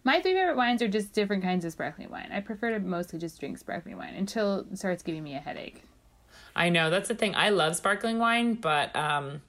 my 0.03 0.21
three 0.21 0.33
favorite 0.35 0.57
wines 0.57 0.83
are 0.83 0.89
just 0.89 1.13
different 1.13 1.43
kinds 1.43 1.65
of 1.65 1.73
sparkling 1.73 2.11
wine. 2.11 2.31
I 2.33 2.41
prefer 2.41 2.71
to 2.71 2.81
mostly 2.81 3.19
just 3.19 3.39
drink 3.39 3.59
sparkling 3.59 3.97
wine 3.97 4.15
until 4.15 4.61
it 4.73 4.79
starts 4.79 5.03
giving 5.03 5.23
me 5.23 5.35
a 5.35 5.41
headache. 5.41 5.83
I 6.57 6.69
know 6.69 6.91
that's 6.91 7.09
the 7.09 7.15
thing. 7.15 7.35
I 7.37 7.51
love 7.51 7.77
sparkling 7.77 8.19
wine, 8.19 8.55
but 8.55 8.95
um, 8.97 9.43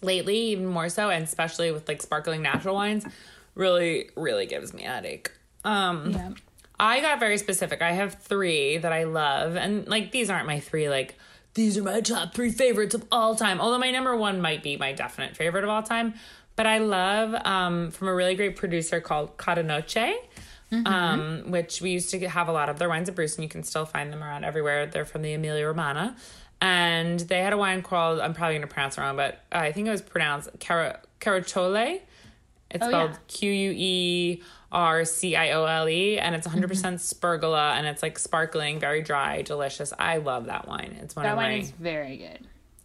lately 0.00 0.36
even 0.38 0.66
more 0.66 0.88
so, 0.88 1.10
and 1.10 1.24
especially 1.24 1.70
with 1.72 1.88
like 1.88 2.00
sparkling 2.00 2.40
natural 2.42 2.74
wines, 2.76 3.04
really, 3.54 4.10
really 4.16 4.46
gives 4.46 4.72
me 4.72 4.84
a 4.84 4.90
headache. 4.90 5.32
Um, 5.64 6.12
Yeah. 6.12 6.30
I 6.78 7.00
got 7.00 7.20
very 7.20 7.38
specific. 7.38 7.82
I 7.82 7.92
have 7.92 8.14
three 8.14 8.78
that 8.78 8.92
I 8.92 9.04
love, 9.04 9.56
and 9.56 9.86
like 9.86 10.10
these 10.12 10.28
aren't 10.30 10.46
my 10.46 10.60
three 10.60 10.88
like 10.88 11.16
these 11.54 11.78
are 11.78 11.82
my 11.82 12.00
top 12.00 12.34
three 12.34 12.50
favorites 12.50 12.94
of 12.94 13.04
all 13.12 13.36
time. 13.36 13.60
Although 13.60 13.78
my 13.78 13.90
number 13.92 14.16
one 14.16 14.40
might 14.40 14.62
be 14.62 14.76
my 14.76 14.92
definite 14.92 15.36
favorite 15.36 15.62
of 15.64 15.70
all 15.70 15.82
time. 15.82 16.14
But 16.56 16.66
I 16.66 16.78
love 16.78 17.34
um, 17.46 17.90
from 17.90 18.08
a 18.08 18.14
really 18.14 18.34
great 18.36 18.56
producer 18.56 19.00
called 19.00 19.36
Cà 19.36 19.56
de 19.56 19.64
Noci, 19.64 20.14
um, 20.86 21.44
which 21.50 21.80
we 21.80 21.90
used 21.90 22.10
to 22.10 22.28
have 22.28 22.48
a 22.48 22.52
lot 22.52 22.68
of 22.68 22.78
their 22.78 22.88
wines 22.88 23.08
at 23.08 23.14
Bruce, 23.14 23.34
and 23.36 23.42
you 23.44 23.48
can 23.48 23.62
still 23.64 23.84
find 23.86 24.12
them 24.12 24.22
around 24.22 24.44
everywhere. 24.44 24.86
They're 24.86 25.04
from 25.04 25.22
the 25.22 25.32
Emilia 25.32 25.66
Romagna, 25.66 26.16
and 26.60 27.20
they 27.20 27.40
had 27.40 27.52
a 27.52 27.56
wine 27.56 27.82
called 27.82 28.20
I'm 28.20 28.34
probably 28.34 28.54
going 28.56 28.68
to 28.68 28.72
pronounce 28.72 28.98
it 28.98 29.00
wrong, 29.00 29.16
but 29.16 29.40
I 29.52 29.72
think 29.72 29.86
it 29.86 29.90
was 29.90 30.02
pronounced 30.02 30.48
Cara- 30.60 31.00
Caracciole. 31.20 32.00
It's 32.70 32.84
Oh, 32.84 32.88
spelled 32.88 33.10
yeah. 33.12 33.16
Q 33.28 33.50
U 33.52 33.72
E 33.76 34.42
R 34.74 35.04
C 35.06 35.36
I 35.36 35.52
O 35.52 35.64
L 35.64 35.88
E, 35.88 36.18
and 36.18 36.34
it's 36.34 36.46
100% 36.46 36.64
Mm-hmm. 36.68 36.96
Spergola, 36.96 37.74
and 37.76 37.86
it's 37.86 38.02
like 38.02 38.18
sparkling, 38.18 38.80
very 38.80 39.00
dry, 39.02 39.40
delicious. 39.42 39.92
I 39.98 40.18
love 40.18 40.46
that 40.46 40.66
wine. 40.68 40.98
It's 41.00 41.14
one 41.16 41.22
That 41.24 41.32
of 41.32 41.36
wine 41.38 41.52
my 41.52 41.58
is 41.62 41.70
very 41.70 42.16
good. 42.18 42.40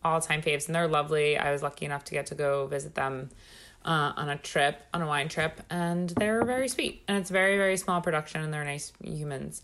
all 0.06 0.22
time 0.22 0.42
faves, 0.42 0.68
and 0.68 0.76
they're 0.76 0.88
lovely. 0.88 1.38
I 1.38 1.52
was 1.52 1.62
lucky 1.64 1.86
enough 1.86 2.06
to 2.06 2.12
get 2.14 2.28
to 2.28 2.36
go 2.36 2.68
visit 2.68 2.94
them 2.96 3.30
uh, 3.84 4.14
on 4.16 4.30
a 4.30 4.38
trip, 4.38 4.82
on 4.94 5.02
a 5.02 5.08
wine 5.08 5.30
trip, 5.30 5.60
and 5.70 6.10
they're 6.12 6.46
very 6.46 6.68
sweet. 6.70 7.02
And 7.08 7.18
it's 7.18 7.30
very, 7.32 7.58
very 7.58 7.76
small 7.78 8.02
production, 8.02 8.42
and 8.42 8.54
they're 8.54 8.64
nice 8.64 8.94
humans. 9.04 9.62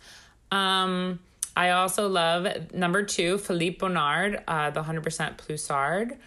Um, 0.52 1.20
I 1.56 1.70
also 1.72 2.10
love 2.10 2.74
number 2.74 3.04
two, 3.04 3.38
Philippe 3.38 3.78
Bornard, 3.78 4.42
uh, 4.48 4.72
the 4.72 4.82
100% 4.84 5.38
Ploussard. 5.38 6.18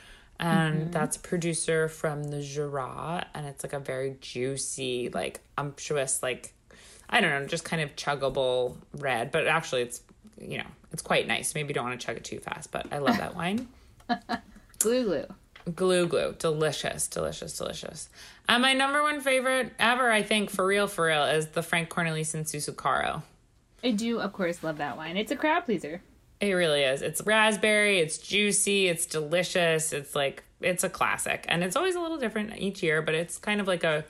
And 0.40 0.80
mm-hmm. 0.80 0.90
that's 0.92 1.16
a 1.16 1.20
producer 1.20 1.88
from 1.88 2.24
the 2.24 2.40
Jura, 2.40 3.26
and 3.34 3.46
it's 3.46 3.64
like 3.64 3.72
a 3.72 3.80
very 3.80 4.16
juicy, 4.20 5.08
like 5.12 5.40
umptuous, 5.56 6.22
like 6.22 6.54
I 7.10 7.20
don't 7.20 7.30
know, 7.30 7.46
just 7.46 7.64
kind 7.64 7.82
of 7.82 7.96
chuggable 7.96 8.76
red. 8.92 9.32
But 9.32 9.48
actually, 9.48 9.82
it's 9.82 10.00
you 10.40 10.58
know, 10.58 10.66
it's 10.92 11.02
quite 11.02 11.26
nice. 11.26 11.54
Maybe 11.54 11.68
you 11.68 11.74
don't 11.74 11.86
want 11.86 12.00
to 12.00 12.06
chug 12.06 12.16
it 12.16 12.24
too 12.24 12.38
fast, 12.38 12.70
but 12.70 12.92
I 12.92 12.98
love 12.98 13.16
that 13.18 13.34
wine. 13.36 13.68
Glue 14.78 15.04
glue. 15.04 15.26
Glue 15.74 16.06
glue, 16.06 16.34
delicious, 16.38 17.08
delicious, 17.08 17.58
delicious. 17.58 18.08
And 18.48 18.62
my 18.62 18.72
number 18.72 19.02
one 19.02 19.20
favorite 19.20 19.72
ever, 19.78 20.10
I 20.10 20.22
think, 20.22 20.50
for 20.50 20.64
real, 20.64 20.86
for 20.86 21.06
real, 21.06 21.24
is 21.24 21.48
the 21.48 21.62
Frank 21.62 21.90
Cornelissen 21.90 22.44
Susucaru. 22.44 23.22
I 23.82 23.90
do, 23.90 24.20
of 24.20 24.32
course, 24.32 24.62
love 24.62 24.78
that 24.78 24.96
wine. 24.96 25.16
It's 25.16 25.30
a 25.30 25.36
crowd 25.36 25.64
pleaser. 25.66 26.00
It 26.40 26.52
really 26.52 26.82
is. 26.82 27.02
It's 27.02 27.20
raspberry, 27.22 27.98
it's 27.98 28.18
juicy, 28.18 28.88
it's 28.88 29.06
delicious. 29.06 29.92
It's 29.92 30.14
like 30.14 30.44
it's 30.60 30.84
a 30.84 30.88
classic. 30.88 31.44
And 31.48 31.64
it's 31.64 31.76
always 31.76 31.96
a 31.96 32.00
little 32.00 32.18
different 32.18 32.56
each 32.58 32.82
year, 32.82 33.02
but 33.02 33.14
it's 33.14 33.38
kind 33.38 33.60
of 33.60 33.66
like 33.66 33.84
a 33.84 34.04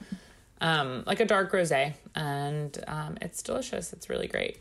um 0.61 1.05
like 1.07 1.20
a 1.20 1.24
dark 1.24 1.53
rosé 1.53 1.95
and 2.14 2.85
um 2.87 3.16
it's 3.22 3.43
delicious. 3.43 3.93
It's 3.93 4.11
really 4.11 4.26
great. 4.26 4.59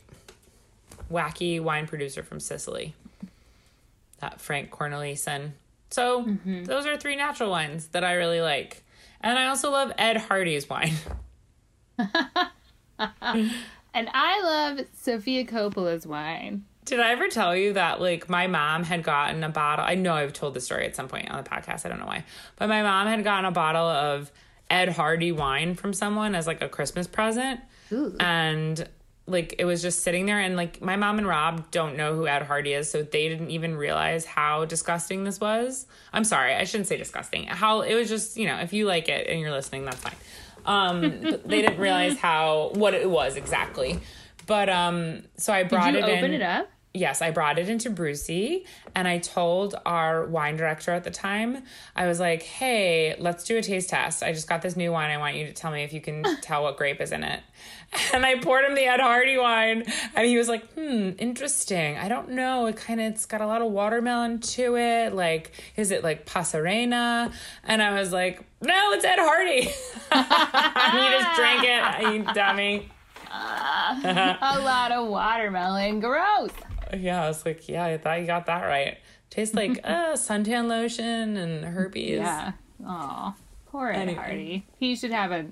Wacky 1.10 1.60
wine 1.60 1.86
producer 1.86 2.22
from 2.22 2.40
Sicily. 2.40 2.94
That 4.20 4.40
Frank 4.40 4.70
Cornelissen. 4.70 5.52
So, 5.90 6.36
those 6.44 6.84
are 6.84 6.98
three 6.98 7.16
natural 7.16 7.50
wines 7.50 7.86
that 7.88 8.04
I 8.04 8.14
really 8.14 8.42
like. 8.42 8.82
And 9.22 9.38
I 9.38 9.46
also 9.46 9.70
love 9.70 9.90
Ed 9.96 10.18
Hardy's 10.18 10.68
wine. 10.68 10.92
And 13.94 14.08
I 14.12 14.42
love 14.42 14.86
Sofia 14.94 15.44
Coppola's 15.44 16.06
wine. 16.06 16.64
Did 16.88 17.00
I 17.00 17.10
ever 17.12 17.28
tell 17.28 17.54
you 17.54 17.74
that 17.74 18.00
like 18.00 18.30
my 18.30 18.46
mom 18.46 18.82
had 18.82 19.02
gotten 19.02 19.44
a 19.44 19.50
bottle? 19.50 19.84
I 19.84 19.94
know 19.94 20.14
I've 20.14 20.32
told 20.32 20.54
the 20.54 20.60
story 20.60 20.86
at 20.86 20.96
some 20.96 21.06
point 21.06 21.30
on 21.30 21.42
the 21.42 21.48
podcast. 21.48 21.84
I 21.84 21.90
don't 21.90 22.00
know 22.00 22.06
why, 22.06 22.24
but 22.56 22.68
my 22.70 22.82
mom 22.82 23.06
had 23.06 23.22
gotten 23.22 23.44
a 23.44 23.50
bottle 23.50 23.86
of 23.86 24.32
Ed 24.70 24.88
Hardy 24.88 25.30
wine 25.30 25.74
from 25.74 25.92
someone 25.92 26.34
as 26.34 26.46
like 26.46 26.62
a 26.62 26.68
Christmas 26.68 27.06
present, 27.06 27.60
and 28.20 28.88
like 29.26 29.54
it 29.58 29.66
was 29.66 29.82
just 29.82 30.02
sitting 30.02 30.24
there. 30.24 30.40
And 30.40 30.56
like 30.56 30.80
my 30.80 30.96
mom 30.96 31.18
and 31.18 31.26
Rob 31.28 31.70
don't 31.70 31.94
know 31.94 32.14
who 32.14 32.26
Ed 32.26 32.44
Hardy 32.44 32.72
is, 32.72 32.90
so 32.90 33.02
they 33.02 33.28
didn't 33.28 33.50
even 33.50 33.76
realize 33.76 34.24
how 34.24 34.64
disgusting 34.64 35.24
this 35.24 35.38
was. 35.38 35.84
I'm 36.14 36.24
sorry, 36.24 36.54
I 36.54 36.64
shouldn't 36.64 36.88
say 36.88 36.96
disgusting. 36.96 37.48
How 37.48 37.82
it 37.82 37.94
was 37.94 38.08
just 38.08 38.38
you 38.38 38.46
know 38.46 38.56
if 38.60 38.72
you 38.72 38.86
like 38.86 39.10
it 39.10 39.26
and 39.28 39.38
you're 39.38 39.52
listening, 39.52 39.84
that's 39.84 40.00
fine. 40.00 40.16
Um, 40.64 41.02
they 41.44 41.60
didn't 41.60 41.78
realize 41.78 42.16
how 42.16 42.70
what 42.72 42.94
it 42.94 43.10
was 43.10 43.36
exactly. 43.36 44.00
But 44.46 44.70
um, 44.70 45.24
so 45.36 45.52
I 45.52 45.64
brought 45.64 45.92
Did 45.92 46.00
you 46.02 46.10
it 46.10 46.18
open 46.18 46.32
in. 46.32 46.40
it 46.40 46.42
up? 46.42 46.70
Yes, 46.98 47.22
I 47.22 47.30
brought 47.30 47.60
it 47.60 47.68
into 47.68 47.90
Brucey 47.90 48.66
and 48.92 49.06
I 49.06 49.18
told 49.18 49.76
our 49.86 50.26
wine 50.26 50.56
director 50.56 50.90
at 50.90 51.04
the 51.04 51.12
time, 51.12 51.62
I 51.94 52.08
was 52.08 52.18
like, 52.18 52.42
hey, 52.42 53.14
let's 53.20 53.44
do 53.44 53.56
a 53.56 53.62
taste 53.62 53.90
test. 53.90 54.24
I 54.24 54.32
just 54.32 54.48
got 54.48 54.62
this 54.62 54.74
new 54.74 54.90
wine. 54.90 55.10
I 55.10 55.18
want 55.18 55.36
you 55.36 55.46
to 55.46 55.52
tell 55.52 55.70
me 55.70 55.84
if 55.84 55.92
you 55.92 56.00
can 56.00 56.24
tell 56.42 56.64
what 56.64 56.76
grape 56.76 57.00
is 57.00 57.12
in 57.12 57.22
it. 57.22 57.40
And 58.12 58.26
I 58.26 58.40
poured 58.40 58.64
him 58.64 58.74
the 58.74 58.84
Ed 58.84 58.98
Hardy 58.98 59.38
wine 59.38 59.84
and 60.16 60.26
he 60.26 60.36
was 60.36 60.48
like, 60.48 60.68
hmm, 60.72 61.10
interesting. 61.18 61.96
I 61.96 62.08
don't 62.08 62.30
know. 62.30 62.66
It 62.66 62.76
kind 62.76 63.00
of, 63.00 63.12
it's 63.12 63.26
got 63.26 63.40
a 63.40 63.46
lot 63.46 63.62
of 63.62 63.70
watermelon 63.70 64.40
to 64.40 64.76
it. 64.76 65.14
Like, 65.14 65.52
is 65.76 65.92
it 65.92 66.02
like 66.02 66.26
Passerina? 66.26 67.32
And 67.62 67.80
I 67.80 67.98
was 67.98 68.12
like, 68.12 68.44
no, 68.60 68.92
it's 68.92 69.04
Ed 69.04 69.20
Hardy. 69.20 69.60
and 70.10 70.98
he 70.98 71.18
just 71.18 71.36
drank 71.36 71.62
it, 71.64 72.12
you 72.12 72.34
dummy. 72.34 72.88
a 73.30 74.60
lot 74.64 74.90
of 74.90 75.06
watermelon. 75.06 76.00
Gross. 76.00 76.50
Yeah, 76.96 77.24
I 77.24 77.28
was 77.28 77.44
like, 77.44 77.68
yeah, 77.68 77.84
I 77.84 77.98
thought 77.98 78.20
you 78.20 78.26
got 78.26 78.46
that 78.46 78.62
right. 78.64 78.98
Tastes 79.30 79.54
like 79.54 79.80
uh, 79.84 80.14
suntan 80.14 80.68
lotion 80.68 81.36
and 81.36 81.64
herpes. 81.64 82.18
Yeah. 82.18 82.52
Aw. 82.86 83.34
Poor 83.66 83.88
Ed 83.90 83.96
Anyway. 84.00 84.14
Hardy. 84.18 84.66
He 84.78 84.96
should 84.96 85.10
have 85.10 85.30
a 85.32 85.46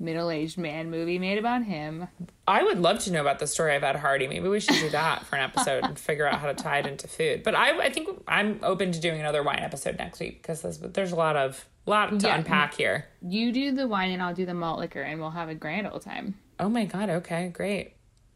middle 0.00 0.28
aged 0.30 0.58
man 0.58 0.90
movie 0.90 1.18
made 1.20 1.38
about 1.38 1.62
him. 1.62 2.08
I 2.48 2.62
would 2.64 2.80
love 2.80 2.98
to 3.00 3.12
know 3.12 3.20
about 3.20 3.38
the 3.38 3.46
story 3.46 3.76
of 3.76 3.84
Ed 3.84 3.96
Hardy. 3.96 4.26
Maybe 4.26 4.48
we 4.48 4.58
should 4.58 4.74
do 4.74 4.90
that 4.90 5.24
for 5.24 5.36
an 5.36 5.42
episode 5.42 5.84
and 5.84 5.96
figure 5.98 6.26
out 6.26 6.40
how 6.40 6.48
to 6.48 6.54
tie 6.54 6.78
it 6.80 6.86
into 6.86 7.06
food. 7.06 7.42
But 7.44 7.54
I, 7.54 7.78
I 7.86 7.90
think 7.90 8.08
I'm 8.26 8.58
open 8.62 8.90
to 8.92 9.00
doing 9.00 9.20
another 9.20 9.42
wine 9.44 9.60
episode 9.60 9.96
next 9.98 10.18
week 10.18 10.42
because 10.42 10.62
there's, 10.62 10.78
there's 10.78 11.12
a 11.12 11.16
lot 11.16 11.36
of 11.36 11.64
lot 11.86 12.18
to 12.18 12.26
Yeah. 12.26 12.36
unpack 12.36 12.74
here. 12.74 13.06
You 13.22 13.52
do 13.52 13.70
the 13.72 13.86
wine 13.86 14.10
and 14.10 14.20
I'll 14.20 14.34
do 14.34 14.44
the 14.46 14.54
malt 14.54 14.80
liquor 14.80 15.00
and 15.02 15.20
we'll 15.20 15.30
have 15.30 15.48
a 15.48 15.54
grand 15.54 15.86
old 15.86 16.02
time. 16.02 16.34
Oh 16.58 16.68
my 16.68 16.84
god! 16.86 17.08
Okay, 17.10 17.48
great. 17.48 17.94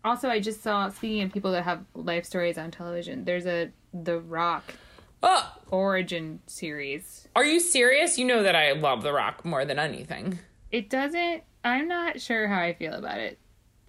Also, 0.09 0.31
I 0.31 0.41
just 0.41 0.63
saw, 0.63 0.89
speaking 0.89 1.23
of 1.23 1.33
people 1.35 1.53
that 1.53 1.65
have 1.65 1.85
life 1.95 2.25
stories 2.25 2.57
on 2.57 2.71
television, 2.71 3.25
there's 3.27 3.45
a 3.45 3.71
The 3.93 4.19
Rock 4.19 4.75
Oh, 5.23 5.53
origin 5.71 6.41
series. 6.47 7.29
are 7.37 7.45
you 7.45 7.61
serious? 7.61 8.17
You 8.19 8.25
know 8.25 8.43
that 8.43 8.57
I 8.57 8.73
love 8.73 9.03
The 9.03 9.13
Rock 9.13 9.45
more 9.45 9.67
than 9.67 9.79
anything. 9.79 10.39
It 10.71 10.89
doesn't, 10.89 11.43
I'm 11.63 11.89
not 11.89 12.23
sure 12.23 12.49
how 12.49 12.59
I 12.59 12.73
feel 12.73 12.95
about 12.95 13.19
it 13.19 13.39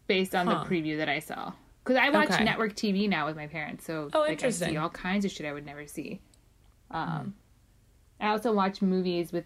based 0.08 0.36
on 0.36 0.48
Huh. 0.48 0.62
the 0.66 0.70
preview 0.70 0.98
that 0.98 1.08
I 1.08 1.20
saw. 1.20 1.54
Because 1.86 1.96
I 1.96 2.10
watch 2.10 2.32
Okay. 2.32 2.44
network 2.44 2.76
TV 2.76 3.08
now 3.08 3.26
with 3.26 3.38
my 3.38 3.48
parents, 3.48 3.86
so 3.86 4.10
Oh, 4.14 4.20
like, 4.20 4.28
I 4.30 4.32
interesting. 4.34 4.72
see 4.72 4.78
all 4.78 4.90
kinds 4.90 5.24
of 5.24 5.32
shit 5.32 5.46
I 5.46 5.54
would 5.54 5.66
never 5.66 5.88
see. 5.88 6.20
Um, 6.92 7.36
I 8.20 8.28
also 8.28 8.52
watch 8.52 8.82
movies 8.82 9.32
with 9.32 9.46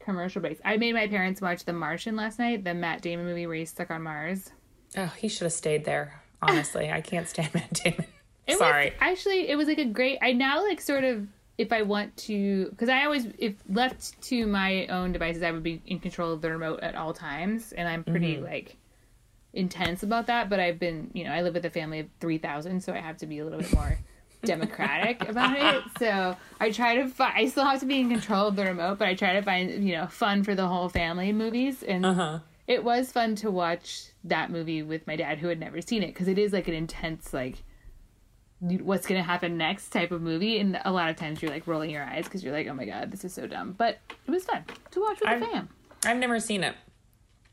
commercial 0.00 0.40
breaks. 0.42 0.60
I 0.64 0.78
made 0.78 0.94
my 0.94 1.06
parents 1.06 1.40
watch 1.40 1.64
The 1.64 1.72
Martian 1.72 2.16
last 2.16 2.40
night, 2.40 2.64
the 2.64 2.74
Matt 2.74 3.02
Damon 3.02 3.24
movie 3.26 3.46
where 3.46 3.54
he's 3.54 3.70
stuck 3.70 3.92
on 3.92 4.02
Mars. 4.02 4.50
Oh, 4.96 5.06
he 5.18 5.28
should 5.28 5.44
have 5.44 5.52
stayed 5.52 5.84
there. 5.84 6.22
Honestly, 6.40 6.90
I 6.90 7.00
can't 7.00 7.28
stand 7.28 7.52
Matt 7.54 7.72
Damon. 7.72 8.06
It 8.46 8.56
Sorry. 8.58 8.86
Was, 8.86 8.94
actually, 9.00 9.48
it 9.48 9.56
was 9.56 9.68
like 9.68 9.78
a 9.78 9.84
great. 9.84 10.18
I 10.22 10.32
now 10.32 10.62
like 10.62 10.80
sort 10.80 11.04
of 11.04 11.26
if 11.58 11.72
I 11.72 11.82
want 11.82 12.16
to, 12.18 12.68
because 12.70 12.88
I 12.88 13.04
always 13.04 13.26
if 13.38 13.54
left 13.68 14.20
to 14.22 14.46
my 14.46 14.86
own 14.86 15.12
devices, 15.12 15.42
I 15.42 15.50
would 15.50 15.62
be 15.62 15.82
in 15.86 15.98
control 15.98 16.32
of 16.32 16.40
the 16.40 16.50
remote 16.50 16.80
at 16.80 16.94
all 16.94 17.12
times, 17.12 17.72
and 17.72 17.86
I'm 17.88 18.04
pretty 18.04 18.36
Mm-hmm. 18.36 18.44
like 18.44 18.76
intense 19.52 20.02
about 20.02 20.26
that. 20.28 20.48
But 20.48 20.60
I've 20.60 20.78
been, 20.78 21.10
you 21.14 21.24
know, 21.24 21.32
I 21.32 21.42
live 21.42 21.54
with 21.54 21.64
a 21.64 21.70
family 21.70 22.00
of 22.00 22.06
three 22.20 22.38
thousand, 22.38 22.82
so 22.82 22.92
I 22.92 22.98
have 23.00 23.18
to 23.18 23.26
be 23.26 23.40
a 23.40 23.44
little 23.44 23.58
bit 23.58 23.72
more 23.74 23.98
democratic 24.44 25.28
about 25.28 25.56
it. 25.58 25.82
So 25.98 26.36
I 26.60 26.70
try 26.70 26.96
to. 26.96 27.08
Fi- 27.08 27.34
I 27.34 27.46
still 27.48 27.64
have 27.64 27.80
to 27.80 27.86
be 27.86 28.00
in 28.00 28.08
control 28.08 28.46
of 28.48 28.56
the 28.56 28.64
remote, 28.64 28.98
but 28.98 29.08
I 29.08 29.14
try 29.14 29.34
to 29.34 29.42
find 29.42 29.86
you 29.86 29.96
know 29.96 30.06
fun 30.06 30.44
for 30.44 30.54
the 30.54 30.66
whole 30.66 30.88
family 30.88 31.32
movies 31.32 31.82
and. 31.82 32.06
Uh-huh. 32.06 32.38
It 32.68 32.84
was 32.84 33.10
fun 33.10 33.34
to 33.36 33.50
watch 33.50 34.04
that 34.24 34.50
movie 34.50 34.82
with 34.84 35.04
my 35.08 35.16
dad, 35.16 35.38
who 35.38 35.48
had 35.48 35.58
never 35.58 35.80
seen 35.80 36.04
it, 36.04 36.08
because 36.08 36.28
it 36.28 36.38
is 36.38 36.52
like 36.52 36.68
an 36.68 36.74
intense, 36.74 37.32
like 37.34 37.64
what's 38.60 39.06
going 39.06 39.20
to 39.20 39.24
happen 39.26 39.56
next 39.56 39.88
type 39.90 40.10
of 40.10 40.20
movie 40.20 40.58
and 40.58 40.80
a 40.84 40.90
lot 40.90 41.08
of 41.08 41.14
times 41.14 41.40
you're 41.40 41.50
like 41.50 41.66
rolling 41.68 41.90
your 41.90 42.02
eyes 42.02 42.24
because 42.24 42.42
you're 42.42 42.52
like 42.52 42.66
oh 42.66 42.74
my 42.74 42.84
god 42.84 43.08
this 43.12 43.24
is 43.24 43.32
so 43.32 43.46
dumb 43.46 43.72
but 43.78 43.98
it 44.26 44.30
was 44.32 44.42
fun 44.42 44.64
to 44.90 45.00
watch 45.00 45.10
with 45.20 45.20
the 45.20 45.28
I've- 45.28 45.46
fam 45.46 45.68
I've 46.04 46.16
never 46.18 46.38
seen 46.40 46.62
it. 46.64 46.74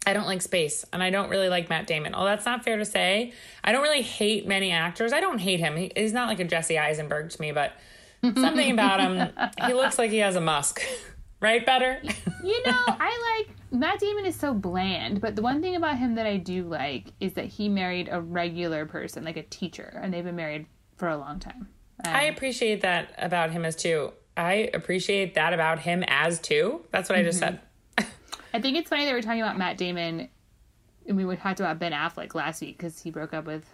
I 0.07 0.13
don't 0.13 0.27
like 0.27 0.41
space, 0.43 0.85
and 0.93 1.01
I 1.01 1.09
don't 1.09 1.29
really 1.29 1.49
like 1.49 1.67
Matt 1.67 1.87
Damon. 1.87 2.13
Oh, 2.15 2.25
that's 2.25 2.45
not 2.45 2.63
fair 2.63 2.77
to 2.77 2.85
say. 2.85 3.33
I 3.63 3.71
don't 3.71 3.81
really 3.81 4.03
hate 4.03 4.47
many 4.47 4.71
actors. 4.71 5.13
I 5.13 5.19
don't 5.19 5.39
hate 5.39 5.59
him. 5.59 5.75
He, 5.77 5.91
he's 5.95 6.13
not 6.13 6.27
like 6.27 6.39
a 6.39 6.43
Jesse 6.43 6.77
Eisenberg 6.77 7.31
to 7.31 7.41
me, 7.41 7.51
but 7.51 7.73
something 8.21 8.69
about 8.71 8.99
him, 8.99 9.31
he 9.65 9.73
looks 9.73 9.97
like 9.97 10.11
he 10.11 10.17
has 10.19 10.35
a 10.35 10.41
musk. 10.41 10.81
right, 11.41 11.65
better? 11.65 12.01
you 12.43 12.63
know 12.65 12.83
i 12.87 13.45
like 13.45 13.55
matt 13.71 13.99
damon 13.99 14.25
is 14.25 14.35
so 14.35 14.53
bland 14.53 15.19
but 15.21 15.35
the 15.35 15.41
one 15.41 15.61
thing 15.61 15.75
about 15.75 15.97
him 15.97 16.15
that 16.15 16.25
i 16.25 16.37
do 16.37 16.63
like 16.63 17.07
is 17.19 17.33
that 17.33 17.45
he 17.45 17.67
married 17.69 18.07
a 18.11 18.21
regular 18.21 18.85
person 18.85 19.23
like 19.23 19.37
a 19.37 19.43
teacher 19.43 19.99
and 20.01 20.13
they've 20.13 20.23
been 20.23 20.35
married 20.35 20.65
for 20.97 21.09
a 21.09 21.17
long 21.17 21.39
time 21.39 21.67
I 22.03 22.23
appreciate 22.23 22.81
that 22.81 23.13
about 23.17 23.51
him 23.51 23.65
as 23.65 23.75
too. 23.75 24.11
I 24.35 24.69
appreciate 24.73 25.35
that 25.35 25.53
about 25.53 25.79
him 25.79 26.03
as 26.07 26.39
too. 26.39 26.81
That's 26.91 27.09
what 27.09 27.17
I 27.17 27.23
just 27.23 27.41
mm-hmm. 27.41 27.57
said. 27.97 28.07
I 28.53 28.61
think 28.61 28.77
it's 28.77 28.89
funny 28.89 29.05
that 29.05 29.13
we're 29.13 29.21
talking 29.21 29.41
about 29.41 29.57
Matt 29.57 29.77
Damon, 29.77 30.29
and 31.07 31.17
we 31.17 31.35
talked 31.35 31.59
about 31.59 31.79
Ben 31.79 31.91
Affleck 31.91 32.35
last 32.35 32.61
week 32.61 32.77
because 32.77 33.01
he 33.01 33.11
broke 33.11 33.33
up 33.33 33.45
with 33.45 33.65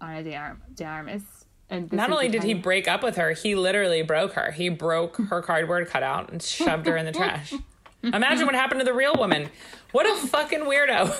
Ana 0.00 0.22
de, 0.22 0.34
Arm- 0.34 0.62
de 0.74 0.84
Armas. 0.84 1.22
And 1.70 1.92
Not 1.92 2.10
only 2.10 2.28
did 2.28 2.42
he 2.42 2.52
break 2.54 2.88
up 2.88 3.02
with 3.02 3.16
her, 3.16 3.30
he 3.32 3.54
literally 3.54 4.02
broke 4.02 4.32
her. 4.32 4.50
He 4.50 4.68
broke 4.68 5.16
her 5.16 5.40
cardboard 5.40 5.88
cutout 5.88 6.30
and 6.32 6.42
shoved 6.42 6.86
her 6.86 6.96
in 6.96 7.06
the 7.06 7.12
trash. 7.12 7.52
Imagine 8.02 8.46
what 8.46 8.54
happened 8.54 8.80
to 8.80 8.84
the 8.84 8.92
real 8.94 9.14
woman. 9.14 9.48
What 9.92 10.06
a 10.06 10.26
fucking 10.28 10.60
weirdo. 10.60 11.14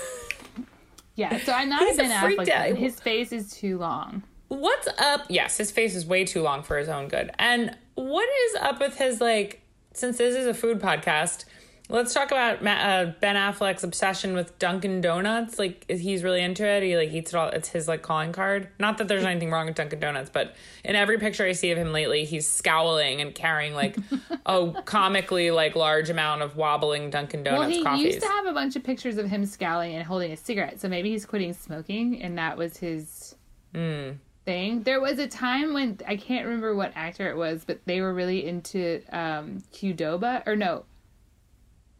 yeah, 1.15 1.37
so 1.39 1.53
I'm 1.53 1.69
not 1.69 1.81
He's 1.87 1.97
a 1.99 2.01
a 2.01 2.07
Ben 2.07 2.11
Affleck. 2.37 2.47
fan. 2.47 2.75
His 2.75 2.99
face 2.99 3.31
is 3.31 3.53
too 3.53 3.77
long. 3.77 4.23
What's 4.47 4.87
up? 4.99 5.25
Yes, 5.29 5.57
his 5.57 5.71
face 5.71 5.95
is 5.95 6.05
way 6.05 6.25
too 6.25 6.41
long 6.41 6.63
for 6.63 6.77
his 6.77 6.89
own 6.89 7.07
good. 7.07 7.31
And 7.39 7.77
what 7.95 8.27
is 8.49 8.55
up 8.61 8.79
with 8.79 8.97
his 8.97 9.21
like? 9.21 9.61
Since 9.93 10.17
this 10.17 10.35
is 10.35 10.45
a 10.45 10.53
food 10.53 10.79
podcast, 10.81 11.45
let's 11.91 12.13
talk 12.13 12.31
about 12.31 12.63
Ma- 12.63 12.71
uh, 12.71 13.13
Ben 13.19 13.35
Affleck's 13.35 13.83
obsession 13.83 14.33
with 14.33 14.57
Dunkin' 14.59 15.01
Donuts. 15.01 15.59
Like, 15.59 15.85
he's 15.89 16.23
really 16.23 16.41
into 16.41 16.65
it. 16.65 16.81
He 16.83 16.95
like 16.97 17.11
eats 17.11 17.33
it 17.33 17.37
all. 17.37 17.49
It's 17.49 17.69
his 17.69 17.87
like 17.87 18.01
calling 18.01 18.31
card. 18.31 18.69
Not 18.79 18.97
that 18.97 19.07
there's 19.07 19.23
anything 19.23 19.51
wrong 19.51 19.67
with 19.67 19.75
Dunkin' 19.75 19.99
Donuts, 19.99 20.29
but 20.31 20.55
in 20.83 20.95
every 20.95 21.17
picture 21.19 21.45
I 21.45 21.51
see 21.51 21.71
of 21.71 21.77
him 21.77 21.91
lately, 21.91 22.25
he's 22.25 22.47
scowling 22.47 23.21
and 23.21 23.35
carrying 23.35 23.73
like 23.73 23.97
a 24.45 24.71
comically 24.85 25.51
like 25.51 25.75
large 25.75 26.09
amount 26.09 26.41
of 26.41 26.55
wobbling 26.55 27.09
Dunkin' 27.09 27.43
Donuts 27.43 27.59
Well, 27.59 27.69
he 27.69 27.83
coffees. 27.83 28.05
used 28.15 28.21
to 28.21 28.27
have 28.27 28.45
a 28.47 28.53
bunch 28.53 28.75
of 28.75 28.83
pictures 28.83 29.17
of 29.17 29.27
him 29.29 29.45
scowling 29.45 29.93
and 29.95 30.03
holding 30.05 30.31
a 30.31 30.37
cigarette, 30.37 30.79
so 30.81 30.87
maybe 30.89 31.11
he's 31.11 31.25
quitting 31.25 31.53
smoking, 31.53 32.21
and 32.21 32.37
that 32.37 32.57
was 32.57 32.77
his 32.77 33.35
Hmm. 33.73 34.11
thing. 34.45 34.83
There 34.83 34.99
was 34.99 35.19
a 35.19 35.27
time 35.27 35.73
when 35.73 35.99
I 36.07 36.15
can't 36.17 36.45
remember 36.45 36.75
what 36.75 36.91
actor 36.95 37.29
it 37.29 37.37
was, 37.37 37.63
but 37.65 37.79
they 37.85 38.01
were 38.01 38.13
really 38.13 38.45
into 38.47 39.01
um, 39.11 39.59
Qdoba, 39.73 40.43
or 40.47 40.55
no, 40.55 40.83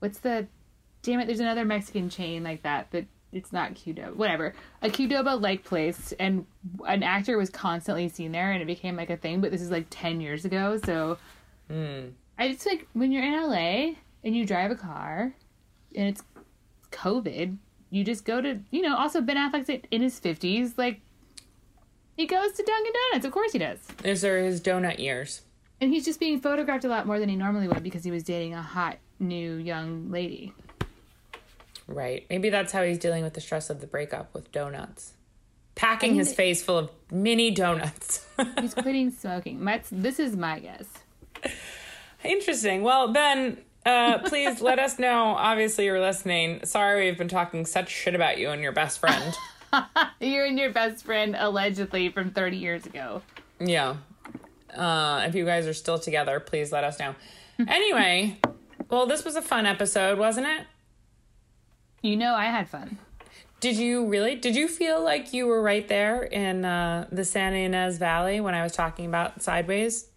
what's 0.01 0.19
the? 0.19 0.47
Damn 1.03 1.19
it! 1.19 1.25
There's 1.25 1.39
another 1.39 1.65
Mexican 1.65 2.09
chain 2.09 2.43
like 2.43 2.63
that, 2.63 2.87
but 2.91 3.05
it's 3.31 3.53
not 3.53 3.73
Qdoba. 3.75 4.15
Whatever, 4.15 4.53
a 4.81 4.89
Qdoba 4.89 5.39
like 5.41 5.63
place, 5.63 6.13
and 6.19 6.45
an 6.85 7.01
actor 7.03 7.37
was 7.37 7.49
constantly 7.49 8.09
seen 8.09 8.31
there, 8.33 8.51
and 8.51 8.61
it 8.61 8.65
became 8.65 8.95
like 8.97 9.09
a 9.09 9.17
thing. 9.17 9.41
But 9.41 9.51
this 9.51 9.61
is 9.61 9.71
like 9.71 9.87
ten 9.89 10.19
years 10.21 10.45
ago, 10.45 10.79
so 10.83 11.17
hmm. 11.69 12.09
I 12.37 12.51
just 12.51 12.65
like 12.65 12.87
when 12.93 13.11
you're 13.11 13.23
in 13.23 13.33
LA 13.33 13.93
and 14.23 14.35
you 14.35 14.45
drive 14.45 14.71
a 14.71 14.75
car 14.75 15.33
and 15.95 16.07
it's 16.07 16.23
COVID, 16.91 17.57
you 17.89 18.03
just 18.03 18.25
go 18.25 18.41
to 18.41 18.59
you 18.69 18.81
know. 18.81 18.97
Also, 18.97 19.21
Ben 19.21 19.37
Affleck's 19.37 19.69
in 19.91 20.01
his 20.01 20.19
fifties, 20.19 20.77
like 20.77 21.01
he 22.17 22.27
goes 22.27 22.51
to 22.53 22.63
Dunkin' 22.63 22.93
Donuts. 23.11 23.25
Of 23.25 23.31
course, 23.31 23.53
he 23.53 23.59
does, 23.59 23.79
These 24.03 24.25
are 24.25 24.39
his 24.43 24.61
donut 24.61 24.99
ears. 24.99 25.41
and 25.79 25.91
he's 25.91 26.05
just 26.05 26.19
being 26.19 26.39
photographed 26.39 26.85
a 26.85 26.87
lot 26.89 27.07
more 27.07 27.19
than 27.19 27.29
he 27.29 27.35
normally 27.35 27.67
would 27.67 27.81
because 27.81 28.03
he 28.03 28.11
was 28.11 28.23
dating 28.23 28.53
a 28.53 28.61
hot 28.61 28.97
new 29.21 29.55
young 29.55 30.11
lady. 30.11 30.53
Right. 31.87 32.25
Maybe 32.29 32.49
that's 32.49 32.71
how 32.71 32.83
he's 32.83 32.97
dealing 32.97 33.23
with 33.23 33.33
the 33.33 33.41
stress 33.41 33.69
of 33.69 33.81
the 33.81 33.87
breakup 33.87 34.33
with 34.33 34.51
donuts. 34.51 35.13
Packing 35.75 36.13
I 36.13 36.15
his 36.15 36.33
face 36.33 36.61
full 36.63 36.77
of 36.77 36.89
mini 37.11 37.51
donuts. 37.51 38.25
He's 38.59 38.73
quitting 38.73 39.09
smoking. 39.09 39.63
That's, 39.63 39.89
this 39.91 40.19
is 40.19 40.35
my 40.35 40.59
guess. 40.59 40.85
Interesting. 42.23 42.83
Well, 42.83 43.11
Ben, 43.11 43.57
uh, 43.85 44.19
please 44.19 44.61
let 44.61 44.79
us 44.79 44.99
know. 44.99 45.33
Obviously, 45.37 45.85
you're 45.85 45.99
listening. 46.01 46.65
Sorry 46.65 47.05
we've 47.05 47.17
been 47.17 47.29
talking 47.29 47.65
such 47.65 47.89
shit 47.89 48.13
about 48.15 48.37
you 48.37 48.49
and 48.49 48.61
your 48.61 48.73
best 48.73 48.99
friend. 48.99 49.33
You 50.19 50.43
and 50.43 50.59
your 50.59 50.71
best 50.71 51.05
friend 51.05 51.33
allegedly 51.39 52.09
from 52.09 52.31
30 52.31 52.57
years 52.57 52.85
ago. 52.85 53.21
yeah. 53.57 53.95
Uh, 54.75 55.23
if 55.25 55.33
you 55.33 55.45
guys 55.45 55.65
are 55.65 55.73
still 55.73 55.97
together, 55.97 56.41
please 56.41 56.73
let 56.73 56.83
us 56.83 56.99
know. 56.99 57.15
Anyway, 57.67 58.37
well, 58.91 59.05
this 59.07 59.23
was 59.25 59.35
a 59.35 59.41
fun 59.41 59.65
episode, 59.65 60.19
wasn't 60.19 60.47
it? 60.47 60.67
You 62.01 62.17
know, 62.17 62.33
I 62.35 62.45
had 62.45 62.69
fun. 62.69 62.97
Did 63.59 63.77
you 63.77 64.05
really? 64.07 64.35
Did 64.35 64.55
you 64.55 64.67
feel 64.67 65.03
like 65.03 65.33
you 65.33 65.45
were 65.45 65.61
right 65.61 65.87
there 65.87 66.23
in 66.23 66.65
uh, 66.65 67.07
the 67.11 67.23
San 67.23 67.53
Ynez 67.53 67.97
Valley 67.99 68.41
when 68.41 68.55
I 68.55 68.63
was 68.63 68.73
talking 68.73 69.05
about 69.05 69.41
Sideways? 69.41 70.07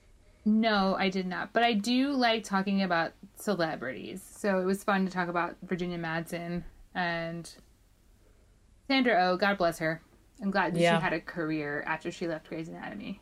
No, 0.46 0.96
I 0.98 1.08
did 1.10 1.26
not. 1.26 1.52
But 1.52 1.62
I 1.62 1.74
do 1.74 2.12
like 2.12 2.44
talking 2.44 2.82
about 2.82 3.12
celebrities. 3.36 4.22
So 4.38 4.60
it 4.60 4.64
was 4.64 4.82
fun 4.84 5.04
to 5.06 5.12
talk 5.12 5.28
about 5.28 5.56
Virginia 5.62 5.98
Madsen 5.98 6.64
and 6.94 7.50
Sandra 8.88 9.16
Oh. 9.28 9.36
God 9.36 9.58
bless 9.58 9.78
her. 9.78 10.00
I'm 10.42 10.50
glad 10.50 10.74
that 10.74 10.80
Yeah. 10.80 10.98
she 10.98 11.02
had 11.02 11.12
a 11.12 11.20
career 11.20 11.82
after 11.86 12.10
she 12.10 12.26
left 12.26 12.48
Grey's 12.48 12.68
Anatomy. 12.68 13.20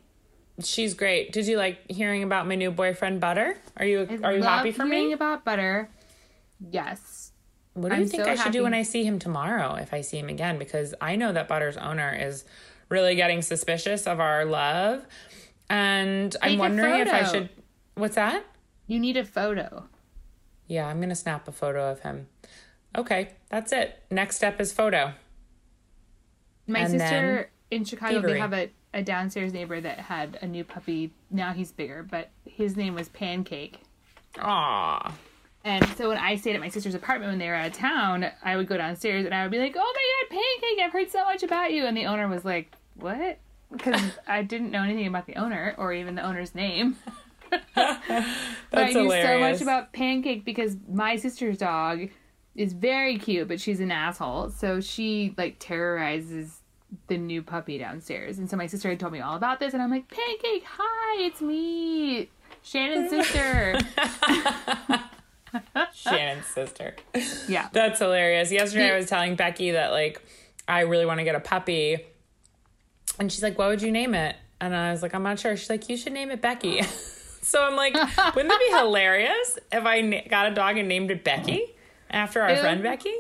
She's 0.63 0.95
great. 0.95 1.33
Did 1.33 1.47
you 1.47 1.57
like 1.57 1.91
hearing 1.91 2.23
about 2.23 2.47
my 2.47 2.55
new 2.55 2.71
boyfriend 2.71 3.21
Butter? 3.21 3.57
Are 3.77 3.85
you 3.87 4.07
I 4.23 4.27
are 4.27 4.33
you 4.35 4.43
happy 4.43 4.71
for 4.73 4.85
hearing 4.85 5.09
me? 5.09 5.13
about 5.13 5.45
Butter. 5.45 5.89
Yes. 6.71 7.33
What 7.75 7.89
do 7.89 7.97
you 7.97 8.03
I'm 8.03 8.09
think 8.09 8.25
so 8.25 8.31
I 8.31 8.35
should 8.37 8.53
do 8.53 8.65
when. 8.65 8.75
I 8.75 8.83
see 8.83 9.03
him 9.05 9.19
tomorrow 9.19 9.75
if 9.77 9.95
I 9.95 10.03
see 10.03 10.19
him 10.19 10.29
again? 10.29 10.59
Because 10.59 10.95
I 11.01 11.17
know 11.17 11.33
that 11.33 11.49
Butter's 11.49 11.77
owner 11.79 12.15
is 12.15 12.45
really 12.91 13.15
getting 13.15 13.41
suspicious 13.41 14.07
of 14.07 14.21
our 14.21 14.45
love. 14.45 15.07
And 15.71 16.37
I'm 16.43 16.59
wondering 16.59 17.01
if 17.01 17.09
I 17.13 17.25
should 17.25 17.49
what's 17.95 18.17
that? 18.17 18.45
You 18.87 19.01
need 19.01 19.17
a 19.17 19.25
photo. 19.25 19.89
Yeah, 20.67 20.87
I'm 20.87 21.01
gonna 21.01 21.15
snap 21.15 21.49
a 21.49 21.53
photo 21.53 21.91
of 21.91 22.01
him. 22.01 22.29
Okay, 22.97 23.31
that's 23.49 23.73
it. 23.73 24.03
Next 24.11 24.37
step 24.37 24.61
is 24.61 24.73
photo. 24.73 25.15
My 26.67 26.81
And 26.81 26.91
sister 26.91 27.51
in 27.71 27.85
Chicago, 27.85 28.13
thievery. 28.15 28.33
they 28.35 28.39
have 28.39 28.53
a, 28.53 28.71
a 28.95 29.03
downstairs 29.03 29.53
neighbor 29.53 29.81
that 29.81 29.99
had 29.99 30.39
a 30.43 30.47
new 30.47 30.65
puppy. 30.65 31.13
Now 31.31 31.53
he's 31.53 31.73
bigger, 31.73 32.03
but 32.03 32.31
his 32.45 32.77
name 32.77 32.95
was 32.95 33.09
Pancake. 33.09 33.81
Aw. 34.39 35.15
And 35.65 35.87
so 35.97 36.09
when 36.09 36.19
I 36.19 36.37
stayed 36.37 36.55
at 36.55 36.61
my 36.61 36.69
sister's 36.69 36.95
apartment 36.95 37.31
when 37.31 37.39
they 37.39 37.49
were 37.49 37.55
out 37.55 37.69
of 37.69 37.73
town, 37.73 38.27
I 38.43 38.57
would 38.57 38.67
go 38.67 38.77
downstairs 38.77 39.25
and 39.25 39.35
I 39.35 39.43
would 39.43 39.53
be 39.53 39.59
like, 39.59 39.77
"Oh 39.79 39.95
my 39.95 40.29
god, 40.29 40.41
Pancake! 40.61 40.85
I've 40.85 40.93
heard 40.93 41.11
so 41.11 41.25
much 41.25 41.43
about 41.43 41.73
you." 41.73 41.87
And 41.87 41.97
the 41.97 42.07
owner 42.07 42.27
was 42.27 42.45
like, 42.45 42.73
"What?" 42.97 43.39
Because 43.71 44.01
I 44.27 44.43
didn't 44.43 44.71
know 44.71 44.83
anything 44.83 45.07
about 45.07 45.27
the 45.27 45.37
owner 45.37 45.75
or 45.79 45.93
even 45.93 46.15
the 46.17 46.23
owner's 46.23 46.55
name. 46.55 46.97
but 47.75 47.99
I 48.73 48.93
knew 48.93 49.11
so 49.11 49.39
much 49.39 49.61
about 49.61 49.93
Pancake 49.93 50.45
because 50.45 50.77
my 50.91 51.17
sister's 51.17 51.59
dog 51.59 52.09
is 52.55 52.73
very 52.73 53.19
cute, 53.19 53.49
but 53.49 53.61
she's 53.61 53.81
an 53.81 53.93
asshole. 53.93 54.51
So 54.51 54.81
she 54.81 55.35
like 55.39 55.57
terrorizes 55.59 56.62
the 57.09 57.17
new 57.17 57.43
puppy 57.43 57.79
downstairs. 57.79 58.39
And 58.39 58.49
so 58.51 58.57
my 58.57 58.67
sister 58.67 58.89
had 58.91 59.01
told 59.01 59.13
me 59.13 59.21
all 59.21 59.37
about 59.37 59.61
this, 59.61 59.73
and 59.75 59.83
I'm 59.83 59.91
like, 59.91 60.09
Pancake, 60.09 60.65
hi, 60.67 61.23
it's 61.25 61.41
me, 61.41 62.29
Shannon's 62.63 63.11
sister. 63.29 63.79
Shannon's 65.95 66.47
sister. 66.47 66.97
yeah. 67.49 67.69
That's 67.73 67.99
hilarious. 67.99 68.51
Yesterday 68.51 68.93
I 68.93 68.97
was 68.97 69.07
telling 69.09 69.35
Becky 69.37 69.73
that 69.73 69.91
like 69.93 70.21
I 70.67 70.81
really 70.81 71.05
want 71.07 71.19
to 71.21 71.25
get 71.25 71.35
a 71.35 71.41
puppy. 71.41 71.99
And 73.19 73.31
she's 73.31 73.43
like, 73.43 73.59
"What 73.59 73.69
would 73.69 73.83
you 73.83 73.93
name 73.93 74.15
it?" 74.15 74.37
And 74.61 74.75
I 74.75 74.91
was 74.93 75.03
like, 75.03 75.15
"I'm 75.15 75.23
not 75.23 75.39
sure." 75.39 75.55
She's 75.57 75.69
like, 75.69 75.89
"You 75.91 75.97
should 75.99 76.13
name 76.15 76.31
it 76.31 76.41
Becky." 76.41 76.81
So 77.45 77.61
I'm 77.61 77.75
like, 77.75 77.93
wouldn't 78.37 78.53
it 78.55 78.71
be 78.71 78.77
hilarious 78.79 79.59
if 79.73 79.85
I 79.85 80.01
na- 80.01 80.21
got 80.31 80.47
a 80.53 80.55
dog 80.55 80.77
and 80.79 80.87
named 80.87 81.11
it 81.11 81.25
Becky 81.25 81.75
after 82.09 82.41
our 82.41 82.53
Ew. 82.53 82.61
friend 82.61 82.85
Becky? 82.85 83.13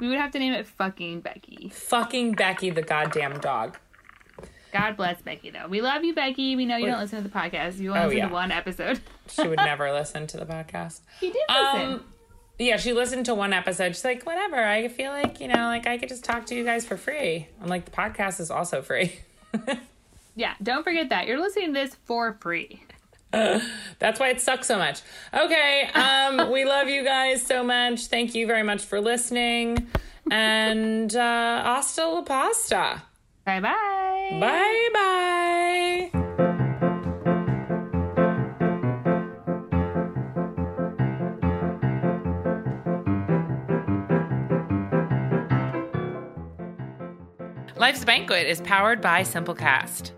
We 0.00 0.08
would 0.08 0.18
have 0.18 0.30
to 0.32 0.38
name 0.38 0.52
it 0.52 0.66
fucking 0.66 1.20
Becky. 1.20 1.70
Fucking 1.74 2.32
Becky, 2.32 2.70
the 2.70 2.82
goddamn 2.82 3.38
dog. 3.40 3.76
God 4.72 4.96
bless 4.96 5.20
Becky, 5.22 5.50
though. 5.50 5.66
We 5.66 5.80
love 5.80 6.04
you, 6.04 6.14
Becky. 6.14 6.54
We 6.54 6.66
know 6.66 6.76
you 6.76 6.86
don't 6.86 7.00
listen 7.00 7.22
to 7.22 7.28
the 7.28 7.34
podcast. 7.34 7.78
You 7.78 7.90
only 7.90 8.00
Oh, 8.00 8.04
listen 8.06 8.18
yeah. 8.18 8.28
to 8.28 8.32
one 8.34 8.52
episode. 8.52 9.00
She 9.30 9.46
would 9.46 9.58
never 9.58 9.92
listen 9.92 10.26
to 10.28 10.36
the 10.38 10.46
podcast. 10.46 11.00
He 11.20 11.26
did 11.30 11.42
listen. 11.48 11.92
Um, 11.94 12.04
yeah, 12.58 12.78
she 12.78 12.94
listened 12.94 13.26
to 13.26 13.34
one 13.34 13.52
episode. 13.52 13.94
She's 13.94 14.04
like, 14.04 14.24
whatever. 14.24 14.56
I 14.56 14.88
feel 14.88 15.10
like, 15.12 15.38
you 15.40 15.48
know, 15.48 15.66
like 15.66 15.86
I 15.86 15.98
could 15.98 16.08
just 16.08 16.24
talk 16.24 16.46
to 16.46 16.54
you 16.54 16.64
guys 16.64 16.86
for 16.86 16.96
free. 16.96 17.46
I'm 17.62 17.68
like, 17.68 17.84
the 17.84 17.90
podcast 17.90 18.40
is 18.40 18.50
also 18.50 18.80
free. 18.80 19.20
yeah, 20.34 20.54
don't 20.62 20.82
forget 20.82 21.10
that. 21.10 21.26
You're 21.26 21.40
listening 21.40 21.66
to 21.68 21.72
this 21.74 21.94
for 22.06 22.38
free. 22.40 22.82
That's 23.98 24.18
why 24.18 24.30
it 24.30 24.40
sucks 24.40 24.66
so 24.66 24.78
much. 24.78 25.02
Okay, 25.34 25.88
um, 25.94 26.50
we 26.52 26.64
love 26.64 26.88
you 26.88 27.04
guys 27.04 27.42
so 27.42 27.62
much. 27.62 28.06
Thank 28.06 28.34
you 28.34 28.46
very 28.46 28.62
much 28.62 28.84
for 28.84 29.00
listening. 29.00 29.86
And 30.30 31.14
uh, 31.14 31.62
hasta 31.62 32.06
la 32.06 32.22
pasta. 32.22 33.02
Bye 33.44 33.60
bye. 33.60 34.38
Bye 34.40 34.88
bye. 34.92 36.28
Life's 47.78 48.04
Banquet 48.04 48.46
is 48.46 48.60
powered 48.62 49.00
by 49.00 49.22
Simplecast. 49.22 50.17